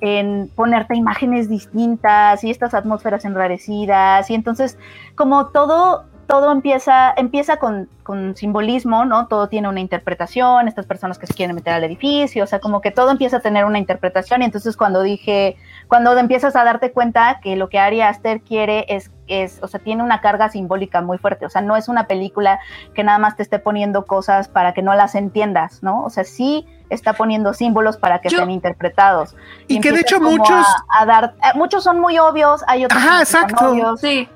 [0.00, 4.76] en ponerte imágenes distintas y estas atmósferas enrarecidas y entonces
[5.14, 11.18] como todo todo empieza empieza con, con simbolismo no todo tiene una interpretación estas personas
[11.18, 13.78] que se quieren meter al edificio o sea como que todo empieza a tener una
[13.78, 15.56] interpretación y entonces cuando dije
[15.88, 19.80] cuando empiezas a darte cuenta que lo que Ari Aster quiere es es, o sea,
[19.80, 22.60] tiene una carga simbólica muy fuerte, o sea, no es una película
[22.92, 26.04] que nada más te esté poniendo cosas para que no las entiendas, ¿no?
[26.04, 29.34] O sea, sí está poniendo símbolos para que Yo- sean interpretados.
[29.66, 33.00] Y que de hecho muchos- A, a dar, eh, muchos son muy obvios, hay otros
[33.02, 33.70] Ajá, que no son exacto.
[33.70, 34.28] obvios, Sí,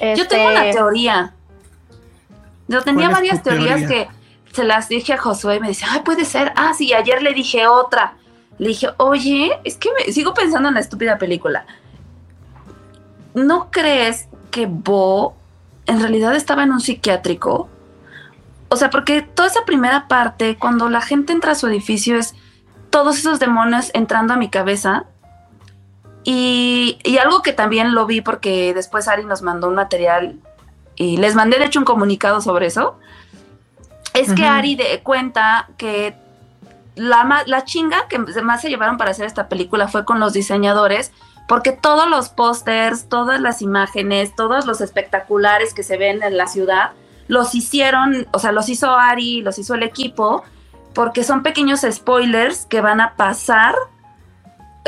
[0.00, 1.34] yo este, tengo una teoría.
[2.68, 4.08] Yo tenía ¿Cuál es varias teorías teoría?
[4.08, 6.52] que se las dije a Josué y me decía, ay, puede ser.
[6.56, 8.14] Ah, sí, ayer le dije otra.
[8.58, 11.64] Le dije, oye, es que me- sigo pensando en la estúpida película.
[13.34, 15.34] ¿No crees que Bo
[15.86, 17.68] en realidad estaba en un psiquiátrico?
[18.68, 22.34] O sea, porque toda esa primera parte, cuando la gente entra a su edificio, es
[22.90, 25.04] todos esos demonios entrando a mi cabeza.
[26.24, 30.38] Y, y algo que también lo vi porque después Ari nos mandó un material
[30.96, 32.98] y les mandé de hecho un comunicado sobre eso,
[34.14, 34.44] es que.
[34.44, 36.14] Ari de, cuenta que
[36.96, 41.12] la, la chinga que más se llevaron para hacer esta película fue con los diseñadores,
[41.46, 46.48] porque todos los pósters, todas las imágenes, todos los espectaculares que se ven en la
[46.48, 46.92] ciudad,
[47.28, 50.42] los hicieron, o sea, los hizo Ari, los hizo el equipo,
[50.94, 53.76] porque son pequeños spoilers que van a pasar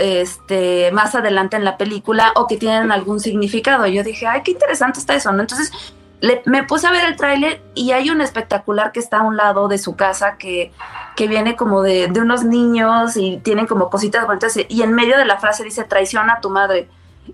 [0.00, 3.86] este, más adelante en la película o que tienen algún significado.
[3.86, 5.40] Yo dije, ay, qué interesante está eso, ¿no?
[5.42, 5.70] Entonces
[6.20, 9.36] le- me puse a ver el tráiler y hay un espectacular que está a un
[9.36, 10.72] lado de su casa que,
[11.16, 15.16] que viene como de, de unos niños y tienen como cositas bonitas y en medio
[15.16, 16.88] de la frase dice traiciona a tu madre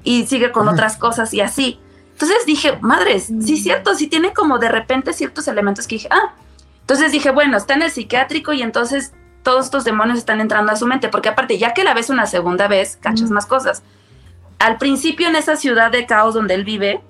[0.04, 1.80] y sigue con otras cosas y así.
[2.12, 6.08] Entonces dije, madres, sí es cierto, sí tiene como de repente ciertos elementos que dije,
[6.10, 6.32] ah,
[6.80, 9.12] entonces dije, bueno, está en el psiquiátrico y entonces
[9.46, 12.26] todos estos demonios están entrando a su mente, porque aparte, ya que la ves una
[12.26, 13.84] segunda vez, cachas más cosas.
[14.58, 17.00] Al principio en esa ciudad de caos donde él vive,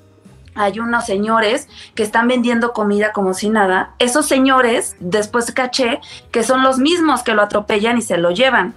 [0.54, 3.94] hay unos señores que están vendiendo comida como si nada.
[3.98, 8.74] Esos señores, después caché, que son los mismos que lo atropellan y se lo llevan.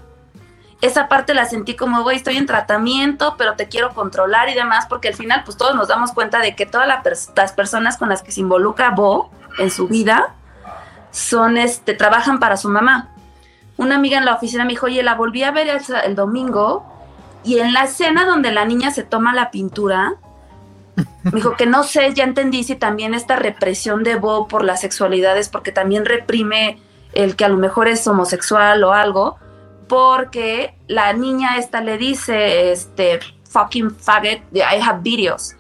[0.80, 4.86] Esa parte la sentí como, güey, estoy en tratamiento, pero te quiero controlar y demás,
[4.88, 8.24] porque al final, pues todos nos damos cuenta de que todas las personas con las
[8.24, 10.34] que se involucra Bo en su vida
[11.12, 13.10] son, este, trabajan para su mamá.
[13.80, 16.86] Una amiga en la oficina me dijo, oye, la volví a ver el, el domingo
[17.44, 20.16] y en la escena donde la niña se toma la pintura,
[21.24, 24.82] me dijo que no sé, ya entendí si también esta represión de Bo por las
[24.82, 26.78] sexualidades, porque también reprime
[27.14, 29.38] el que a lo mejor es homosexual o algo,
[29.88, 33.20] porque la niña esta le dice, este,
[33.50, 35.56] fucking faggot, I have videos.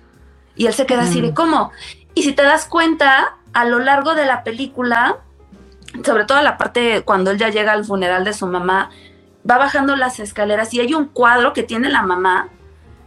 [0.55, 1.71] Y él se queda así de, ¿cómo?
[2.15, 5.19] Y si te das cuenta, a lo largo de la película,
[6.03, 8.89] sobre todo la parte cuando él ya llega al funeral de su mamá,
[9.49, 12.49] va bajando las escaleras y hay un cuadro que tiene la mamá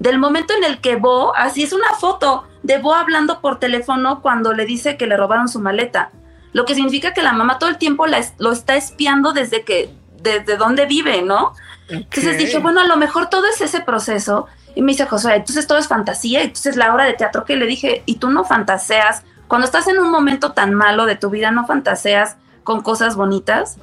[0.02, 4.20] del momento en el que Bo, así es una foto de Bo hablando por teléfono
[4.20, 6.10] cuando le dice que le robaron su maleta.
[6.52, 8.06] Lo que significa que la mamá todo el tiempo
[8.38, 11.54] lo está espiando desde que, desde dónde vive, ¿no?
[11.88, 14.48] Entonces dije, bueno, a lo mejor todo es ese proceso.
[14.74, 16.42] Y me dice José, entonces todo es fantasía.
[16.42, 19.22] Entonces la obra de teatro que le dije, y tú no fantaseas.
[19.46, 23.78] Cuando estás en un momento tan malo de tu vida, no fantaseas con cosas bonitas.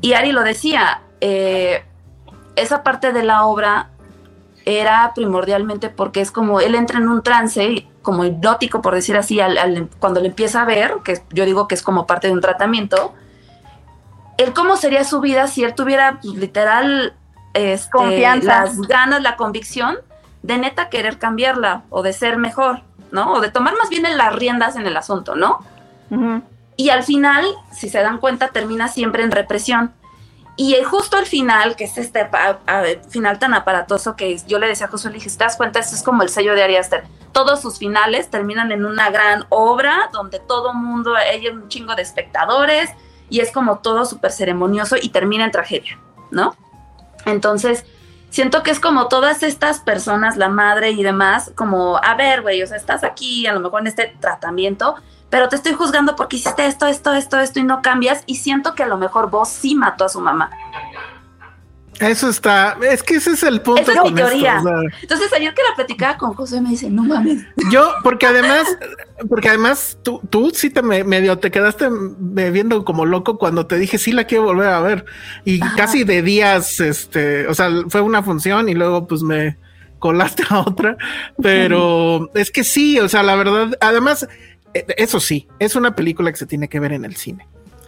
[0.00, 1.84] Y Ari lo decía, eh,
[2.56, 3.90] esa parte de la obra
[4.64, 9.38] era primordialmente porque es como él entra en un trance, como hipnótico, por decir así,
[9.98, 13.14] cuando le empieza a ver, que yo digo que es como parte de un tratamiento,
[14.36, 17.14] el cómo sería su vida si él tuviera pues, literal
[17.52, 18.62] este, Confianza.
[18.62, 19.98] las ganas, la convicción
[20.42, 22.82] de neta querer cambiarla o de ser mejor,
[23.12, 23.34] ¿no?
[23.34, 25.60] O de tomar más bien las riendas en el asunto, ¿no?
[26.76, 29.92] Y al final, si se dan cuenta, termina siempre en represión.
[30.56, 32.28] Y justo al final, que es este
[33.08, 35.80] final tan aparatoso que yo le decía a Josué, le dije, ¿te das cuenta?
[35.80, 37.04] Es como el sello de Ari Aster.
[37.32, 42.02] Todos sus finales terminan en una gran obra donde todo mundo, hay un chingo de
[42.02, 42.90] espectadores
[43.28, 45.98] y es como todo súper ceremonioso y termina en tragedia,
[46.30, 46.54] ¿no?
[47.26, 47.84] Entonces,
[48.34, 52.60] siento que es como todas estas personas, la madre y demás, como, a ver, güey,
[52.64, 54.96] o sea, estás aquí a lo mejor en este tratamiento,
[55.30, 58.74] pero te estoy juzgando porque hiciste esto, esto, esto, esto y no cambias y siento
[58.74, 60.50] que a lo mejor vos sí mató a su mamá.
[62.00, 63.82] Eso está, es que ese es el punto.
[63.82, 64.60] Esa es mi teoría.
[65.00, 67.44] Entonces ayer que la platicaba con José me dice, no mames.
[67.70, 68.66] Yo, porque además,
[69.28, 71.88] porque además tú, tú sí te medio te quedaste
[72.18, 75.04] viendo como loco cuando te dije sí la quiero volver a ver
[75.44, 79.56] y casi de días, este, o sea, fue una función y luego pues me
[79.98, 80.96] colaste a otra,
[81.40, 84.26] pero es que sí, o sea, la verdad, además
[84.74, 87.46] eh, eso sí, es una película que se tiene que ver en el cine.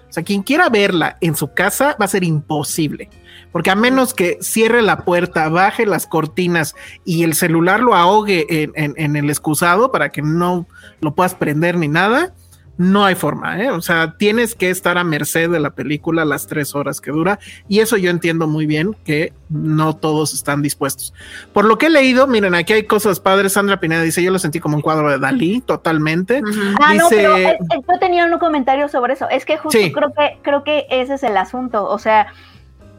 [0.08, 3.10] O sea, quien quiera verla en su casa va a ser imposible,
[3.52, 6.74] porque a menos que cierre la puerta, baje las cortinas
[7.04, 10.66] y el celular lo ahogue en, en el excusado para que no
[11.00, 12.34] lo puedas prender ni nada,
[12.78, 13.70] no hay forma, ¿eh?
[13.70, 17.38] O sea, tienes que estar a merced de la película las tres horas que dura
[17.68, 21.14] y eso yo entiendo muy bien que no todos están dispuestos.
[21.52, 23.54] Por lo que he leído, miren, aquí hay cosas padres.
[23.54, 26.42] Sandra Pineda dice, yo lo sentí como un cuadro de Dalí, totalmente.
[26.80, 27.58] Ah, no, pero eh, eh,
[27.88, 29.28] yo tenía un comentario sobre eso.
[29.30, 31.88] Es que justo creo que creo que ese es el asunto.
[31.88, 32.26] O sea,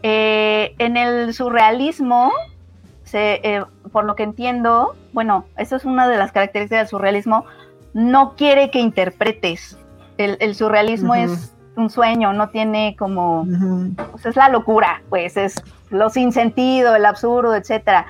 [0.09, 2.31] eh, en el surrealismo,
[3.03, 3.61] se,
[3.91, 7.43] por lo que entiendo, bueno, eso es una de las características del surrealismo
[7.93, 9.77] no quiere que interpretes.
[10.17, 13.45] El, surrealismo es un sueño, no tiene como,
[14.11, 18.05] pues es la locura, pues es lo sin sentido, el absurdo, etcétera.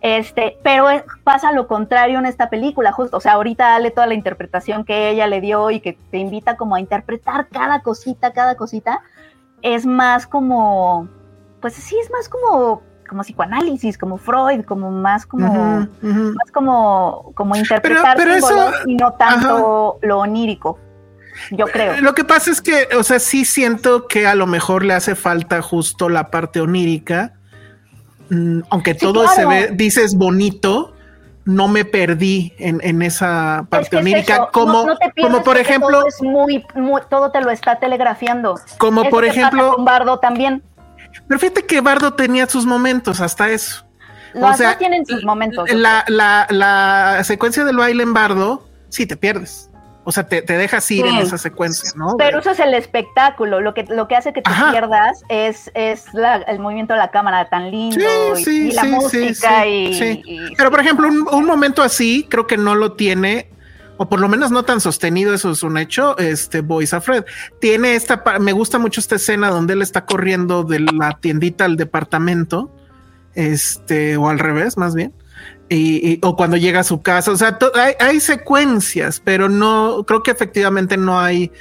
[0.00, 0.86] Este, pero
[1.22, 5.10] pasa lo contrario en esta película, justo, o sea, ahorita dale toda la interpretación que
[5.10, 9.00] ella le dio y que te invita como a interpretar cada cosita, cada cosita,
[9.62, 11.08] es más como,
[11.60, 17.56] pues sí, es más como como psicoanálisis, como Freud, como más como, más como, como
[17.56, 18.16] interpretar
[18.86, 20.78] y no tanto lo onírico.
[21.50, 22.00] Yo creo.
[22.00, 25.16] Lo que pasa es que, o sea, sí siento que a lo mejor le hace
[25.16, 27.32] falta justo la parte onírica.
[28.28, 30.94] Mm, aunque todo se ve, dices bonito,
[31.44, 34.50] no me perdí en, esa parte onírica.
[34.52, 34.86] como,
[35.20, 36.00] como por ejemplo.
[36.00, 36.64] Todo, es muy,
[37.08, 38.54] todo te lo está telegrafiando.
[38.78, 39.76] Como por ejemplo.
[39.78, 40.62] Bardo también.
[41.26, 43.84] Pero fíjate que Bardo tenía sus momentos, hasta eso.
[44.34, 45.68] Los o sea, tienen sus momentos.
[45.72, 49.70] La, la, la, secuencia del baile en Bardo, sí te pierdes.
[50.04, 52.16] O sea, te, te dejas ir en esa secuencia, ¿no?
[52.16, 53.60] Pero eso es el espectáculo.
[53.60, 56.06] Lo que, lo que hace que te pierdas es, es
[56.46, 58.04] el movimiento de la cámara tan lindo
[58.46, 59.66] y, la música.
[59.66, 63.50] y, Pero, por ejemplo, un, un, momento así creo que no lo tiene
[64.02, 67.26] o por lo menos no tan sostenido, eso es un hecho, este Boys a Fred.
[67.60, 71.76] Tiene esta, me gusta mucho esta escena donde él está corriendo de la tiendita al
[71.76, 72.74] departamento,
[73.34, 75.12] este, o al revés, más bien.
[75.68, 79.50] Y, y- o cuando llega a su casa, o sea, to- hay, hay secuencias, pero
[79.50, 81.52] no, creo que efectivamente no hay,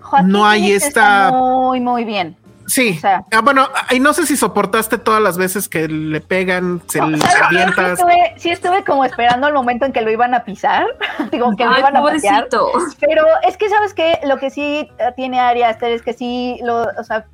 [0.00, 2.36] Joaquín no hay esta- está muy, muy bien.
[2.68, 6.20] Sí, O sea- Ah, bueno, y no sé si soportaste todas las veces que le
[6.20, 7.38] pegan, se le ¿Sabes qué?
[7.38, 7.98] Sí avientas.
[7.98, 10.86] estuve, sí estuve como esperando el momento en que lo iban a pisar,
[11.32, 12.46] digo, que lo iban a patear.
[13.00, 14.20] Pero es que, ¿sabes qué?
[14.24, 17.26] Lo que sí eh, tiene Ari Aster es que sí, lo, o sea,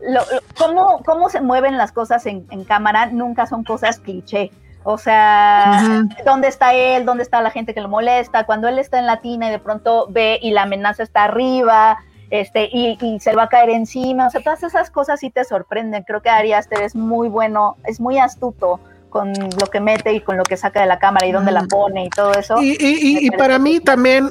[0.00, 4.50] lo, lo- cómo, cómo se mueven las cosas en, en cámara nunca son cosas cliché.
[4.82, 6.02] O sea.
[6.24, 7.04] ¿dónde está él?
[7.04, 8.46] ¿Dónde está la gente que lo molesta?
[8.46, 11.98] Cuando él está en la tina y de pronto ve y la amenaza está arriba,
[12.30, 14.26] este, y, y se le va a caer encima.
[14.26, 16.04] O sea, todas esas cosas sí te sorprenden.
[16.04, 18.80] Creo que Ari Aster es muy bueno, es muy astuto
[19.10, 21.64] con lo que mete y con lo que saca de la cámara y dónde la
[21.64, 22.62] pone y todo eso.
[22.62, 24.30] Y, y- y- para mí también,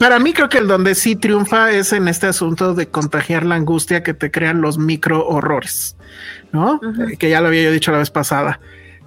[0.00, 3.54] para mí creo que el donde sí triunfa es en este asunto de contagiar la
[3.54, 5.96] angustia que te crean los micro horrores,
[6.50, 6.80] ¿no?
[7.20, 8.58] Que ya lo había yo dicho la vez pasada.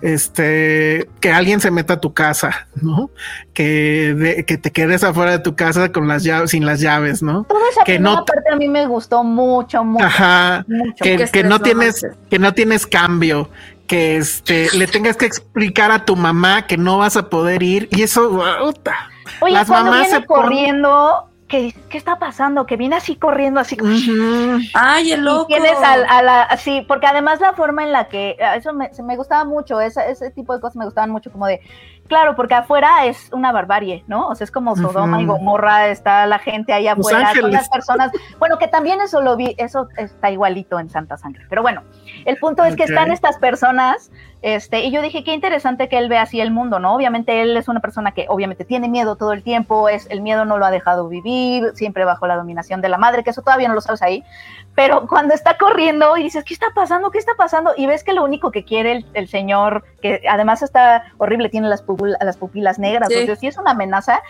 [0.01, 3.09] Este, que alguien se meta a tu casa, ¿no?
[3.53, 7.21] Que, de- que te quedes afuera de tu casa con las llaves, sin las llaves,
[7.21, 7.43] ¿no?
[7.43, 10.05] Toda esa que no- parte a mí me gustó mucho, mucho.
[10.05, 10.65] Ajá.
[10.67, 11.03] mucho.
[11.03, 13.49] Que, que no tienes, que no tienes cambio,
[13.87, 17.87] que este, le tengas que explicar a tu mamá que no vas a poder ir,
[17.91, 18.95] y eso, puta.
[19.41, 22.65] Oye, las cuando mamás viene se ponen- corriendo, ¿qué, dices, ¿qué está pasando?
[22.65, 23.75] Que viene así corriendo, así.
[23.81, 24.59] Ujú.
[24.73, 25.47] Ay, el Y loco.
[25.47, 28.89] tienes al- a, la, sí, porque además la forma en la que, a eso me,
[29.03, 31.59] me gustaba mucho, esa- ese tipo de cosas me gustaban mucho, como de,
[32.07, 34.29] claro, porque afuera es una barbarie, ¿no?
[34.29, 35.33] O sea, es como Sodoma y Ujú.
[35.33, 39.55] Gomorra, está la gente ahí afuera, son las personas, bueno, que también eso lo vi,
[39.57, 41.83] eso está igualito en Santa Sangre, pero bueno,
[42.25, 46.07] el punto es que están estas personas, este, y yo dije, qué interesante que él
[46.07, 46.95] ve así el mundo, ¿no?
[46.95, 50.45] Obviamente él es una persona que obviamente tiene miedo todo el tiempo, es, el miedo
[50.45, 53.67] no lo ha dejado vivir, siempre bajo la dominación de la madre, que eso todavía
[53.67, 54.23] no lo sabes ahí,
[54.75, 57.11] pero cuando está corriendo y dices, ¿qué está pasando?
[57.11, 57.71] ¿Qué está pasando?
[57.75, 61.67] Y ves que lo único que quiere el, el señor, que además está horrible, tiene
[61.67, 63.15] las, pupil- las pupilas negras, Sí.
[63.15, 64.21] o sea, sí es una amenaza,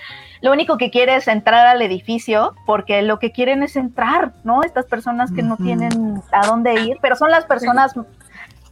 [0.41, 4.63] lo único que quiere es entrar al edificio, porque lo que quieren es entrar, ¿no?
[4.63, 7.93] Estas personas que no tienen a dónde ir, pero son las personas...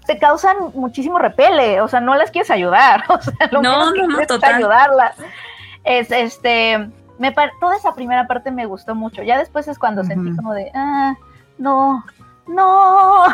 [0.08, 4.18] Te causan muchísimo repele, o sea, no las quieres ayudar, o sea, lo No, menos
[4.28, 5.16] que no, ayudarlas.
[5.84, 6.90] Es este,
[7.20, 9.24] me toda esa primera parte me gustó mucho.
[9.24, 11.16] Ya después es cuando sentí como de, ah,
[11.58, 12.04] no,
[12.48, 13.24] no.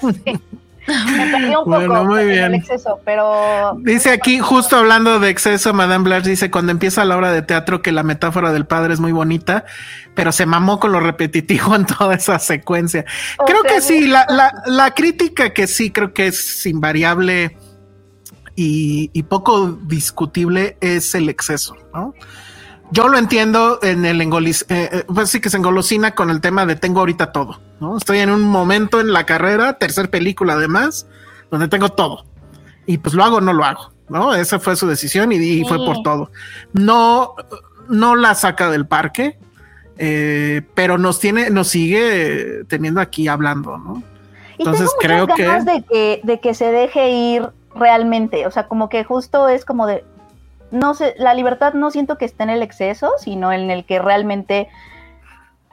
[0.00, 0.40] Sí.
[0.88, 2.44] Me perdí un Bueno, poco muy en bien.
[2.44, 7.16] el exceso, pero Dice aquí, justo hablando de exceso, Madame Blanche dice, cuando empieza la
[7.16, 9.64] obra de teatro que la metáfora del padre es muy bonita,
[10.14, 13.04] pero se mamó con lo repetitivo en toda esa secuencia.
[13.38, 17.56] O creo sea, que sí, la, la, la crítica que sí creo que es invariable
[18.56, 22.14] y, y poco discutible es el exceso, ¿no?
[22.90, 26.40] Yo lo entiendo en el engolis, eh, eh, pues sí que se engolosina con el
[26.40, 27.98] tema de tengo ahorita todo, ¿no?
[27.98, 31.06] Estoy en un momento en la carrera, tercer película además,
[31.50, 32.24] donde tengo todo.
[32.86, 34.34] Y pues lo hago o no lo hago, ¿no?
[34.34, 36.30] Esa fue su decisión y, y fue por todo.
[36.72, 37.34] No,
[37.90, 39.36] no la saca del parque,
[39.98, 44.02] eh, pero nos tiene, nos sigue teniendo aquí hablando, ¿no?
[44.56, 48.46] Y Entonces, tengo creo muchas que- ganas de que de que se deje ir realmente,
[48.46, 50.04] o sea, como que justo es como de
[50.70, 53.98] no sé, la libertad no siento que esté en el exceso, sino en el que
[53.98, 54.68] realmente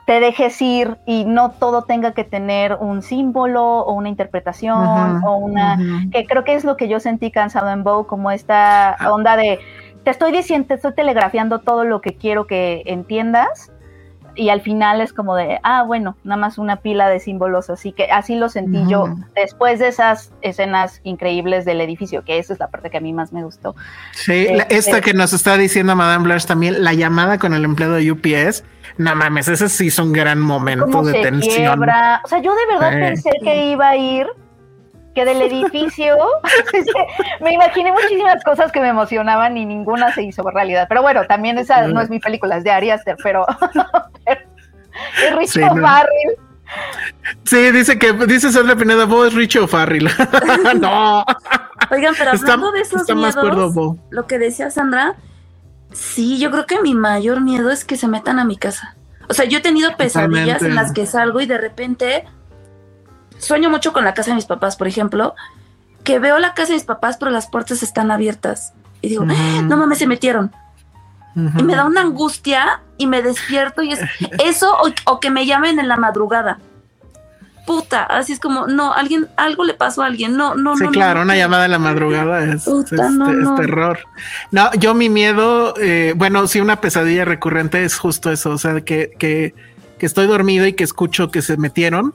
[0.05, 5.37] te dejes ir y no todo tenga que tener un símbolo o una interpretación o
[5.37, 5.79] una
[6.11, 9.11] que creo que es lo que yo sentí cansado en Bow, como esta Ah.
[9.11, 9.59] onda de
[10.03, 13.71] te estoy diciendo, te estoy telegrafiando todo lo que quiero que entiendas
[14.35, 17.91] y al final es como de, ah, bueno, nada más una pila de símbolos, así
[17.93, 19.23] que así lo sentí yo Ujú.
[19.35, 23.13] después de esas escenas increíbles del edificio, que esa es la parte que a mí
[23.13, 23.75] más me gustó.
[24.13, 27.63] Sí, la- Este- esta que nos está diciendo Madame Blanche también, la llamada con el
[27.65, 28.63] empleado de UPS,
[28.97, 31.55] no mames, ese sí es un gran momento de se tensión.
[31.55, 34.27] quiebra, o sea, yo de verdad pensé que iba a ir
[35.15, 36.17] que del edificio
[37.41, 40.85] me imaginé muchísimas cosas que me emocionaban y ninguna se hizo realidad.
[40.89, 43.45] Pero bueno, también esa no es mi película, es de Ari Aster, pero,
[44.25, 44.41] pero
[45.23, 45.81] es Richard Sí, no.
[45.81, 46.35] Farrell.
[47.45, 50.09] Sí, dice que dice Sandra Pineda, vos es Richie O'Farrill.
[50.79, 51.23] no,
[51.91, 53.97] Oigan, pero está, hablando de esos está más cuerdo miedos, Bo.
[54.09, 55.15] lo que decía Sandra,
[55.93, 58.97] sí, yo creo que mi mayor miedo es que se metan a mi casa.
[59.29, 60.65] O sea, yo he tenido pesadillas Totalmente.
[60.65, 62.25] en las que salgo y de repente
[63.37, 65.35] sueño mucho con la casa de mis papás, por ejemplo,
[66.03, 68.73] que veo la casa de mis papás, pero las puertas están abiertas.
[69.01, 69.25] Y digo.
[69.29, 70.51] "Ah, no mames, se metieron.
[71.35, 73.99] Y me da una angustia y me despierto y es
[74.43, 76.59] eso o, o que me llamen en la madrugada.
[77.67, 80.91] Puta, así es como, no, alguien, algo le pasó a alguien, no, no, Sí, no.
[80.91, 81.39] claro, no, una no.
[81.39, 83.99] llamada en la madrugada es, Puta, es- no, es terror.
[84.51, 88.81] No, yo mi miedo, eh, bueno, sí, una pesadilla recurrente es justo eso, o sea,
[88.81, 89.55] que, que,
[89.97, 92.13] que estoy dormido y que escucho que se metieron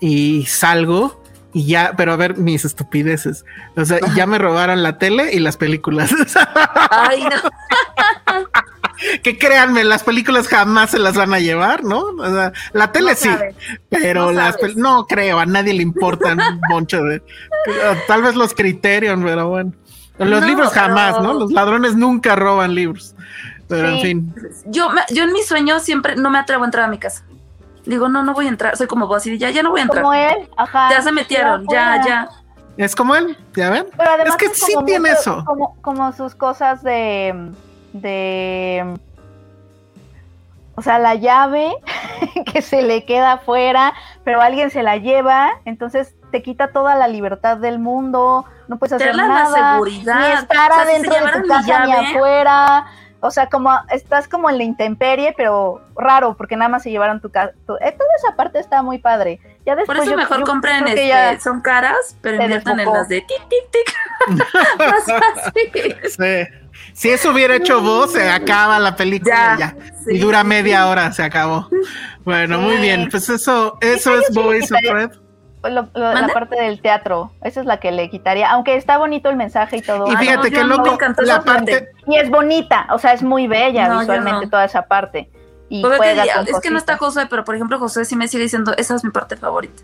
[0.00, 1.22] y salgo
[1.52, 3.44] y ya, pero a ver mis estupideces.
[3.76, 6.10] O sea, ya me robaron la tele y las películas.
[6.90, 7.50] Ay, no.
[9.22, 12.00] que créanme, las películas jamás se las van a llevar, ¿no?
[12.00, 13.30] O sea, la tele No sí,
[13.88, 17.22] pero No las no creo, a nadie le importan un moncho de
[18.06, 19.72] tal vez los Criterion, pero bueno.
[20.18, 21.34] Los No, libros jamás, pero- ¿no?
[21.34, 23.14] Los ladrones nunca roban libros.
[23.68, 24.34] Pero en fin.
[24.66, 27.24] Yo, yo en mis sueños siempre no me atrevo a entrar a mi casa.
[27.90, 28.76] Digo, no, no voy a entrar.
[28.76, 30.02] Soy como vos y ya, ya no voy a entrar.
[30.02, 30.90] Como él, ajá.
[30.90, 32.28] Ya se metieron, ya, ya.
[32.76, 33.86] Es como él, ¿ya ven?
[33.96, 35.44] Pero además es que es sí como tiene mucho- eso.
[35.44, 37.50] Como, como sus cosas de,
[37.92, 38.94] de.
[40.76, 41.72] O sea, la llave
[42.52, 43.92] que se le queda afuera,
[44.24, 48.92] pero alguien se la lleva, entonces te quita toda la libertad del mundo, no puedes
[48.94, 50.20] hacer Te da la nada, seguridad.
[50.20, 52.86] ni estar O sea, si se adentro de llevaran tu casa ni afuera.
[53.22, 57.20] O sea, como estás como en la intemperie, pero raro, porque nada más se llevaron
[57.20, 57.52] tu casa.
[57.66, 57.80] toda
[58.18, 59.40] esa parte está muy padre.
[59.66, 62.42] Ya después Por eso yo- mejor yo compren creo que este, ya- son caras, pero
[62.42, 63.94] inviertan en las de tic, tic, tic.
[64.78, 65.96] Más fácil.
[66.08, 66.56] Sí.
[66.94, 69.92] Si eso hubiera hecho vos, se acaba la película Ya, ya.
[70.04, 71.68] sí, y dura sí, media hora, se acabó.
[72.24, 73.08] Bueno, muy bien.
[73.10, 75.10] Pues eso, eso es Boys of Red.
[75.62, 79.28] Lo- lo- la parte del teatro, esa es la que le quitaría, aunque está bonito
[79.28, 80.06] el mensaje y todo.
[80.10, 81.88] Y fíjate no, qué yo no me loco, encantó la esa parte.
[82.06, 84.50] Y es bonita, o sea, es muy bella No, visualmente no.
[84.50, 85.28] toda esa parte.
[85.68, 86.96] Y Pues, juega que- con es que no está.
[86.96, 89.82] José, pero por ejemplo José sí me sigue diciendo, esa es mi parte favorita.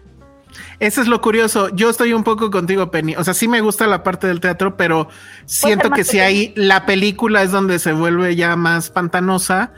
[0.81, 1.69] Eso es lo curioso.
[1.71, 3.15] Yo estoy un poco contigo, Penny.
[3.17, 5.09] O sea, sí me gusta la parte del teatro, pero
[5.45, 9.73] siento que si ahí la película es donde se vuelve ya más pantanosa.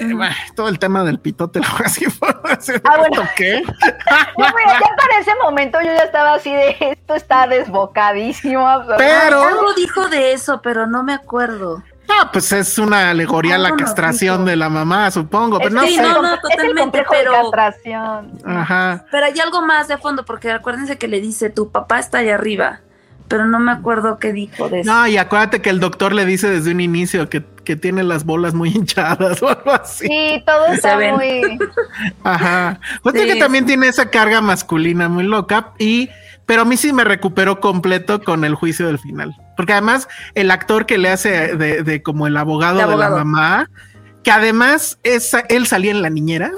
[0.00, 2.04] Eh, bueno, todo el tema del pitote, lo así
[2.84, 3.22] Ah, bueno.
[3.36, 3.62] ¿Qué?
[4.38, 8.66] Ya, mira, ya para ese momento yo ya estaba así de esto está desbocadísimo.
[8.96, 11.82] Pero, Algo dijo de eso, pero no me acuerdo.
[12.08, 15.58] ah, pues es una alegoría a la castración de la mamá, supongo.
[15.58, 16.02] Pero Es no Sí, sé.
[16.02, 18.32] no, no, es el totalmente, complejo de pero- castración.
[18.46, 19.04] Ajá.
[19.10, 22.34] Pero hay algo más de fondo, porque acuérdense que le dice, tu papá está allá
[22.34, 22.80] arriba,
[23.28, 24.92] pero no me acuerdo qué dijo de eso.
[24.92, 28.24] No, y acuérdate que el doctor le dice desde un inicio que, que tiene las
[28.24, 30.06] bolas muy hinchadas o algo así.
[30.06, 31.58] Sí, todo está muy.
[32.24, 32.80] Ajá.
[33.02, 33.38] Pues Sí, que sí.
[33.38, 36.08] también tiene esa carga masculina muy loca y
[36.46, 39.36] pero a mí sí me recuperó completo con el juicio del final.
[39.54, 43.06] Porque además el actor que le hace de, de como el abogado De de, la
[43.06, 43.16] abogado.
[43.18, 43.70] mamá,
[44.24, 46.52] que además es, él salía en la niñera,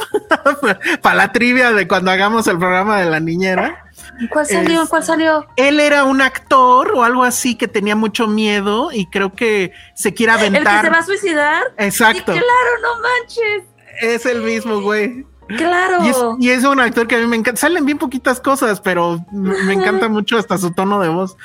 [1.03, 3.85] para la trivia de cuando hagamos el programa de la niñera.
[4.31, 4.83] ¿Cuál salió?
[4.83, 5.47] es- ¿Cuál salió?
[5.57, 10.15] Él era un actor o algo así que tenía mucho miedo y creo que se
[10.15, 10.85] quiere ¿El que aventar.
[10.85, 11.63] se va a suicidar?
[11.79, 12.33] Exacto.
[12.33, 13.65] Sí, claro, no manches.
[14.03, 15.27] Es el mismo, güey.
[15.57, 16.05] Claro.
[16.05, 17.61] Y es, y es un actor que a mí me encanta.
[17.61, 21.37] Salen bien poquitas cosas, pero me me encanta mucho hasta su tono de voz.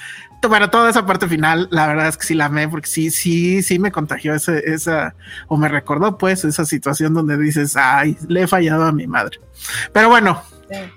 [0.48, 3.64] Para toda esa parte final, la verdad es que sí la amé, porque sí, sí,
[3.64, 5.16] sí me contagió ese, esa,
[5.48, 9.40] o me recordó pues esa situación donde dices, ay, le he fallado a mi madre.
[9.92, 10.44] Pero bueno,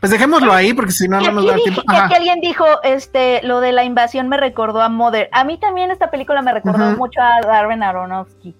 [0.00, 1.82] pues dejémoslo ahí, porque si no, no nos da dije- tiempo.
[1.86, 2.04] Ajá.
[2.06, 5.28] aquí alguien dijo, este, lo de la invasión me recordó a Mother.
[5.32, 8.54] A mí también esta película me recordó mucho a Darren Aronofsky.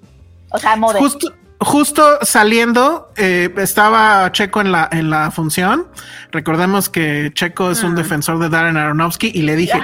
[0.51, 1.01] O sea, a Mother.
[1.03, 5.87] Justo, justo saliendo, eh, estaba Checo en la, en la función.
[6.31, 9.83] Recordemos que Checo es un defensor de Darren Aronofsky y le dije,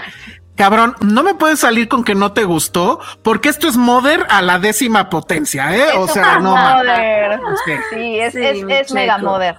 [0.57, 4.41] cabrón, no me puedes salir con que no te gustó, porque esto es Mother a
[4.43, 5.87] la décima potencia, ¿eh?
[5.99, 6.85] O sea, no mames.
[6.87, 7.41] Mother.
[7.65, 7.73] Sí.
[7.95, 8.57] Sí, es, Sí, es,
[8.87, 9.19] es mega.
[9.19, 9.57] Mother.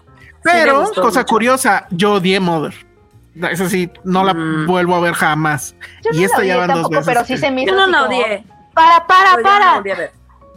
[0.54, 1.26] Pero, cosa mucho.
[1.26, 2.74] curiosa, yo odié Mother.
[3.52, 4.66] Eso sí, no la Mm.
[4.66, 5.76] vuelvo a ver jamás.
[6.04, 7.06] Yo y no esta la ya dos tampoco, veces.
[7.06, 8.44] pero sí se me hizo Yo no la como, odié.
[8.74, 9.72] Para, para, pero no la para.
[9.76, 10.12] a ver.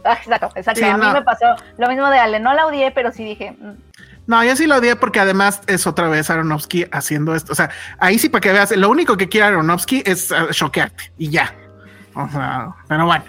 [0.05, 0.79] Ah, Exacto, exacto.
[0.79, 1.11] Sí, a mí no.
[1.13, 1.45] me pasó
[1.77, 2.39] lo mismo de Ale.
[2.39, 3.71] No la odié, pero sí dije, mm,
[4.27, 7.51] No, yo sí lo odié porque además es otra vez Aronofsky haciendo esto.
[7.51, 11.11] O sea, ahí sí para que veas, lo único que quiere Aronofsky es uh, choquearte
[11.17, 11.53] y ya.
[12.13, 13.25] O sea, pero bueno.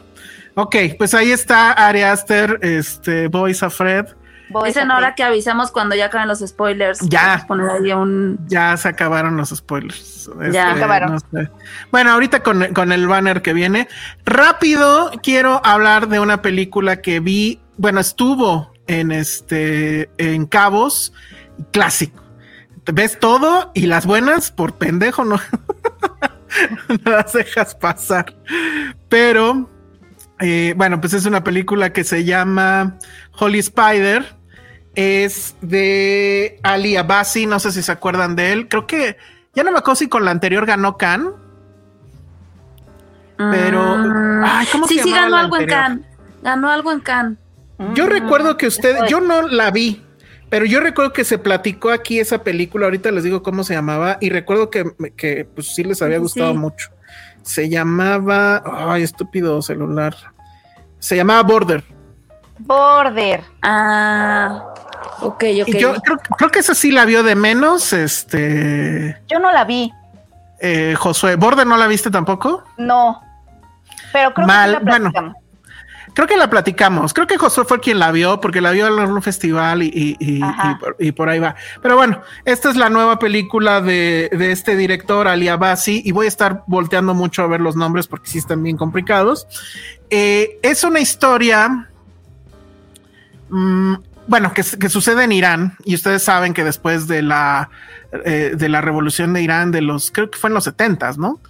[0.55, 4.07] Ok, pues ahí está Ari Aster, este, Boys of Fred.
[4.51, 7.01] Voy Dicen a- ahora que avisamos cuando ya acaben los spoilers.
[7.09, 7.45] Ya.
[7.47, 8.39] Podemos poner ahí un...
[8.49, 10.29] Ya se acabaron los spoilers.
[10.41, 10.73] Este, Ya.
[10.73, 11.13] acabaron.
[11.13, 11.51] no sé.
[11.91, 13.89] Bueno, ahorita con, con el banner que viene.
[14.25, 21.13] Rápido, quiero hablar de una película que vi, bueno, estuvo en este, en Cabos,
[21.73, 22.23] clásico.
[22.93, 25.37] Ves todo y las buenas por pendejo no,
[27.05, 28.35] no las dejas pasar.
[29.09, 29.71] Pero,
[30.41, 32.97] eh, bueno, pues es una película que se llama
[33.39, 34.35] Holy Spider.
[34.95, 38.69] Es de Ali Abassi, no sé si se acuerdan de él.
[38.69, 39.17] Creo que
[39.55, 41.33] ya no me acuerdo si con la anterior ganó Cannes.
[43.37, 45.67] Pero, Mm, ay, ¿cómo sí, se sí, ganó algo en?
[45.67, 46.07] Cannes.
[46.43, 47.39] Ganó algo en Cannes.
[47.95, 50.05] Yo recuerdo que usted, yo no la vi,
[50.51, 52.85] pero yo recuerdo que se platicó aquí esa película.
[52.85, 54.85] Ahorita les digo cómo se llamaba y recuerdo que,
[55.17, 56.59] que pues sí les había gustado sí.
[56.59, 56.91] mucho.
[57.43, 58.63] Se llamaba,
[58.93, 60.15] ay, estúpido celular.
[60.99, 61.83] Se llamaba Border.
[62.59, 63.43] Border.
[63.63, 64.70] Ah,
[65.23, 65.69] ok, ok.
[65.69, 67.93] Y yo creo, creo que esa sí la vio de menos.
[67.93, 69.93] Este, Yo no la vi.
[70.61, 71.37] eh, Josué.
[71.37, 72.65] ¿Borde no la viste tampoco?
[72.79, 73.21] No.
[74.13, 75.11] Pero creo Mal, que sí la bueno.
[75.11, 75.37] platicamos.
[76.13, 77.15] Creo que la platicamos.
[77.15, 80.17] Creo que Josué fue quien la vio, porque la vio en un festival y, y-
[80.19, 80.73] y- Ajá.
[80.73, 81.55] y por, y por ahí va.
[81.81, 86.25] Pero bueno, esta es la nueva película de, de este director, Ali Abasi, y voy
[86.27, 89.47] a estar volteando mucho a ver los nombres porque sí están bien complicados.
[90.11, 91.89] Eh, es una historia,
[93.51, 93.95] mm,
[94.31, 97.69] bueno, que, que sucede en Irán, y ustedes saben que después de la,
[98.25, 101.41] eh, de la revolución de Irán, de los, creo que fue en los setentas, ¿no?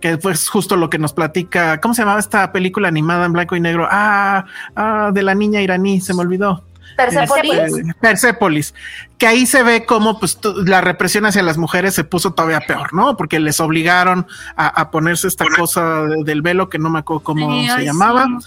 [0.00, 1.78] que fue justo lo que nos platica.
[1.82, 3.86] ¿Cómo se llamaba esta película animada en blanco y negro?
[3.90, 6.64] Ah, ah, de la niña iraní, se me olvidó.
[6.96, 7.52] Persepolis.
[7.52, 8.74] Este, Persépolis,
[9.18, 12.94] que ahí se ve cómo pues la represión hacia las mujeres se puso todavía peor,
[12.94, 13.14] ¿no?
[13.18, 14.26] Porque les obligaron
[14.56, 17.84] a, a ponerse esta cosa de- del velo que no me acuerdo cómo Sí, se
[17.84, 18.26] llamaba.
[18.40, 18.46] sí.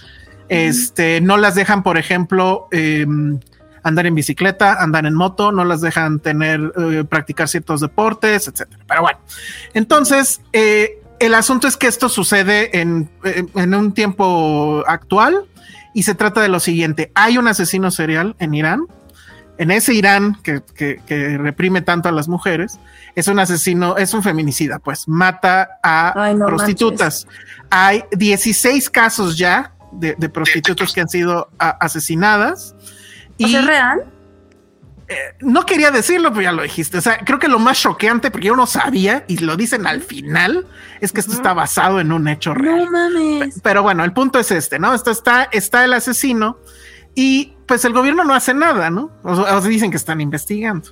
[0.50, 3.06] Este, no las dejan, por ejemplo, eh,
[3.84, 8.84] andar en bicicleta, andar en moto, no las dejan tener, eh, practicar ciertos deportes, etcétera.
[8.88, 9.20] Pero bueno,
[9.74, 15.46] entonces, eh, el asunto es que esto sucede en, en- en un tiempo actual
[15.94, 17.12] y se trata de lo siguiente.
[17.16, 18.88] Hay un asesino serial en Irán.
[19.60, 22.80] En ese Irán que, que- que reprime tanto a las mujeres,
[23.16, 27.28] es un asesino, es un feminicida, pues mata a Ay, no prostitutas.
[27.70, 32.76] Hay 16 casos ya de, de prostitutas que han sido a- asesinadas.
[33.42, 34.06] ¿O sea, ¿es real?
[35.42, 36.98] no quería decirlo, pero ya lo dijiste.
[36.98, 40.02] O sea, creo que lo más choqueante, porque yo no sabía y lo dicen al
[40.02, 40.66] final,
[41.02, 42.86] es que esto está basado en un hecho real.
[42.86, 43.60] No mames.
[43.62, 44.94] Pero bueno, el punto es este, ¿no?
[44.94, 46.58] Esto está, está el asesino
[47.16, 49.12] y pues el gobierno no hace nada, ¿no?
[49.24, 50.90] O, o dicen que están investigando.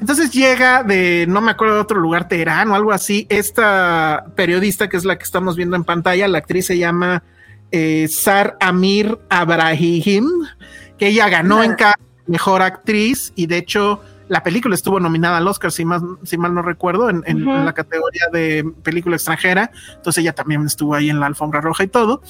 [0.00, 4.88] Entonces llega de, no me acuerdo de otro lugar, Teherán o algo así, esta periodista
[4.88, 7.22] que es la que estamos viendo en pantalla, la actriz se llama
[7.72, 10.28] eh, Sar Amir Abrahim,
[11.00, 15.48] que ella ganó en cada mejor actriz y de hecho la película estuvo nominada al
[15.48, 19.72] Oscar, si, más, si mal no recuerdo, en, en- la categoría de película extranjera.
[19.96, 22.22] Entonces ella también estuvo ahí en la alfombra roja y todo.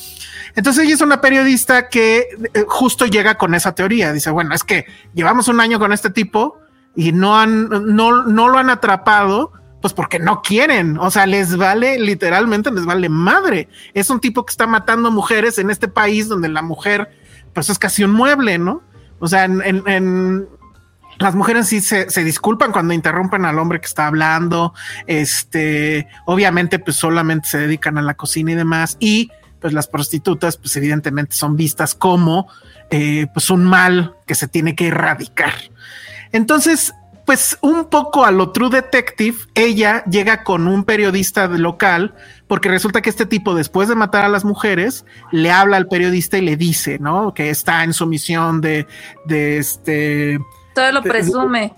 [0.57, 4.15] Entonces ella es una periodista que eh, justo llega con esa teoría.
[4.15, 6.59] Dice, bueno, es que llevamos un año con este tipo
[6.97, 9.53] y no han, no, no lo han atrapado,
[9.83, 10.97] pues porque no quieren.
[10.97, 13.69] O sea, les vale, literalmente les vale madre.
[13.93, 17.11] Es un tipo que está matando mujeres en este país donde la mujer,
[17.53, 18.83] pues es casi un mueble, ¿no?
[19.19, 20.49] O sea, en, en- en-
[21.19, 24.73] las mujeres sí se, disculpan cuando interrumpen al hombre que está hablando.
[25.07, 28.97] Este, obviamente, pues solamente se dedican a la cocina y demás.
[29.01, 32.49] Y pues las prostitutas, pues evidentemente son vistas como
[32.89, 35.53] eh, pues un mal que se tiene que erradicar.
[36.33, 36.95] Entonces,
[37.27, 42.15] pues un poco a lo True Detective, ella llega con un periodista local,
[42.51, 46.37] porque resulta que este tipo, después de matar a las mujeres, le habla al periodista
[46.37, 47.33] y le dice, ¿no?
[47.33, 48.89] Que está en su misión de,
[49.25, 50.37] de este.
[50.75, 51.73] Todo lo presume.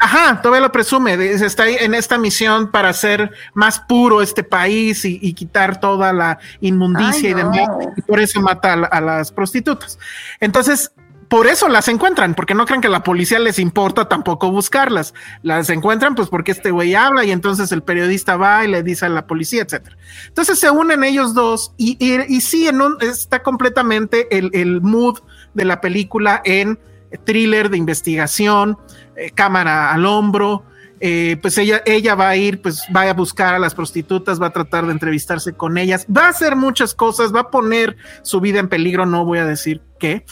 [0.00, 5.20] Ajá, todavía lo presume, está en esta misión para hacer más puro este país y,
[5.22, 9.96] y quitar toda la inmundicia Ay, y demás, y por eso mata a las prostitutas.
[10.40, 10.90] Entonces,
[11.28, 15.14] por eso las encuentran, porque no creen que la policía les importa tampoco buscarlas.
[15.42, 19.06] Las encuentran pues porque este güey habla y entonces el periodista va y le dice
[19.06, 19.96] a la policía, etcétera.
[20.28, 21.96] Entonces se unen ellos dos y,
[22.40, 25.18] sí, en un, está completamente el, el mood
[25.54, 26.78] de la película en
[27.24, 28.78] thriller de investigación,
[29.16, 30.64] eh, cámara al hombro.
[31.00, 34.46] eh, pues ella, ella va a ir, pues va a buscar a las prostitutas, va
[34.46, 38.40] a tratar de entrevistarse con ellas, va a hacer muchas cosas, va a poner su
[38.40, 40.24] vida en peligro, no voy a decir qué.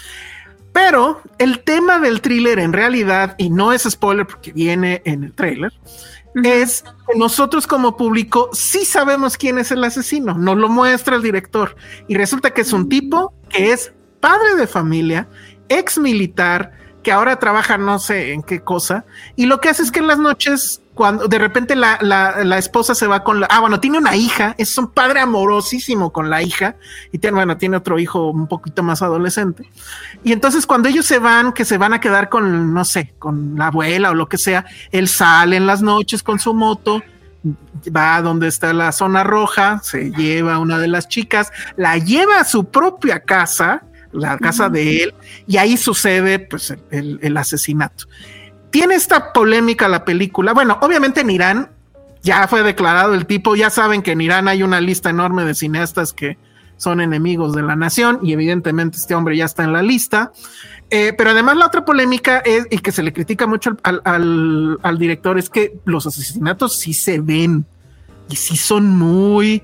[0.75, 5.33] Pero el tema del thriller en realidad, y no es spoiler porque viene en el
[5.33, 5.73] trailer,
[6.43, 11.23] es que nosotros como público sí sabemos quién es el asesino, nos lo muestra el
[11.23, 11.77] director.
[12.09, 15.29] Y resulta que es un tipo que es padre de familia,
[15.69, 16.73] ex militar,
[17.05, 19.05] que ahora trabaja no sé en qué cosa,
[19.37, 22.57] y lo que hace es que en las noches, cuando de repente la, la- la
[22.59, 26.31] esposa se va con la, ah, bueno, tiene una hija, es un padre amorosísimo con
[26.31, 26.77] la hija,
[27.13, 29.69] y tiene, bueno, tiene otro hijo un poquito más adolescente,
[30.23, 33.57] y entonces cuando ellos se van, que se van a quedar con, no sé, con
[33.57, 37.03] la abuela o lo que sea, él sale en las noches con su moto,
[37.95, 41.99] va a donde está la zona roja, se lleva a una de las chicas, la
[41.99, 45.15] lleva a su propia casa, la casa de él,
[45.47, 48.07] y ahí sucede pues el, el asesinato.
[48.75, 50.53] Tiene esta polémica la película.
[50.53, 51.71] Bueno, obviamente en Irán
[52.25, 55.55] ya fue declarado el tipo, ya saben que en Irán hay una lista enorme de
[55.55, 56.39] cineastas que
[56.77, 60.33] son enemigos de la nación y evidentemente este hombre ya está en la lista.
[60.91, 64.79] Eh, pero además la otra polémica es, y que se le critica mucho al, al-
[64.83, 67.65] al director, es que los asesinatos sí se ven
[68.29, 69.63] y sí son muy,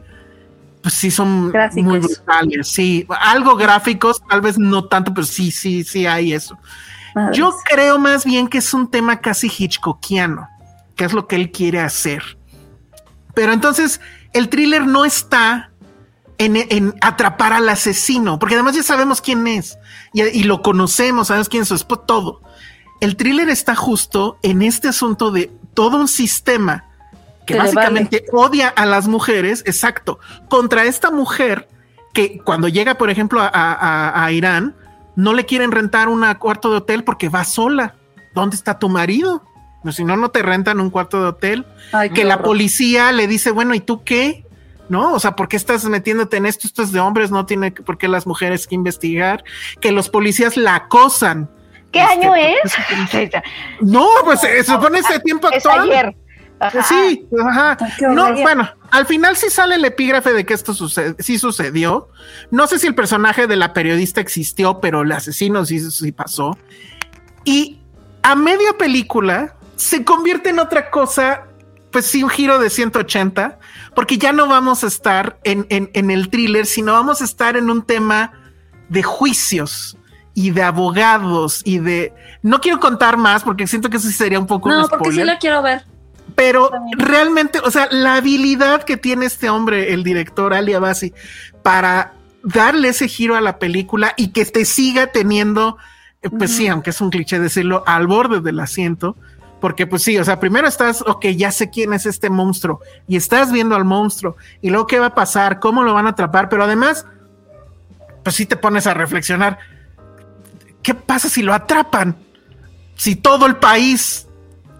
[0.83, 1.83] pues sí son Gráficos.
[1.85, 6.57] muy brutales, sí, algo gráficos, tal vez no tanto, pero sí, sí, sí hay eso.
[7.33, 10.49] Yo creo más bien que es un tema casi Hitchcockiano,
[10.97, 12.23] que es lo que él quiere hacer.
[13.35, 14.01] Pero entonces
[14.33, 15.71] el thriller no está
[16.39, 19.79] en, en atrapar al asesino, porque además ya sabemos quién es
[20.13, 22.41] y, y lo conocemos, sabemos quién es su esposo, todo.
[23.01, 26.85] El thriller está justo en este asunto de todo un sistema
[27.47, 30.19] que básicamente odia a las mujeres, exacto,
[30.49, 31.69] contra esta mujer
[32.13, 34.77] que cuando llega, por ejemplo, a, a- a Irán,
[35.17, 37.95] no le quieren rentar un cuarto de hotel porque va sola.
[38.35, 39.43] ¿Dónde está tu marido?
[39.83, 41.67] No, si no, no te rentan un cuarto de hotel.
[41.93, 42.47] Ay, que la horror.
[42.47, 44.45] policía le dice, bueno, ¿y tú qué?
[44.89, 45.13] ¿No?
[45.15, 46.67] O sea, ¿por qué estás metiéndote en esto?
[46.67, 49.43] Esto es de hombres, no tiene por qué las mujeres que investigar.
[49.81, 51.49] Que los policías la acosan.
[51.93, 52.59] ¿Qué Este, año es?
[53.81, 55.91] No, pues se supone ese tiempo Es actual.
[55.91, 56.17] ayer.
[56.61, 56.83] Ajá.
[56.83, 57.79] Sí, ajá.
[58.13, 62.09] No, bueno, al final sí sale el epígrafe de que esto sucede, sí sucedió.
[62.51, 66.57] No sé si el personaje de la periodista existió, pero el asesino sí, sí pasó.
[67.45, 67.81] Y
[68.23, 71.45] a media película se convierte en otra cosa,
[71.91, 73.59] pues sí, un giro de 180,
[73.95, 77.57] porque ya no vamos a estar en, en- en el thriller, sino vamos a estar
[77.57, 78.33] en un tema
[78.91, 79.97] de juicios
[80.35, 82.13] y de abogados y de...
[82.43, 84.69] No quiero contar más porque siento que eso sí sería un poco...
[84.69, 85.85] un No, porque sí la quiero ver.
[86.41, 91.13] Pero realmente, o sea, la habilidad que tiene este hombre, el director Ali Abasi,
[91.63, 95.77] para darle ese giro a la película y que te siga teniendo,
[96.23, 99.17] eh, pues sí, aunque es un cliché decirlo, al borde del asiento.
[99.61, 103.17] Porque pues sí, o sea, primero estás, ok, ya sé quién es este monstruo y
[103.17, 106.49] estás viendo al monstruo y luego qué va a pasar, cómo lo van a atrapar,
[106.49, 107.05] pero además,
[108.25, 109.59] pues sí te pones a reflexionar,
[110.83, 112.17] ¿qué pasa si lo atrapan?
[112.97, 114.27] Si todo el país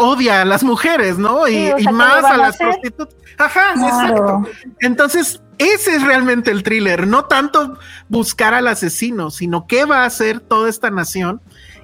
[0.01, 1.47] odia a las mujeres, ¿no?
[1.47, 3.15] Y, Sí, o y sea, ¿qué más a a las prostitutas.
[3.39, 3.87] Ajá, Claro.
[3.87, 4.43] exacto.
[4.81, 7.79] Entonces, ese es realmente el thriller, no tanto
[8.09, 11.41] buscar al asesino, sino qué va a hacer toda esta nación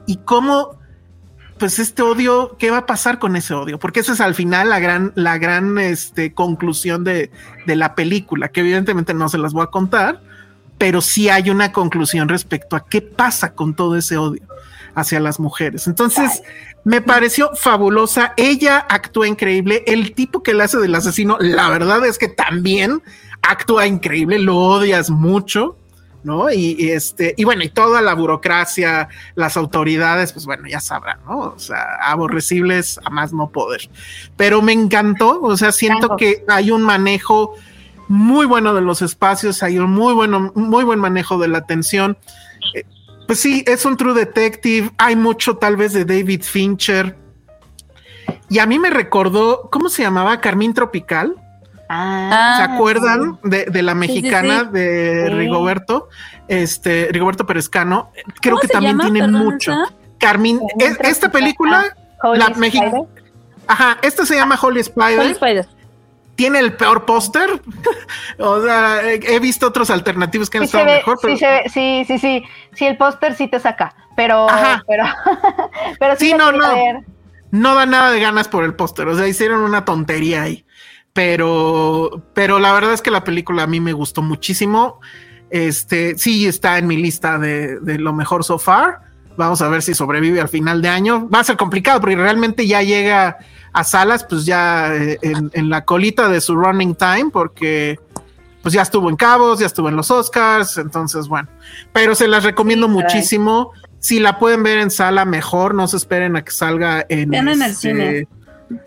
[0.07, 0.79] y cómo,
[1.59, 4.71] pues este odio, qué va a pasar con ese odio, porque esa es al final
[4.71, 7.31] la gran, la gran este, conclusión de,
[7.67, 10.23] de la película, que evidentemente no se las voy a contar,
[10.79, 14.43] pero sí hay una conclusión respecto a qué pasa con todo ese odio
[14.97, 15.87] hacia las mujeres.
[15.87, 16.43] Entonces,
[16.83, 18.33] me pareció fabulosa.
[18.37, 19.85] Ella actúa increíble.
[19.87, 23.03] El tipo que le hace del asesino, la verdad es que también
[23.43, 24.41] actúa increíble.
[24.41, 25.77] Lo odias mucho.
[26.25, 26.51] ¿No?
[26.51, 31.21] Y, y este, y bueno, y toda la burocracia, las autoridades, pues bueno, ya sabrán,
[31.25, 31.39] ¿no?
[31.39, 33.89] O sea, aborrecibles a más no poder.
[34.37, 37.55] Pero me encantó, o sea, siento que hay un manejo
[38.09, 42.19] muy bueno de los espacios, hay un muy bueno, muy buen manejo de la atención.
[42.75, 42.83] Eh,
[43.27, 44.91] Pues sí, es un True Detective.
[44.99, 47.17] Hay mucho tal vez de David Fincher.
[48.49, 50.41] Y a mí me recordó, ¿cómo se llamaba?
[50.41, 51.35] Carmín Tropical.
[51.89, 54.67] Ah, ¿Se Ah, acuerdan de, de la mexicana sí.
[54.73, 55.31] de.
[55.31, 56.09] Rigoberto?
[56.49, 58.11] Este, Rigoberto Perezcano.
[58.41, 59.11] Creo ¿Cómo que también llama?
[59.11, 59.73] tiene mucho.
[59.73, 59.93] esa.
[60.19, 61.85] Carmín, es- esta película,
[62.23, 63.03] Holy la Mexi- Spider.
[63.67, 65.21] ajá, esta se llama Holy Spider.
[65.21, 65.69] Holy Spider.
[66.37, 67.61] Tiene el peor póster.
[68.39, 71.63] o sea, he, visto otros alternativos que han Sí, estado ve- mejor, pero sí, ve-
[71.67, 72.45] sí, sí, sí,
[72.75, 74.85] sí, el póster sí te saca, pero, Ajá.
[74.87, 75.05] pero,
[75.99, 76.75] pero sí, no, no.
[76.75, 77.01] ver.
[77.51, 79.09] no da nada de ganas por el póster.
[79.09, 80.65] O sea, hicieron una tontería ahí.
[81.15, 85.01] Pero, pero la verdad es que la película a mí me gustó muchísimo.
[85.49, 89.01] Este sí está en mi lista de, de lo mejor so far.
[89.37, 91.29] Vamos a ver si sobrevive al final de año.
[91.29, 93.39] Va a ser complicado porque realmente ya llega
[93.73, 97.99] a salas, pues ya eh, en, en la colita de su running time, porque
[98.63, 100.79] pues ya estuvo en Cabos, ya estuvo en los Oscars.
[100.79, 101.49] Entonces, bueno,
[101.93, 103.73] pero se las recomiendo Sí, muchísimo.
[104.01, 105.75] Si la pueden ver en sala, mejor.
[105.75, 108.29] No se esperen a que salga en, en el este, cine.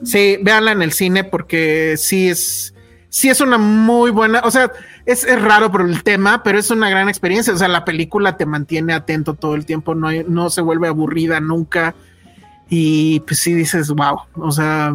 [0.04, 2.74] Sí, véanla en el cine porque sí es,
[3.10, 4.72] sí es una muy buena, o sea,
[5.06, 7.54] es, es raro por el tema, pero es una gran experiencia.
[7.54, 10.88] O sea, la película te mantiene atento todo el tiempo, no, hay- no se vuelve
[10.88, 11.96] aburrida nunca.
[12.70, 14.94] Y pues sí dices, wow, o sea,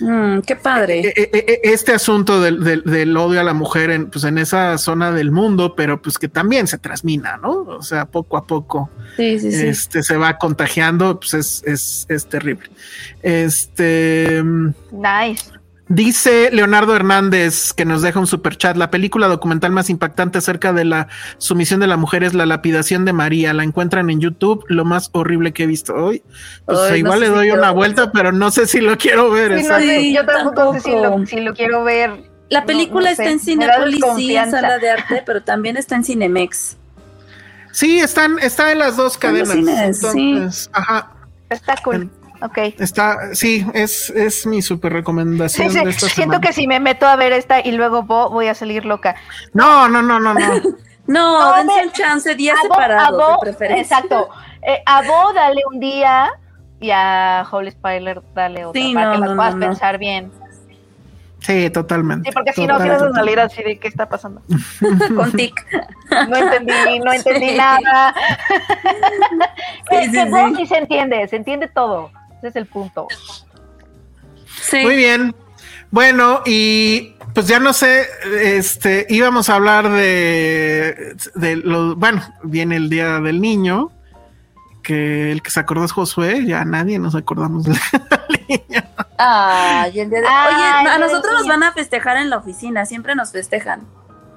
[0.00, 0.98] Mm, qué padre.
[1.00, 4.38] e- e- e- este asunto del, del- del odio a la mujer en, pues en
[4.38, 7.60] esa zona del mundo, pero pues que también se transmina, ¿no?
[7.62, 9.66] O sea, poco a poco Sí, sí, sí.
[9.68, 12.68] este, se va contagiando, pues es, es, es terrible.
[13.22, 14.42] Este.
[14.90, 15.44] Nice.
[15.88, 18.76] Dice Leonardo Hernández que nos deja un super chat.
[18.76, 23.04] La película documental más impactante acerca de la sumisión de la mujer es La lapidación
[23.04, 23.52] de María.
[23.52, 26.22] La encuentran en YouTube, lo más horrible que he visto hoy.
[26.64, 29.30] Pues Ay, no igual sé le doy una vuelta, pero no sé si lo quiero
[29.30, 29.60] ver.
[29.60, 32.30] Sí, no Sí, yo tampoco, sé si lo, si lo quiero ver.
[32.48, 35.96] La película no está sé, en Cinepolis, sí, en sala de arte, pero también está
[35.96, 36.76] en Cinemex.
[37.72, 39.48] Sí, están, está en las dos cadenas.
[39.50, 40.06] cines, sí.
[40.36, 41.10] Entonces, ajá,
[41.50, 42.10] Está cool.
[42.42, 42.58] Ok.
[42.78, 46.40] está, sí, es, es mi super Sí, recomendación sí, de esta siento semana.
[46.40, 49.14] que si me meto a ver esta y luego vo- voy a salir loca.
[49.52, 50.40] No, no, no, no, no.
[51.06, 53.98] No, No, dense un chance, días Bo- a separados, Bo- de preferencia.
[53.98, 54.28] Exacto.
[54.66, 56.30] Eh, a Bo dale un día
[56.80, 59.66] y a Holy Spider dale otro Sí, para no, que las no, puedas no, no.
[59.66, 60.32] pensar bien.
[61.40, 62.30] Sí, totalmente.
[62.30, 64.40] Sí, porque si no, a salir así de qué está pasando.
[65.14, 65.54] Con tic.
[66.30, 67.56] No entendí, no entendí Sí.
[67.58, 68.14] nada.
[69.90, 70.56] Sí, Es sí, que vos sí.
[70.56, 72.10] sí se entiende, se entiende todo.
[72.44, 73.08] Ese es el punto.
[74.62, 74.82] Sí.
[74.82, 75.34] Muy bien.
[75.90, 78.06] Bueno, y pues ya no sé,
[78.42, 83.90] este, íbamos a hablar de, de lo, bueno, viene el Día del Niño,
[84.82, 87.72] que el que se acordó es Josué, ya nadie nos acordamos de
[89.16, 91.54] Ay, el día de- Ay, Oye, a del nosotros nos niño.
[91.54, 93.86] van a festejar en la oficina, siempre nos festejan.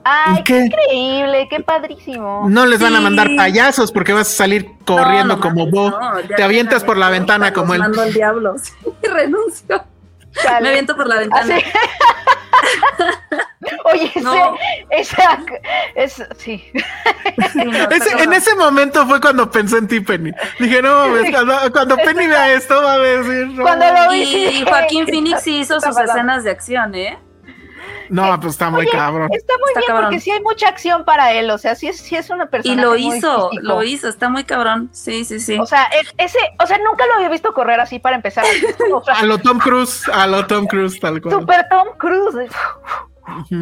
[0.09, 0.53] Ay, ¿Y qué?
[0.53, 0.65] qué?
[0.65, 2.45] increíble, qué padrísimo.
[2.49, 5.91] No les van a mandar payasos porque vas a salir corriendo No, no como vos.
[5.91, 7.79] no, Te avientas por la ventana como él.
[7.79, 8.55] mando al diablo.
[8.63, 8.73] Sí,
[9.09, 9.83] renuncio.
[10.61, 11.55] Me aviento por la ventana.
[11.55, 11.65] Así.
[13.85, 14.55] Oye, ese, No.
[14.89, 15.39] esa,
[15.95, 16.63] es, sí.
[16.73, 20.31] Sí, no, está Ese- en ese momento fue cuando pensé en ti, Penny.
[20.59, 23.47] Dije, no cuando, cuando Penny vea esto va a decir.
[23.47, 27.17] No, Cuando lo vi, Y Joaquín ¿qué Phoenix hizo sus escenas de acción, ¿eh?
[28.09, 29.29] No, pues está muy Oye, cabrón.
[29.31, 30.05] Está muy Está bien cabrón.
[30.05, 32.73] porque sí hay mucha acción para él, o sea, sí es, sí es una persona.
[32.73, 34.89] Y lo hizo, lo hizo, está muy cabrón.
[34.91, 35.57] Sí, sí, sí.
[35.59, 38.45] O sea, es- ese, o sea, nunca lo había visto correr así para empezar.
[38.93, 41.35] O sea, A lo Tom Cruise, a lo Tom Cruise, tal cual.
[41.39, 42.49] super Tom Cruise.
[43.49, 43.55] Sí,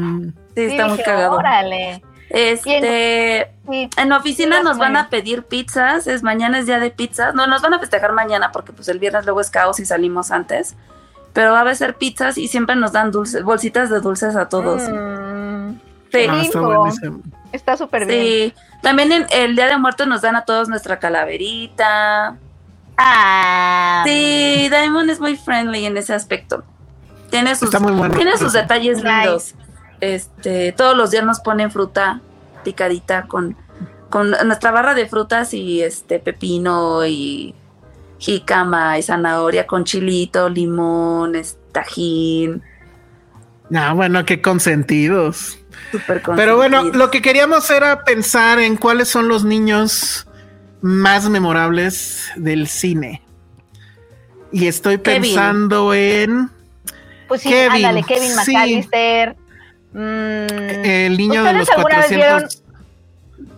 [0.55, 1.38] está Sí, muy dije, cagado.
[1.38, 2.01] Órale.
[2.30, 3.89] Este, Sí.
[3.97, 7.34] en la oficina nos van a pedir pizzas, es mañana es día de pizzas.
[7.35, 10.31] No, nos van a festejar mañana porque pues el viernes luego es caos y salimos
[10.31, 10.76] antes.
[11.36, 14.82] Pero va a ser pizzas y siempre nos dan dulces, bolsitas de dulces a todos.
[14.90, 15.76] Mm,
[16.12, 16.28] Sí.
[16.30, 16.41] Ah,
[17.52, 18.22] está súper bien.
[18.22, 22.38] Sí, también en el Día de Muertos nos dan a todos nuestra calaverita.
[22.98, 26.64] Ah, Sí, Diamond es muy friendly en ese aspecto.
[27.30, 28.16] Tiene sus, Está muy bueno.
[28.16, 29.10] tiene sus detalles Nice.
[29.10, 29.56] lindos.
[29.99, 32.22] Este, todos los días nos ponen fruta
[32.64, 33.57] picadita con,
[34.10, 37.53] con nuestra barra de frutas y este pepino y
[38.17, 41.33] jícama y zanahoria con chilito, limón,
[41.71, 42.61] tajín.
[43.73, 45.57] Ah, bueno, qué consentidos.
[45.91, 50.27] Súper Pero bueno, lo que queríamos era pensar en cuáles son los niños
[50.81, 53.21] más memorables del cine.
[54.51, 55.21] Y estoy Kevin.
[55.23, 56.49] pensando en
[57.27, 58.53] pues sí, Kevin, ándale, Kevin sí.
[58.53, 59.35] McAllister.
[59.93, 62.63] Mm, el niño de los ¿Ustedes alguna vez 400.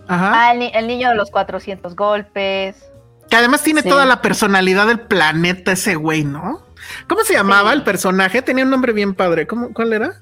[0.08, 0.32] Ajá.
[0.34, 2.87] ah, el, ni- el niño de los 400 golpes.
[3.30, 3.88] Que además tiene Sí.
[3.88, 6.62] toda la personalidad del planeta ese güey, ¿no?
[7.06, 7.76] ¿Cómo se llamaba Sí.
[7.78, 8.40] el personaje?
[8.42, 9.46] Tenía un nombre bien padre.
[9.46, 10.14] ¿Cómo, ¿Cuál era?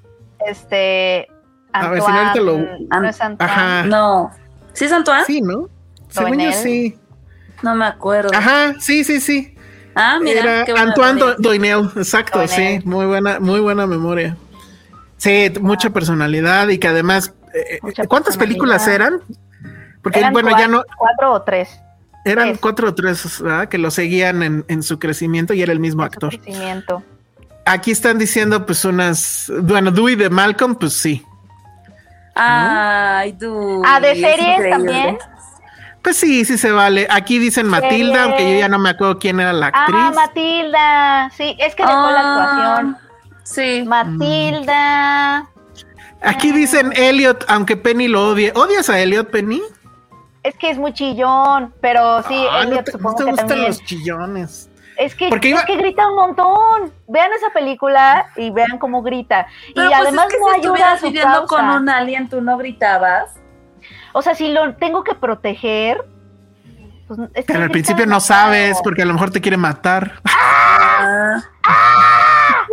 [0.47, 1.29] Este.
[1.73, 3.53] A ver, Antoine, si no, ahorita lo- no es Antoine.
[3.53, 3.83] Ajá.
[3.85, 4.31] No.
[4.73, 5.25] ¿Sí es Antoine?
[5.27, 5.69] Sí, ¿no?
[6.09, 6.55] Según yo Doinel.
[6.55, 6.99] sí.
[7.63, 8.31] No me acuerdo.
[8.35, 9.55] Ajá, sí, sí, sí.
[9.95, 10.63] Ah, mira.
[10.67, 11.35] Era Antoine memoria.
[11.37, 12.83] Do- Doinel, exacto, Doinel.
[12.83, 14.37] sí, muy buena, muy buena memoria.
[15.17, 19.21] Sí, mucha personalidad y que además, eh, ¿cuántas películas eran?
[20.03, 21.81] Porque Eran bueno, ya no, Cuatro o tres.
[22.27, 22.59] Eran tres.
[22.61, 23.69] cuatro o tres ¿verdad?
[23.69, 26.31] que lo seguían en, en su crecimiento y era el mismo actor.
[26.31, 27.03] crecimiento.
[27.65, 31.25] Aquí están diciendo pues unas, bueno, Dewey de Malcolm, pues sí.
[32.35, 33.83] Ay, tú.
[33.85, 35.19] Ah, ¿de es series también?
[36.03, 37.09] Pues sí, sí se vale.
[37.11, 39.97] Aquí dicen Matilda, aunque yo ya no me acuerdo quién era la actriz.
[39.99, 41.31] Ah, Matilda.
[41.37, 42.97] Sí, es que dejó la Ah, actuación.
[43.43, 43.83] Sí.
[43.87, 45.49] Matilda.
[46.23, 48.53] Aquí dicen Elliot, aunque Penny lo odie.
[48.55, 49.61] ¿Odias a Elliot, Penny?
[50.47, 53.49] Es que es muy chillón, pero sí, Ah, no te, no supongo te que gustan
[53.49, 53.69] también.
[53.69, 54.71] los chillones.
[54.97, 56.93] Es que, Porque es que grita un montón.
[57.09, 59.47] Vean esa película y vean cómo grita.
[59.75, 61.57] Pero y pues además es que no si ayuda a su viviendo causa.
[61.57, 63.35] con un alien, tú no gritabas.
[64.13, 66.03] O sea, si lo tengo que proteger.
[67.09, 70.21] Pues, es que Pero al principio no sabes, porque a lo mejor te quiere matar.
[70.25, 71.43] Ah,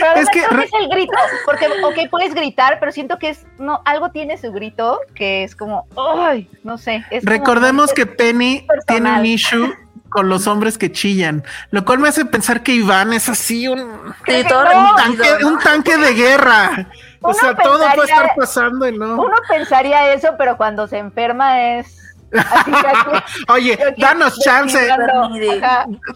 [0.00, 1.12] Pero Es que creo que es el grito,
[1.44, 5.56] porque, ok, puedes gritar, pero siento que es, no, algo tiene su grito que es
[5.56, 7.04] como, ay, no sé.
[7.10, 8.84] es Recordemos que Penny personal.
[8.86, 9.74] tiene un issue
[10.08, 14.14] con los hombres que chillan, lo cual me hace pensar que Iván es así un,
[14.26, 14.64] sí, todo
[14.96, 15.48] tanque, ¿no?
[15.48, 16.88] un tanque de guerra.
[17.20, 19.14] O sea, todo puede estar pasando y no.
[19.14, 22.03] Uno pensaría eso, pero cuando se enferma es
[22.38, 22.70] así
[23.52, 24.78] Oye, danos chance,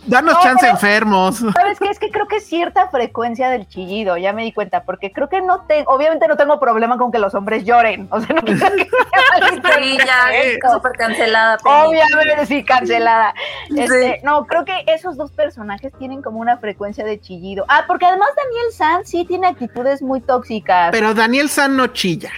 [0.07, 1.37] danos No, chance pero- enfermos.
[1.39, 1.89] ¿Sabes qué?
[1.91, 5.29] Es que creo que es cierta frecuencia del chillido, ya me di cuenta, porque creo
[5.29, 8.43] que no tengo, obviamente no tengo problema con que los hombres lloren, o sea, no
[8.43, 8.57] que
[9.79, 11.59] Sí, ya, súper cancelada.
[11.65, 13.35] Obviamente sí, cancelada.
[13.75, 17.65] Este, No, creo que esos dos personajes tienen como una frecuencia de chillido.
[17.69, 20.91] Ah, porque además Daniel San sí tiene actitudes muy tóxicas.
[20.93, 22.31] Pero Daniel San no chilla.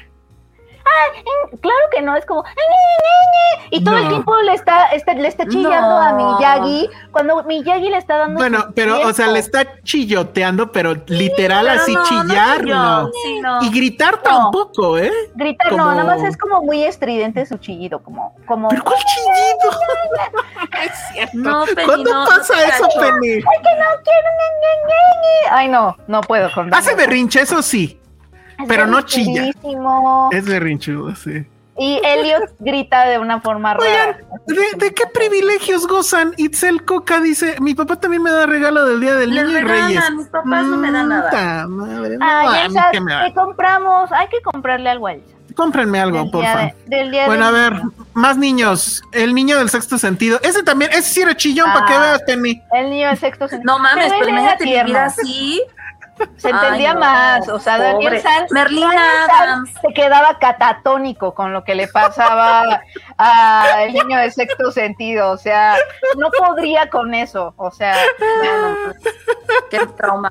[0.84, 2.44] Mm", Claro que no, es como,
[3.70, 6.36] y todo el tiempo le está, está- le está chillando a No.
[6.38, 8.38] Miyagi, cuando Miyagi le está dando.
[8.38, 13.10] Bueno, pero, o sea, le está chilloteando, pero literal Pero así no, chillar, no.
[13.22, 13.62] sí, no.
[13.62, 15.12] Y gritar tampoco, ¿eh?
[15.34, 18.68] Gritar, como- no, nada más es como muy estridente su chillido, como, como.
[18.68, 19.80] ¿Pero cuál chillido?
[20.82, 21.32] es cierto.
[21.38, 22.88] No, Penny, ¿Cuándo no, pasa eso.
[23.00, 23.34] Penny?
[23.34, 24.30] ¡Ay, que no quiero!
[24.40, 25.50] ñe, ñe, ñe, ñe".
[25.50, 27.99] Ay, no, no puedo con Hace berrinche, eso sí.
[28.62, 29.50] Es pero no chilla.
[30.32, 31.46] Es berrinchudo, sí.
[31.78, 34.18] Y Elliot grita de una forma Oigan, rara.
[34.46, 36.34] ¿de, de qué privilegios gozan?
[36.36, 39.62] Itzel Coca dice, mi papá también me da regalo del Día del Les Niño y
[39.62, 40.10] Reyes.
[40.14, 41.66] mis papás no me dan nada.
[41.68, 43.24] Madre, no, Elsa, que me da.
[43.26, 44.12] ¿qué compramos?
[44.12, 45.34] Hay que comprarle algo a Elsa.
[45.56, 46.72] Cómprenme algo, Del por favor.
[46.86, 47.92] de- del Bueno, a del ver, niño.
[48.12, 49.02] más niños.
[49.12, 50.38] El niño del sexto sentido.
[50.42, 52.00] Ese también, ese sí era chillón, para que Ah.
[52.00, 52.62] veas, Penny.
[52.72, 53.72] El niño de sexto sentido.
[53.72, 55.62] No mames, Pero imagínate vivir así.
[56.36, 57.48] Se entendía Ay, no, más.
[57.48, 58.20] O sea, Daniel pobre.
[58.22, 59.70] Sanz, Merlina Adams.
[59.80, 62.80] se quedaba catatónico con lo que le pasaba
[63.16, 65.30] al niño de sexto sentido.
[65.30, 65.76] O sea,
[66.18, 67.54] no podría con eso.
[67.56, 68.92] O sea, no, no, no.
[69.70, 70.30] Qué trauma.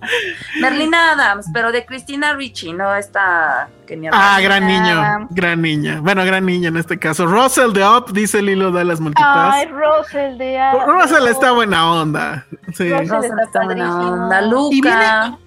[0.62, 5.28] Merlina Adams, pero de Cristina Ricci, no esta que Ah, gran niño, Ah.
[5.32, 6.00] gran niña.
[6.02, 7.26] Bueno, gran niña en este caso.
[7.26, 9.56] Russell de Up, dice Lilo de las Multipass.
[9.56, 12.46] Ay, Russell de Russell está buena onda.
[12.76, 12.90] Sí.
[12.92, 14.14] Russell Rosa está está buena padrísimo.
[14.14, 14.42] onda.
[14.72, 15.38] Y viene- Luca.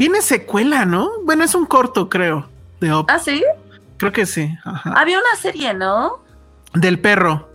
[0.00, 1.10] Viene secuela, ¿no?
[1.24, 2.48] Bueno, es un corto, creo,
[2.80, 3.04] de Up.
[3.10, 3.44] Ah, sí.
[3.98, 4.50] Creo que sí.
[4.64, 4.94] Ajá.
[4.96, 6.20] Había una serie, ¿no?
[6.72, 7.50] Del perro.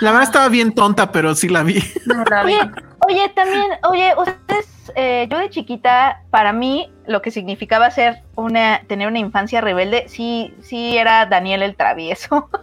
[0.00, 1.80] La verdad estaba bien tonta, pero sí la vi.
[2.06, 2.54] No la vi.
[2.54, 2.70] Oye,
[3.06, 8.80] oye, también, oye, ustedes, eh, yo de chiquita, para mí, lo que significaba ser una,
[8.88, 12.50] tener una infancia rebelde, sí, sí era Daniel el travieso.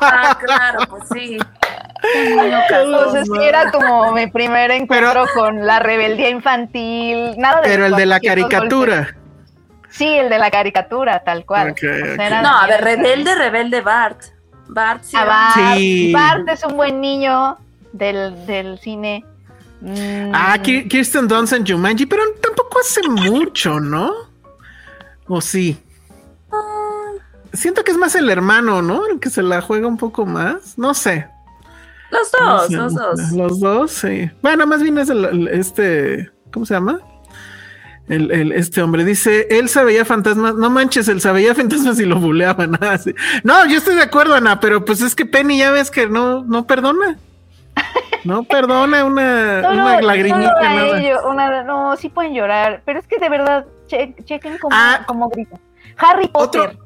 [0.00, 1.38] Ah, claro, pues sí.
[2.70, 7.94] Entonces sí era como mi primer encuentro con la rebeldía infantil, nada de Pero el
[7.96, 8.96] de la caricatura.
[8.96, 9.14] golpes.
[9.90, 11.72] Sí, el de la caricatura, tal cual.
[11.72, 14.20] O sea, No, a ver, el rebelde, rebelde Bart.
[14.66, 15.16] Bart sí.
[15.16, 15.54] Bart.
[15.76, 16.12] Sí.
[16.12, 17.58] Bart es un buen niño
[17.92, 19.24] del, del cine.
[19.80, 24.12] Mm, Ah, Ki- Kirsten Dunst en Jumanji, pero tampoco hace mucho, ¿no?
[25.28, 25.78] ¿O sí?
[27.52, 29.06] Siento que es más el hermano, ¿no?
[29.06, 30.76] El que se la juega un poco más.
[30.76, 31.28] No sé.
[32.14, 33.32] Los No dos, los dos.
[33.32, 34.30] Los dos, sí.
[34.42, 36.30] Bueno, más bien es el, el- este.
[36.52, 37.00] ¿Cómo se llama?
[38.08, 41.98] El, el- este hombre dice, él se veía fantasmas, no manches, él se veía fantasmas
[42.00, 42.78] y lo buleaban.
[42.82, 43.14] ah, sí.
[43.42, 46.44] No, yo estoy de acuerdo, Ana, pero pues es que Penny ya ves que no,
[46.44, 47.18] no perdona.
[48.24, 50.54] No perdona una, Solo- una lagrimita.
[50.54, 50.98] solo a nada.
[51.00, 55.00] ello, una- no, sí pueden llorar, pero es que de verdad, che- chequen cómo, Ah.
[55.06, 55.58] cómo grita.
[55.96, 56.60] Harry Potter.
[56.70, 56.84] Otro-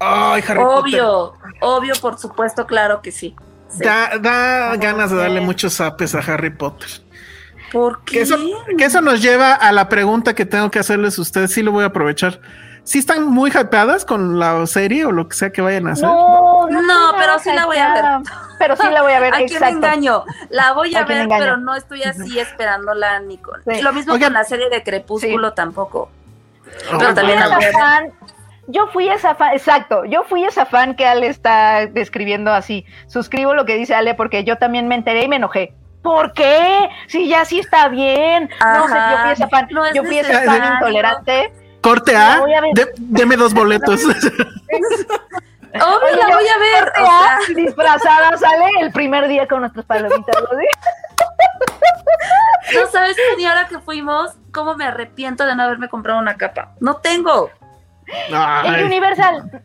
[0.00, 1.00] Ay, Harry Potter.
[1.00, 3.34] Obvio, obvio, por supuesto, claro que sí.
[3.76, 3.84] Sí.
[3.84, 6.88] Da, da ganas de darle muchos zapes a Harry Potter.
[7.72, 8.20] ¿Por Que qué?
[8.22, 8.36] eso,
[8.78, 11.52] que eso nos lleva a la pregunta que tengo que hacerles a ustedes.
[11.52, 12.40] Sí lo voy a aprovechar.
[12.84, 16.04] ¿Sí están muy hypeadas con la serie o lo que sea que vayan a hacer?
[16.04, 18.22] No, No, estoy pero sí la voy a hypeada.
[18.58, 19.76] Pero sí la voy a ver, ¿A quién me exacto.
[19.78, 20.24] engaño?
[20.50, 23.60] La voy a ¿A quién ver, pero no estoy así esperándola ni con.
[23.64, 23.80] Sí.
[23.80, 24.28] Lo mismo Oigan.
[24.28, 26.10] con la serie de Crepúsculo tampoco.
[26.92, 27.68] Oh, Pero también la Yo voy fui a ver.
[27.70, 28.33] esa fan-
[28.66, 32.86] Yo fui esa fan, exacto, yo fui esa fan que Ale está describiendo así.
[33.06, 35.74] Suscribo lo que dice Ale porque yo también me enteré y me enojé.
[36.02, 36.88] ¿Por qué?
[37.06, 38.50] Si ya sí está bien.
[38.60, 41.52] No sé, yo fui esa fan, no es yo fui esa fan intolerante.
[41.80, 42.40] Corte A, a
[42.74, 44.00] de- deme dos boletos.
[45.74, 46.84] Obvio, la voy a ver.
[46.84, 50.36] corte o A, sea, disfrazada sale el primer día con nuestras palomitas.
[50.40, 50.58] ¿no?
[52.80, 56.72] no sabes ni ahora que fuimos, cómo me arrepiento de no haberme comprado una capa.
[56.80, 57.50] No tengo.
[58.06, 59.62] En Ay, Universal.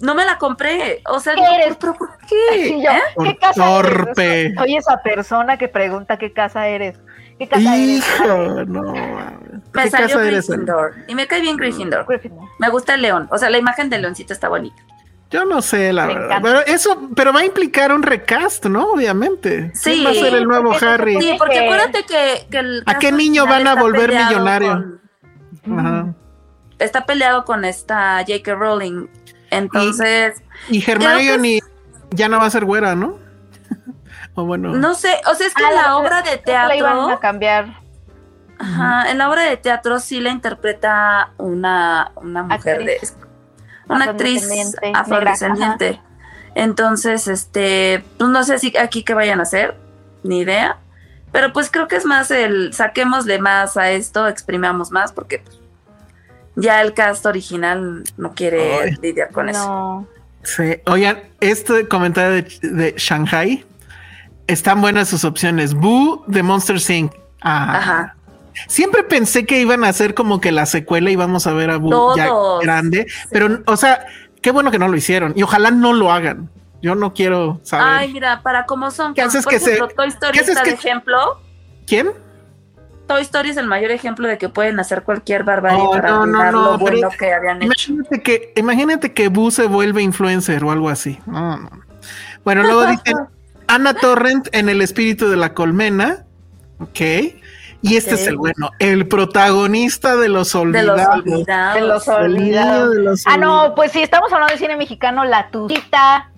[0.00, 1.00] No me la compré.
[1.08, 1.76] O sea, ¿Qué no, eres?
[1.76, 2.36] ¿pero por qué?
[2.64, 3.00] Sí, yo, ¿Eh?
[3.22, 4.40] ¿Qué casa torpe.
[4.46, 4.54] eres?
[4.58, 6.98] Soy esa persona que pregunta qué casa eres.
[7.38, 7.88] ¿Qué casa eres?
[7.98, 8.92] Hijo, no.
[8.92, 10.48] Me ¿Qué salió casa eres?
[10.48, 10.94] Gryffindor.
[11.06, 12.04] Y me cae bien Gryffindor.
[12.06, 12.48] Gryffindor.
[12.58, 13.28] Me gusta el león.
[13.30, 14.82] O sea, la imagen del leoncito está bonita.
[15.30, 16.26] Yo no sé, la Me verdad.
[16.38, 16.48] encanta.
[16.48, 18.90] Pero eso, pero va a implicar un recast, ¿no?
[18.92, 19.70] Obviamente.
[19.74, 19.92] Sí.
[19.92, 21.18] ¿Quién va a ser el nuevo Harry?
[21.22, 24.98] Sí, porque que- acuérdate que, que el ¿A qué niño van a volver millonario?
[25.64, 26.14] con- Ajá.
[26.82, 28.54] Está peleado con esta J.K.
[28.54, 29.06] Rowling.
[29.50, 31.60] Entonces, Y Hermione
[32.10, 33.18] ya no va a ser güera, ¿no?
[34.34, 34.70] o bueno.
[34.74, 37.20] no sé, o sea, es que Ah, en la obra de La iban teatro, a
[37.20, 37.66] cambiar.
[38.58, 42.98] ajá, en la obra de teatro sí la interpreta una, una mujer de
[43.88, 46.00] una actriz Afrodescendiente, negra, afrodescendiente.
[46.54, 49.76] Entonces, este, pues no sé si aquí qué vayan a hacer,
[50.22, 50.78] ni idea.
[51.30, 55.58] Pero pues creo que es más el saquémosle más a esto, exprimamos más, porque pues,
[56.56, 58.94] ya el cast original no quiere Ay.
[59.02, 59.66] lidiar con eso.
[59.66, 60.06] No.
[60.44, 60.76] Sí.
[60.86, 63.64] Oigan, este comentario de, de Shanghai.
[64.48, 65.72] Están buenas sus opciones.
[65.74, 67.12] Boo de Monster Inc.
[67.40, 68.16] Ah, Ajá.
[68.66, 71.78] Siempre pensé que iban a hacer como que la secuela y vamos a ver a
[71.78, 72.28] Boo ya
[72.60, 74.04] grande, pero, o sea,
[74.42, 76.50] qué bueno que no lo hicieron y ojalá no lo hagan.
[76.82, 77.86] Yo no quiero saber.
[77.88, 79.14] Ay, mira, para cómo son.
[79.14, 81.40] ¿Qué haces por que se- ejemplo, Toy Story qué haces está de que- ejemplo.
[81.86, 82.10] ¿Quién?
[83.12, 86.26] Toy Story es el mayor ejemplo de que pueden hacer cualquier barbarie No, para no,
[86.26, 87.92] no, lo bueno que habían hecho.
[87.92, 91.18] Imagínate que, imagínate que Boo se vuelve influencer o algo así.
[91.26, 91.70] No, no.
[92.44, 93.14] Bueno, luego dicen
[93.68, 96.24] Ana Torrent en el espíritu de la colmena.
[96.80, 97.00] Ok.
[97.84, 101.16] Y este es el bueno, el protagonista de los De los olvidados.
[101.16, 101.74] olvidados.
[101.74, 102.90] De los olvidados.
[102.94, 103.72] de los Ah, no, olvidados.
[103.74, 106.30] pues si estamos hablando de cine mexicano, La Tucita,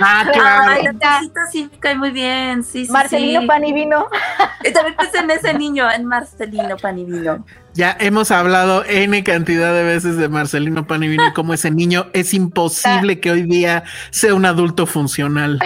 [0.00, 0.64] Ah, claro.
[0.68, 2.64] Ay, la tacita sí me cae muy bien.
[2.64, 3.46] Sí, sí, Marcelino sí.
[3.46, 4.06] Pan y Vino.
[4.64, 7.44] Y también pensé en ese niño, en Marcelino Panivino.
[7.74, 12.34] Ya hemos hablado N cantidad de veces de Marcelino Panivino y cómo ese niño es
[12.34, 15.58] imposible que hoy día sea un adulto funcional.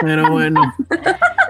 [0.00, 0.74] Pero bueno,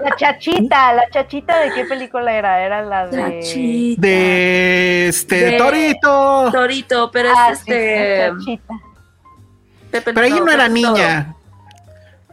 [0.03, 2.61] La Chachita, la Chachita, ¿de qué película era?
[2.61, 3.39] Era la de...
[3.41, 4.01] Chachita.
[4.01, 6.51] de este De- Torito.
[6.51, 8.29] Torito, pero Ah, es sí, este.
[8.37, 8.73] Chachita.
[9.91, 10.93] Pero ella no era Pepito.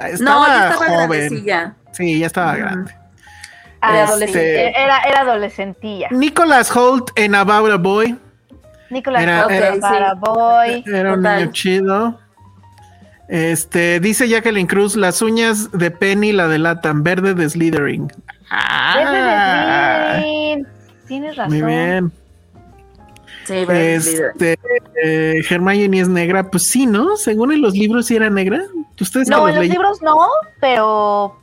[0.05, 0.17] Niña.
[0.21, 1.09] No, Estaba ya estaba joven.
[1.09, 1.75] grandecilla.
[1.93, 2.95] Sí, ya estaba grande.
[3.81, 4.83] Ah, De Este- adolescente.
[4.83, 6.09] Era, era adolescentilla.
[6.11, 8.17] Nicholas Holt en About a Boy.
[8.91, 10.85] Nicolás Era- Cage era- para Boy.
[10.87, 11.41] Era un Total.
[11.41, 12.19] niño chido.
[13.29, 18.13] Este, dice Jacqueline Cruz, las uñas de Penny la delatan, verde de Slithering.
[18.51, 20.67] Ah, es Slytherin.
[21.09, 21.53] Tienes razón.
[21.59, 22.13] muy bien.
[23.45, 23.65] Sí.
[23.69, 24.59] Este,
[25.03, 27.17] eh, Hermione es negra, pues sí, ¿no?
[27.17, 28.63] Según en los libros sí era negra.
[29.01, 30.17] Ustedes No, en los libros no,
[30.61, 31.39] pero.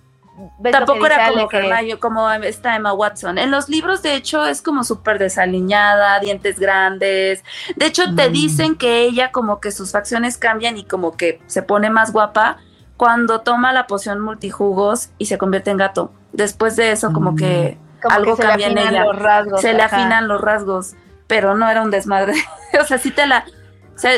[0.72, 3.38] Tampoco era como que- Hermione, como está Emma Watson.
[3.38, 7.44] En los libros, de hecho, es como súper desaliñada, dientes grandes.
[7.76, 8.32] De hecho, te Mm.
[8.32, 12.58] dicen que ella como que sus facciones cambian y como que se pone más guapa
[12.96, 16.14] cuando toma la poción multijugos y se convierte en gato.
[16.32, 19.06] Después de eso, como que como algo que le cambia en ella.
[19.12, 19.60] rasgos.
[19.62, 20.94] se le afinan los rasgos,
[21.30, 22.34] pero no era un desmadre.
[22.82, 23.46] o sea, sí te la...
[23.96, 24.12] o sea,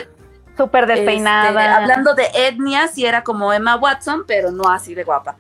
[0.58, 1.76] Súper este, despeinada.
[1.78, 5.38] hablando de etnia, sí era como Emma Watson, pero no así de guapa.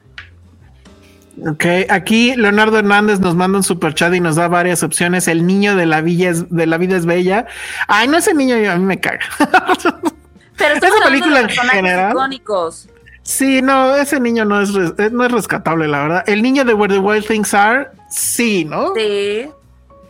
[1.48, 5.28] Ok, aquí Leonardo Hernández nos manda un super chat y nos da varias opciones.
[5.28, 7.46] El niño de la villa es, de la vida es bella.
[7.88, 9.20] Ay, no ese niño a mí me caga.
[10.58, 12.12] Pero Esa película de en personajes general.
[12.12, 12.90] icónicos.
[13.24, 16.24] sí, no, ese niño no es, res- eh, no es rescatable, la verdad.
[16.28, 18.94] El niño de Where the Wild Things Are, sí, ¿no?
[18.96, 19.50] Sí.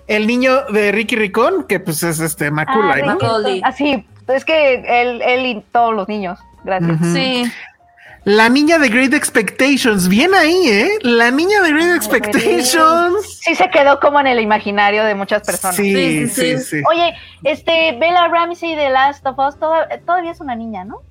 [0.08, 3.14] El niño de Ricky Ricón, que pues es este Ah, Macula, ¿no?
[3.14, 3.62] Ricón.
[3.64, 6.40] Ah, sí, es que él, él y todos los niños.
[6.64, 6.98] Gracias.
[7.14, 7.44] Sí.
[8.24, 10.90] La niña de Great Expectations, bien ahí, ¿eh?
[11.02, 13.40] La niña de Great Expectations.
[13.42, 15.76] Sí se quedó como en el imaginario de muchas personas.
[15.76, 16.64] Sí, Sí, sí, sí, sí.
[16.78, 16.84] sí.
[16.88, 21.02] Oye, este, Bella Ramsey de Last of Us toda- todavía es una niña, ¿no?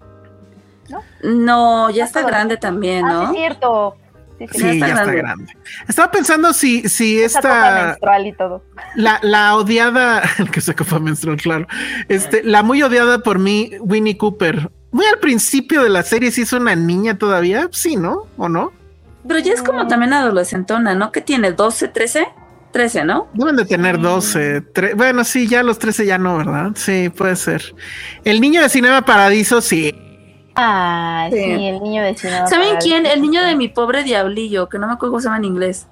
[1.23, 3.23] No, ya está grande también, Ah, sí, ¿no?
[3.25, 3.97] es cierto.
[4.41, 5.17] Sí, sí, Sí, Ya ya está está grande.
[5.17, 5.57] grande.
[5.89, 8.65] Estaba pensando si, si Esa copa esta, menstrual y todo.
[8.97, 10.23] la, la odiada,
[10.53, 11.67] que se copa menstrual, claro.
[12.09, 14.71] Este, la muy odiada por mí, Winnie Cooper.
[14.93, 18.27] Muy al principio de la serie, si es una niña todavía, sí, ¿no?
[18.39, 18.73] ¿O no?
[19.29, 21.13] Pero ya es como también adolescentona, ¿no?
[21.13, 21.55] ¿Qué tiene?
[21.55, 22.27] ¿12, 13?
[22.73, 23.29] 13, ¿no?
[23.35, 24.63] Deben de tener 12.
[24.73, 26.71] tre- bueno, sí, ya los 13 ya no, ¿verdad?
[26.77, 27.75] Sí, puede ser.
[28.25, 29.95] El niño de Cinema Paradiso, sí.
[30.63, 31.67] Ah, sí, Sí.
[31.69, 33.07] el niño de Cinema ¿Saben quién?
[33.07, 35.87] El niño de mi pobre diablillo, que no me acuerdo cómo se llama en inglés.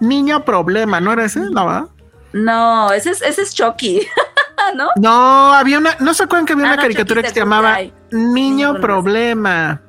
[0.00, 1.40] Niño problema, ¿no era ese?
[1.40, 1.84] No, ¿verdad?
[2.32, 4.06] No, ese es, ese es Chucky,
[4.76, 4.88] ¿no?
[4.96, 7.78] No, había una, no se acuerdan que había Ah, una no, caricatura que se llamaba.
[8.10, 9.80] Niño Problema.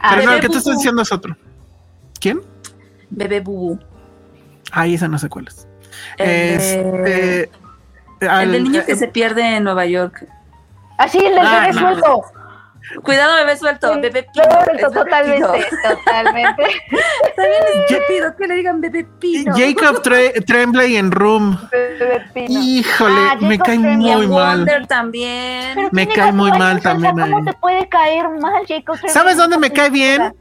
[0.00, 1.36] Ah, Pero no, el que tú estás diciendo es otro.
[2.20, 2.40] ¿Quién?
[3.10, 3.78] Bebé Bubu.
[4.72, 5.66] Ay, esa no sé cuál es.
[6.16, 7.50] Este.
[8.20, 10.26] el al- del niño que eh, se pierde en Nueva York.
[10.98, 11.80] Ah, sí, el del Ah, bebé no.
[11.80, 12.22] suelto.
[13.02, 13.94] Cuidado, bebé suelto.
[13.94, 14.44] Sí, Bebé pino.
[14.64, 15.94] suelto, totalmente, pino.
[15.96, 16.62] totalmente.
[17.28, 19.54] Está bien estúpido que le digan bebé pino.
[19.56, 21.56] Jacob Tre- Tremblay en Room.
[21.70, 22.60] Bebé pino.
[22.60, 24.16] Híjole, Ah, me cae Tremblay.
[24.16, 24.66] muy mal.
[24.88, 25.72] También.
[25.74, 27.44] Pero Me cae muy mal también ¿Cómo ahí.
[27.44, 29.12] te puede caer mal, Jacob Tremblay?
[29.14, 30.34] ¿Sabes dónde me cae bien?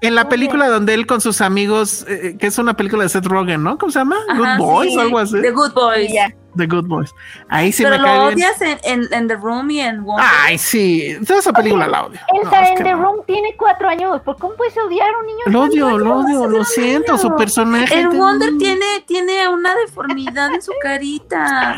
[0.00, 3.26] En la película donde él con sus amigos, eh, que es una película de Seth
[3.26, 3.76] Rogen, ¿no?
[3.78, 4.16] ¿Cómo se llama?
[4.28, 5.42] Ajá, Good Boys sí, o algo así.
[5.42, 6.12] The Good Boys.
[6.12, 6.32] Ya.
[6.56, 7.14] The Good Boys.
[7.48, 8.34] Ahí sí Pero me cae lo bien.
[8.34, 10.26] odias en, en, en The Room y en Wonder.
[10.44, 11.16] Ay, sí.
[11.26, 12.18] Toda esa película la odio.
[12.42, 13.02] No, es en The no.
[13.02, 14.20] Room tiene cuatro años.
[14.22, 15.38] ¿Por cómo puedes odiar a un niño?
[15.46, 17.16] Lo odio, lo odio, lo siento.
[17.18, 18.00] Su personaje.
[18.00, 21.76] El Wonder tiene, tiene una deformidad en su carita.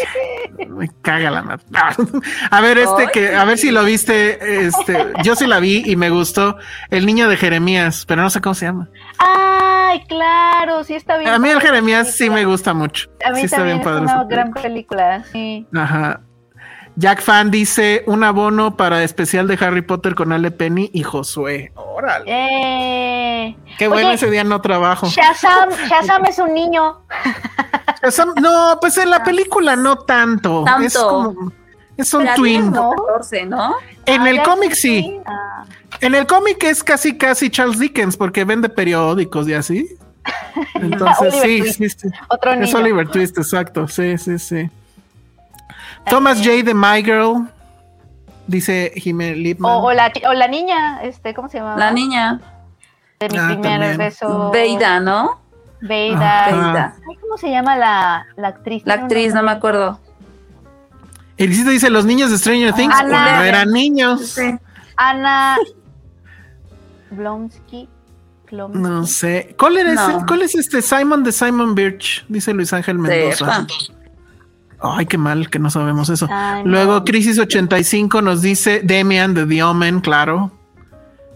[0.68, 1.64] Me caga la madre.
[2.50, 4.66] A ver, este que, a ver si lo viste.
[4.66, 6.56] Este, yo sí la vi y me gustó.
[6.90, 8.88] El niño de Jeremías, pero no sé cómo se llama.
[9.22, 11.30] Ay, claro, sí está bien.
[11.30, 13.08] A mí el Jeremías sí me gusta mucho.
[13.24, 14.62] A mí sí está también bien es una gran película.
[14.62, 15.66] película, sí.
[15.74, 16.20] Ajá.
[16.96, 21.72] Jack Fan dice un abono para especial de Harry Potter con Ale Penny y Josué.
[21.76, 22.24] Órale.
[22.26, 25.06] Eh, Qué bueno, Oye, ese día no trabajo.
[25.06, 27.00] Shazam, Shazam es un niño.
[28.02, 30.64] Shazam- no, pues en la película no tanto.
[30.64, 30.86] Tanto.
[30.86, 31.52] Es como.
[31.96, 32.62] Es un Pero twin.
[32.62, 33.74] tiene como 14, ¿no?
[34.14, 35.18] En Ah, el ya cómic sí.
[35.26, 35.64] Ah,
[36.00, 39.88] En el cómic es casi casi Charles Dickens porque vende periódicos y así.
[40.74, 41.78] Entonces sí, Twist.
[41.78, 42.08] sí, sí.
[42.28, 42.78] otro Es niño.
[42.78, 43.88] Oliver Twist, exacto.
[43.88, 44.70] Sí, sí, sí.
[46.06, 46.62] Thomas J.
[46.64, 47.48] de My Girl,
[48.46, 49.70] dice Jiménez Lipman.
[49.72, 51.76] O, o la, o la niña, este, ¿cómo se llama?
[51.76, 52.40] La niña.
[53.18, 54.50] De mi Ah, primer beso.
[54.50, 55.40] Veida, ¿no?
[55.82, 56.94] Veida.
[57.08, 58.82] Ay, ¿Cómo se llama la, la actriz?
[58.86, 60.00] La actriz, no me acuerdo.
[61.44, 63.08] Elisito dice los niños de Stranger Things Ana.
[63.08, 64.36] cuando eran niños.
[64.96, 65.56] Ana
[67.10, 67.88] Blonsky.
[68.50, 68.78] Blonsky.
[68.78, 69.54] No sé.
[69.58, 70.08] ¿Cuál, era No.
[70.18, 70.26] ese?
[70.26, 72.26] ¿Cuál es este Simon de Simon Birch?
[72.28, 73.66] Dice Luis Ángel Mendoza.
[73.66, 73.66] Sepa.
[74.82, 76.26] Ay, qué mal que no sabemos eso.
[76.30, 76.70] Ay, no.
[76.70, 80.50] Luego Crisis 85 nos dice Demian de The Omen, claro.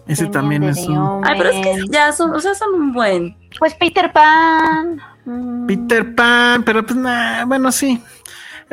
[0.06, 1.26] Ese Demian también es un Omen.
[1.26, 3.36] Ay, pero es que ya son, o sea, son un buen.
[3.58, 5.00] Pues Peter Pan.
[5.24, 5.66] Mm.
[5.66, 8.02] Peter Pan, pero pues nada, bueno, sí.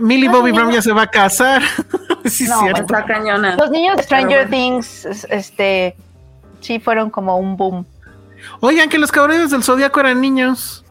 [0.02, 0.52] Millie No, Bobby.
[0.52, 1.62] Brown ya se va a casar.
[2.26, 2.82] sí, No, cierto.
[2.82, 3.56] Está cañona.
[3.56, 4.50] Los niños de Stranger bueno.
[4.50, 5.96] Things, es- este,
[6.60, 7.86] sí fueron como un boom.
[8.60, 10.84] Oigan, que los caballeros del Zodíaco eran niños.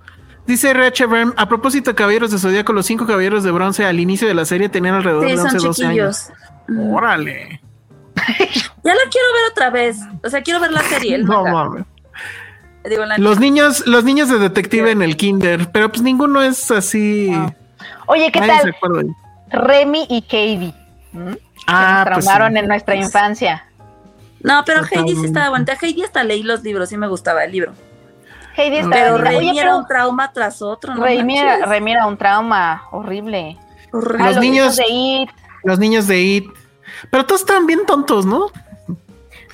[0.47, 4.01] Dice RH Byrne, a propósito de caballeros de Zodíaco, los cinco caballeros de bronce al
[4.01, 6.29] inicio de la serie tenían alrededor Sí, de son 11, 12 años.
[6.93, 7.61] Órale.
[8.83, 9.99] Ya la quiero ver otra vez.
[10.25, 11.15] O sea, quiero ver la serie.
[11.15, 11.85] el No mames.
[12.89, 16.71] Digo, la Los niños, los niños de detective en el kinder, pero pues ninguno es
[16.71, 17.31] así.
[18.11, 18.71] Oye, ¿qué Nadie se tal?
[18.77, 19.03] acuerda.
[19.53, 20.23] Remy y.
[20.23, 20.73] Que
[21.67, 22.59] Ah, nos pues traumaron sí.
[22.59, 23.65] en nuestra infancia.
[24.43, 25.27] No, pero Heidi sí Totalmente.
[25.27, 25.77] estaba aguanta.
[25.81, 27.73] Heidi hasta leí los libros, sí me gustaba el libro.
[28.57, 29.19] Heidi está Pero.
[29.19, 30.95] Remy Oye, era un trauma tras otro.
[30.95, 31.03] ¿no?
[31.05, 31.69] Remy era, manches.
[31.69, 33.59] Remy era un trauma horrible.
[33.93, 34.25] Horrible.
[34.27, 35.31] Los niños- de It.
[35.65, 36.47] Los niños de It.
[37.11, 38.47] Pero todos estaban bien tontos, ¿no?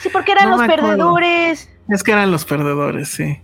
[0.01, 1.69] Sí, porque eran No los perdedores.
[1.89, 3.41] Es que eran los perdedores, sí.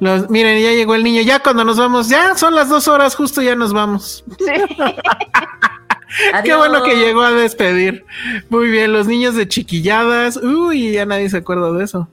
[0.00, 1.22] Los, miren, ya llegó el niño.
[1.22, 4.24] Ya cuando nos vamos, ya son las dos horas, justo ya nos vamos.
[4.38, 4.44] Sí.
[6.44, 8.04] Qué bueno que llegó a despedir.
[8.48, 10.36] Muy bien, los niños de chiquilladas.
[10.36, 12.08] Uy, ya nadie se acuerda de eso.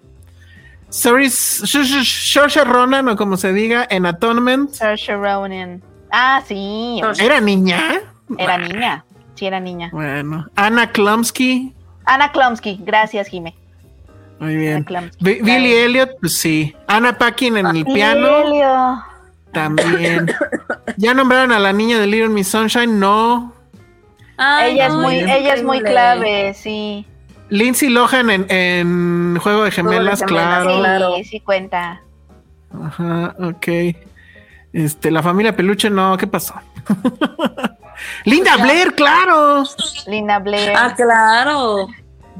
[0.89, 4.71] Saoirse Ronan, o como se diga, en Atonement.
[4.71, 5.81] Saoirse Ronan.
[6.11, 7.01] Ah, sí.
[7.19, 8.01] ¿Era niña?
[8.37, 9.05] Era niña.
[9.35, 9.89] Sí, era niña.
[9.91, 11.73] Bueno, Anna Klumsky.
[12.05, 12.79] Ana Klumsky.
[12.83, 13.55] Gracias, Jime.
[14.41, 14.83] Muy bien.
[15.19, 16.75] Billy Elliot, pues sí.
[16.87, 18.27] Anna Paquin en el piano.
[18.39, 19.03] Elio.
[19.53, 20.31] También.
[20.97, 22.99] ¿Ya nombraron a la niña de Little Miss Sunshine?
[22.99, 23.53] No.
[24.37, 27.05] Ay, ella es muy, ella es muy clave, sí.
[27.49, 30.69] Lindsay Lohan en, en Juego de Gemelas, Gemelas, claro.
[30.71, 31.15] Sí, Claro.
[31.23, 32.01] sí cuenta.
[32.83, 33.67] Ajá, ok.
[34.73, 36.55] Este, la familia Peluche, no, ¿qué pasó?
[38.25, 39.63] Linda Blair, claro.
[40.07, 40.73] Linda Blair.
[40.75, 41.87] Ah, claro.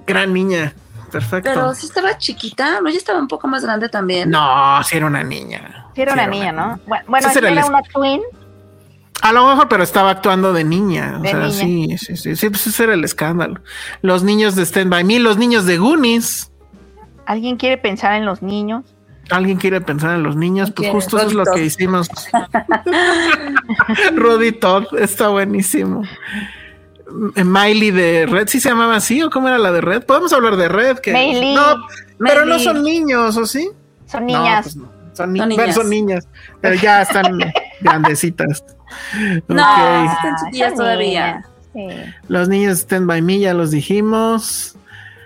[0.08, 0.74] Gran niña.
[1.12, 1.50] Perfecto.
[1.54, 2.90] Pero sí estaba chiquita, ¿no?
[2.90, 4.30] Ya estaba un poco más grande también.
[4.30, 5.88] No, sí era una niña.
[5.94, 6.80] sí, era una niña, ¿no?
[6.88, 8.22] Bueno, bueno era una twin.
[9.22, 11.18] A lo mejor, pero estaba actuando de niña.
[11.20, 11.98] O De sea, niña.
[11.98, 13.62] sí, sí, sí, sí, pues ese era el escándalo.
[14.02, 16.52] Los niños de Stand By Me, los niños de Goonies.
[17.28, 18.84] ¿Alguien quiere pensar en los niños?
[19.30, 20.72] ¿Alguien quiere pensar en los niños?
[20.72, 22.10] Pues justo eso es lo que hicimos.
[24.16, 26.02] Roddy Todd, está buenísimo.
[27.36, 30.04] Eh, Miley de Red, ¿sí se llamaba así o cómo era la de Red?
[30.04, 31.00] Podemos hablar de Red.
[31.00, 31.54] Que, Miley.
[31.56, 31.76] No,
[32.20, 33.70] pero no son niños, ¿o sí?
[34.06, 34.64] Son No, niñas.
[34.64, 34.92] pues no.
[35.14, 35.76] Son, ni- Son bueno, niñas.
[35.76, 36.28] son niñas,
[36.62, 37.38] pero ya están
[37.82, 38.64] grandecitas.
[39.48, 41.44] No, están chiquillas son todavía.
[41.74, 42.14] niñas, sí.
[42.28, 44.76] Los niños de Stand By Me, ya los dijimos.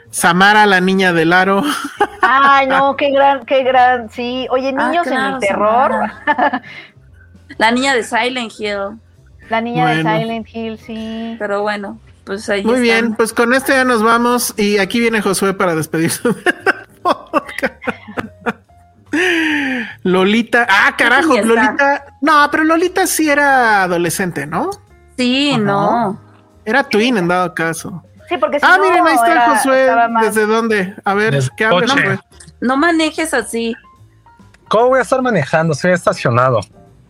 [0.10, 1.62] Samara, la niña del aro.
[2.22, 4.48] Ay, no, qué gran, qué gran, sí.
[4.50, 5.92] Oye, Ah, niños claro, en el terror.
[6.26, 6.62] Samara.
[7.58, 9.00] La niña de Silent Hill.
[9.50, 10.10] La niña Bueno.
[10.10, 11.36] de Silent Hill, sí.
[11.40, 12.84] Pero bueno, pues ahí Muy están.
[12.84, 16.22] bien, pues con esto ya nos vamos y aquí viene Josué para despedirse.
[20.04, 21.34] Lolita, ah, carajo.
[21.42, 22.06] Lolita.
[22.22, 24.70] No, pero Lolita sí era adolescente, ¿no?
[25.18, 26.20] Sí, no.
[26.66, 28.04] Era twin en dado caso.
[28.28, 29.88] Sí, porque si ah, no, miren, ahí está era- Josué.
[30.22, 30.96] ¿Desde dónde?
[31.06, 31.94] A ver, Desde ¿qué habla coche.
[32.02, 32.20] Josué?
[32.60, 33.76] No manejes así.
[34.68, 35.74] ¿Cómo voy a estar manejando?
[35.74, 36.60] Estoy estacionado.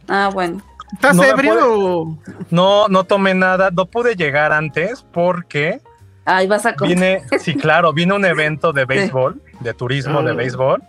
[0.09, 0.61] Ah, bueno.
[0.93, 2.17] ¿Estás No ebrio?
[2.51, 3.69] No, no tomé nada.
[3.71, 5.81] No pude llegar antes porque
[6.25, 6.87] Ahí vas a contar.
[6.95, 10.35] vine, sí, claro, vine a un evento de béisbol, de turismo de Ah.
[10.35, 10.81] béisbol,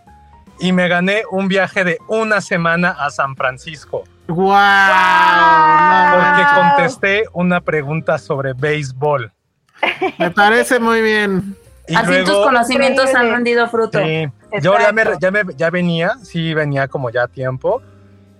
[0.59, 6.19] y me gané un viaje de una semana a San Francisco ¡Guau!
[6.19, 9.31] porque contesté una pregunta sobre béisbol.
[10.17, 11.55] me parece muy bien.
[11.87, 13.99] Y Así tus luego, conocimientos han rendido fruto.
[13.99, 14.27] sí,
[14.61, 17.81] yo ya, me, ya, me- ya venía, sí venía como ya a tiempo,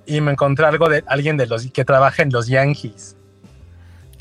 [0.08, 3.16] y me encontré algo de alguien de los que trabaja en los Yankees.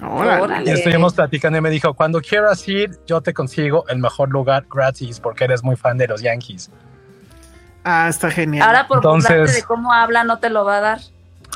[0.02, 0.68] Órale.
[0.70, 4.66] Y estuvimos platicando y me dijo, cuando quieras ir, yo te consigo el mejor lugar
[4.70, 6.70] gratis porque eres muy fan de los Yankees.
[7.84, 8.66] Ah, está genial.
[8.66, 11.00] Ahora por Entonces- de cómo habla no te lo va a dar.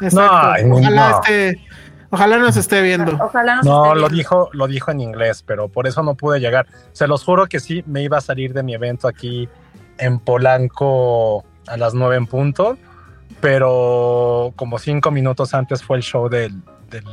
[0.00, 0.20] Exacto.
[0.20, 0.76] No, ay, no.
[0.76, 1.60] ojalá esté,
[2.08, 3.18] ojalá nos esté viendo.
[3.20, 6.66] Ojalá no, lo dijo, lo dijo en inglés, pero por eso no pude llegar.
[6.92, 9.48] Se los juro que sí, me iba a salir de mi evento aquí
[9.98, 12.78] en Polanco a las nueve en punto,
[13.40, 17.04] pero como cinco minutos antes fue el show del, del,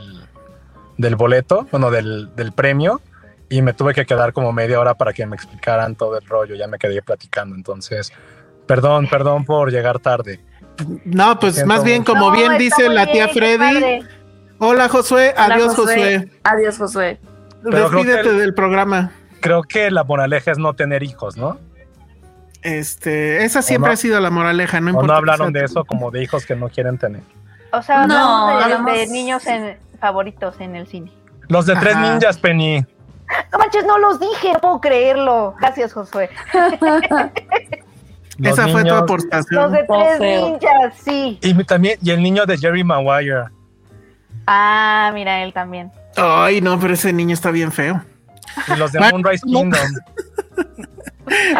[0.97, 3.01] del boleto, bueno, del, del premio,
[3.49, 6.55] y me tuve que quedar como media hora para que me explicaran todo el rollo,
[6.55, 8.11] ya me quedé platicando, entonces,
[8.65, 10.41] perdón, perdón por llegar tarde.
[11.05, 12.13] No, pues más bien, mucho.
[12.13, 14.05] como No, bien dice la tía Freddy.
[14.59, 15.33] Hola, Josué.
[15.35, 16.29] Hola, Adiós, Josué.
[16.43, 17.19] Adiós, Josué.
[17.63, 19.11] Pero creo que Despídete el- del programa.
[19.39, 21.59] Creo que la moraleja es no tener hijos, ¿no?
[22.61, 25.07] Este, esa siempre no- ha sido la moraleja, no o importa.
[25.13, 27.21] no hablaron de eso como de hijos que no quieren tener.
[27.71, 31.11] O sea, No, de, hablamos- de niños en, favoritos en el cine.
[31.49, 32.85] Los de tres ninjas, Penny.
[33.51, 35.55] No manches, no los dije, no puedo creerlo.
[35.59, 36.29] Gracias, Josué.
[38.43, 39.63] Esa fue tu aportación.
[39.63, 41.39] Los de tres ninjas, sí.
[41.41, 43.45] Y también, y el niño de Jerry Maguire.
[44.45, 45.91] Ah, mira, él también.
[46.15, 48.01] Ay, no, pero ese niño está bien feo.
[48.73, 49.45] Y los de Moonrise.
[49.45, 49.79] Kingdom.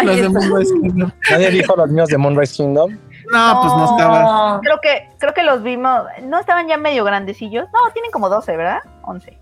[0.03, 0.29] Los de.
[0.29, 1.11] Moonrise Kingdom.
[1.29, 2.97] Nadie dijo los niños de Moonrise Kingdom.
[3.31, 4.23] No, pues no estaba.
[4.23, 4.61] No.
[4.61, 6.03] Creo que, creo que los vimos.
[6.23, 7.65] No estaban ya medio grandecillos.
[7.73, 8.79] No, tienen como 12, ¿verdad?
[9.03, 9.37] 11.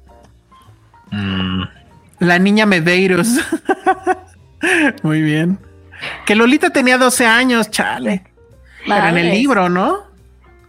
[2.20, 3.28] La niña Medeiros.
[5.04, 5.60] Muy bien.
[6.26, 8.24] Que Lolita tenía 12 años, chale.
[8.86, 10.04] Pero en el libro, ¿no?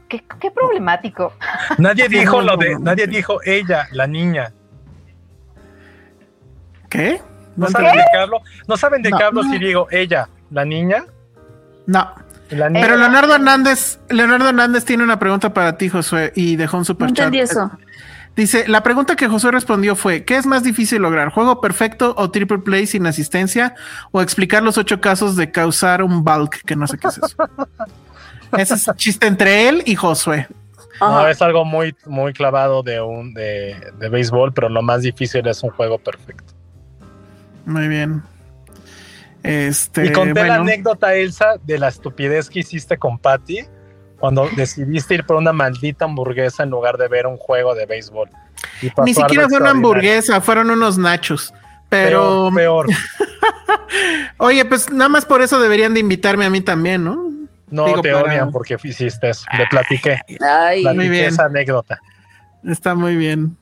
[0.08, 1.32] Qué, qué problemático.
[1.78, 4.52] Nadie dijo lo de, nadie dijo ella, la niña.
[6.88, 7.20] ¿Qué?
[7.56, 8.40] ¿No saben de qué hablo?
[8.68, 9.18] ¿No saben de No.
[9.18, 11.04] qué hablo si digo ella, la niña?
[11.86, 12.12] no.
[12.50, 12.80] La niña.
[12.86, 17.26] Pero Leonardo Hernández, Leonardo Hernández tiene una pregunta para ti, Josué, y dejó un superchat.
[17.26, 17.72] entendí eso.
[18.36, 21.30] Dice, la pregunta que Josué respondió fue, ¿qué es más difícil lograr?
[21.30, 23.74] ¿Juego perfecto o triple play sin asistencia?
[24.12, 26.62] ¿O explicar los ocho casos de causar un bulk?
[26.64, 27.36] Que no sé qué es eso.
[28.56, 30.46] Ese es chiste entre él y Josué.
[31.00, 35.44] No, es algo muy, muy clavado de un de, de béisbol, pero lo más difícil
[35.48, 36.54] es un juego perfecto.
[37.66, 38.22] Muy bien.
[39.42, 43.60] Este, y conté la bueno, anécdota, Elsa, de la estupidez que hiciste con Patty
[44.18, 48.30] cuando decidiste ir por una maldita hamburguesa en lugar de ver un juego de béisbol.
[49.04, 51.52] Ni siquiera fue una hamburguesa, fueron unos nachos.
[51.88, 52.96] Pero, Peor, peor.
[54.38, 57.30] oye, pues nada más por eso deberían de invitarme a mí también, ¿no?
[57.68, 59.44] No Digo, te para- odian porque hiciste eso.
[59.56, 60.18] Le platiqué.
[60.40, 61.24] Ay, Platiqué bien.
[61.26, 62.00] esa anécdota.
[62.64, 63.56] Está muy bien.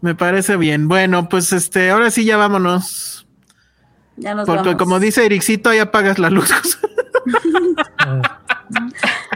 [0.00, 0.88] Me parece bien.
[0.88, 3.26] Bueno, pues este, ahora sí ya vámonos.
[4.16, 4.76] ya nos Porque vamos.
[4.82, 6.50] como dice Ericito, ahí apagas la luz.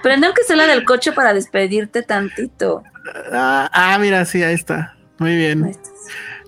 [0.03, 2.83] Prende aunque sea la del coche para despedirte tantito.
[3.33, 4.97] ah, ah, mira, sí, ahí está.
[5.19, 5.67] Muy bien.
[5.67, 5.91] está.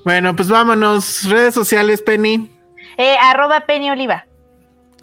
[0.05, 1.25] Bueno, pues vámonos.
[1.29, 2.51] Redes sociales, Penny.
[2.97, 4.27] Eh, arroba Penny Oliva.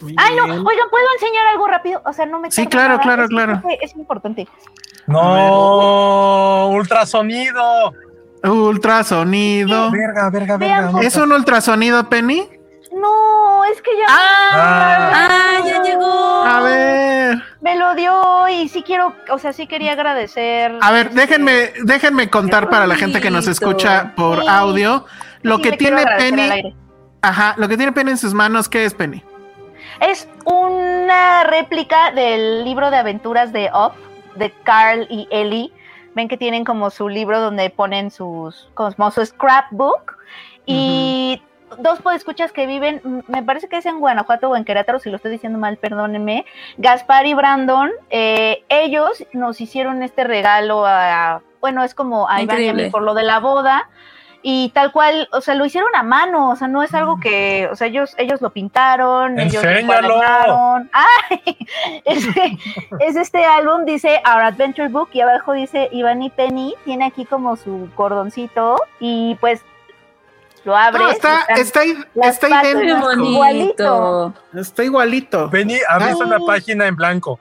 [0.01, 2.01] Muy Ay, no, oigan, ¿puedo enseñar algo rápido?
[2.05, 3.01] O sea, no me Sí, claro, nada.
[3.01, 3.61] claro, Es que claro.
[3.61, 4.47] que Es importante.
[5.07, 7.93] No, ultrasonido.
[8.43, 9.91] Ultrasonido.
[9.91, 10.91] Verga, verga, verga.
[11.01, 12.47] ¿Es un ultrasonido, Penny?
[12.93, 16.43] No, es que ya Ah, ya llegó.
[16.45, 17.43] A ver.
[17.61, 20.75] me lo dio y sí quiero, o sea, sí quería agradecer.
[20.81, 24.47] A ver, déjenme, déjenme contar para la gente que nos escucha por Sí.
[24.49, 25.05] audio.
[25.41, 26.75] Lo sí que tiene Penny.
[27.21, 29.23] Ajá, lo que tiene Penny en sus manos, ¿qué es Penny?
[30.01, 33.91] Es una réplica del libro de aventuras de Up,
[34.35, 35.71] de Carl y Ellie.
[36.19, 40.17] Ven que tienen como su libro donde ponen sus, como su scrapbook.
[40.65, 41.41] Y
[41.77, 45.15] dos podescuchas que viven, me parece que es en Guanajuato o en Querétaro, si lo
[45.15, 46.45] estoy diciendo mal, perdónenme.
[46.77, 52.57] Gaspar y Brandon, eh, ellos nos hicieron este regalo a, bueno, es como a Iván
[52.57, 52.91] y a mí Increíble.
[52.91, 53.89] por lo de la boda.
[54.41, 57.67] Y tal cual, o sea, lo hicieron a mano, o sea, no es algo que,
[57.71, 60.21] o sea, ellos, ellos lo pintaron, ellos lo Enséñalo.
[60.93, 61.57] ¡Ay!
[62.05, 62.25] Es,
[63.01, 67.25] es este álbum, dice Our Adventure Book, y abajo dice Iván y Penny, tiene aquí
[67.25, 69.61] como su cordoncito, y pues
[70.63, 71.01] lo abres.
[71.01, 71.81] No, y está, está,
[72.23, 73.11] está idéntico.
[73.11, 74.33] Igualito.
[74.53, 75.49] Está igualito.
[75.49, 76.27] Vení, abriste Ay.
[76.27, 77.39] una página en blanco.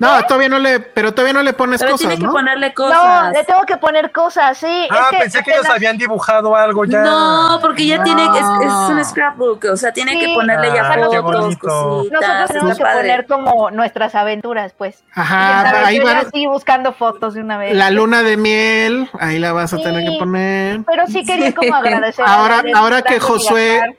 [0.00, 2.32] No, todavía no le, pero todavía no le pones Pero tiene cosas, que ¿no?
[2.32, 3.32] ponerle No, cosas.
[3.32, 4.88] le tengo que poner cosas, sí.
[4.90, 7.02] Ah, es que pensé que ellos habían dibujado algo ya.
[7.02, 8.04] No, porque ya No.
[8.04, 10.20] tiene, es, es un scrapbook, o sea, tiene Sí.
[10.20, 13.00] que ponerle ya Ah, fotos, cositas, Nosotros tenemos que padre.
[13.02, 15.04] poner como nuestras aventuras, pues.
[15.14, 17.76] Ajá, ahí va estoy buscando fotos de una vez.
[17.76, 19.82] la luna de miel, ahí la vas a Sí.
[19.84, 20.80] tener que poner.
[20.86, 22.24] Pero sí quería como agradecer.
[22.24, 23.96] a Ahora- ahora que Josué-.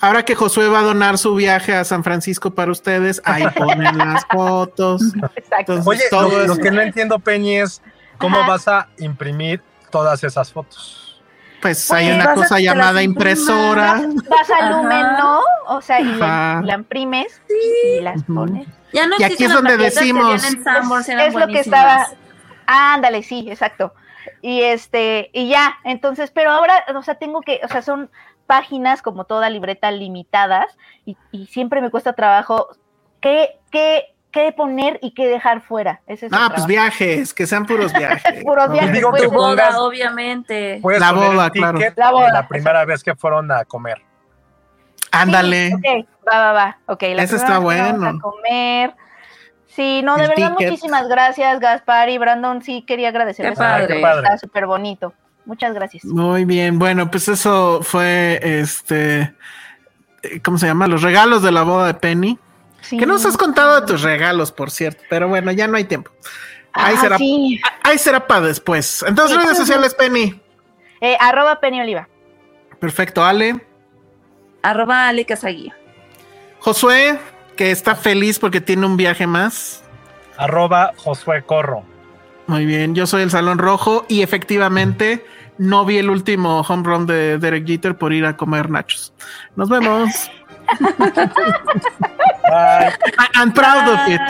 [0.00, 3.98] Ahora que Josué va a donar su viaje a San Francisco para ustedes, ahí ponen
[3.98, 5.02] las fotos.
[5.36, 5.74] Exacto.
[5.74, 6.62] Entonces, Oye, todo lo, lo eso.
[6.62, 7.82] que no entiendo, Penny, es
[8.18, 8.48] cómo Ajá.
[8.48, 11.20] vas a imprimir todas esas fotos.
[11.60, 14.00] Pues hay una cosa llamada impresora.
[14.30, 14.70] Vas a Ajá.
[14.70, 15.40] Lumen, ¿no?
[15.66, 17.42] O sea, y la, imprimes
[17.96, 18.66] y las pones.
[18.94, 20.42] Ya no Y aquí es donde decimos-
[21.08, 22.06] en es lo que estaba.
[22.66, 23.92] Ándale, sí, exacto.
[24.42, 28.10] Y este, y ya, entonces, pero ahora, o sea, tengo que, o sea, son
[28.50, 32.68] páginas como toda libreta limitadas y, y siempre me cuesta trabajo
[33.20, 36.00] qué, qué, qué poner y qué dejar fuera.
[36.06, 36.66] Ese es Ah, pues trabajo.
[36.68, 38.42] viajes, que sean puros viajes.
[38.44, 39.22] Puros No, viajes, digo pues.
[39.22, 40.80] Tu boda, pongas- obviamente.
[40.98, 41.78] La boda, claro.
[41.96, 44.02] La boda, la primera vez que fueron a comer.
[45.12, 45.72] Ándale.
[45.74, 46.78] Ok, va, va, va.
[46.86, 48.08] Ok, la primera está vez que vamos bueno.
[48.08, 48.94] A comer.
[49.66, 50.68] Sí, no, de El verdad, ticket.
[50.70, 52.60] muchísimas gracias, Gaspar y Brandon.
[52.62, 53.52] Sí, quería agradecerles.
[53.58, 53.86] Qué padre.
[53.94, 54.22] Qué padre.
[54.24, 55.12] Está súper bonito.
[55.44, 56.04] Muchas gracias.
[56.04, 59.34] Muy bien, bueno, pues eso fue este.
[60.44, 60.86] ¿Cómo se llama?
[60.86, 62.38] Los regalos de la boda de Penny.
[62.82, 62.98] Sí.
[62.98, 66.10] Que nos has contado de tus regalos, por cierto, pero bueno, ya no hay tiempo.
[66.72, 67.60] Ahí Ah, será, sí.
[67.82, 69.04] ahí será para después.
[69.06, 70.40] Entonces, redes sociales, Penny.
[71.00, 72.08] Eh, arroba Penny Oliva.
[72.78, 73.66] Perfecto, Ale.
[74.62, 75.72] Arroba Ale Casagui.
[76.60, 77.18] Josué,
[77.56, 79.82] que está feliz porque tiene un viaje más.
[80.36, 81.82] Arroba Josué Corro.
[82.50, 85.24] Muy bien, yo soy el Salón Rojo y efectivamente
[85.58, 89.12] no vi el último home run de Derek Jeter por ir a comer nachos.
[89.54, 90.28] Nos vemos.
[90.80, 90.90] Bye.
[93.36, 94.20] I'm proud of it.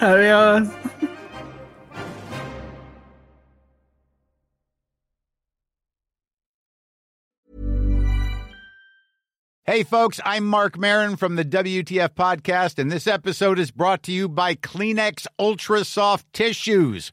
[0.00, 0.70] Adiós.
[9.68, 14.12] Hey, folks, I'm Mark Marin from the WTF Podcast, and this episode is brought to
[14.12, 17.12] you by Kleenex Ultra Soft Tissues,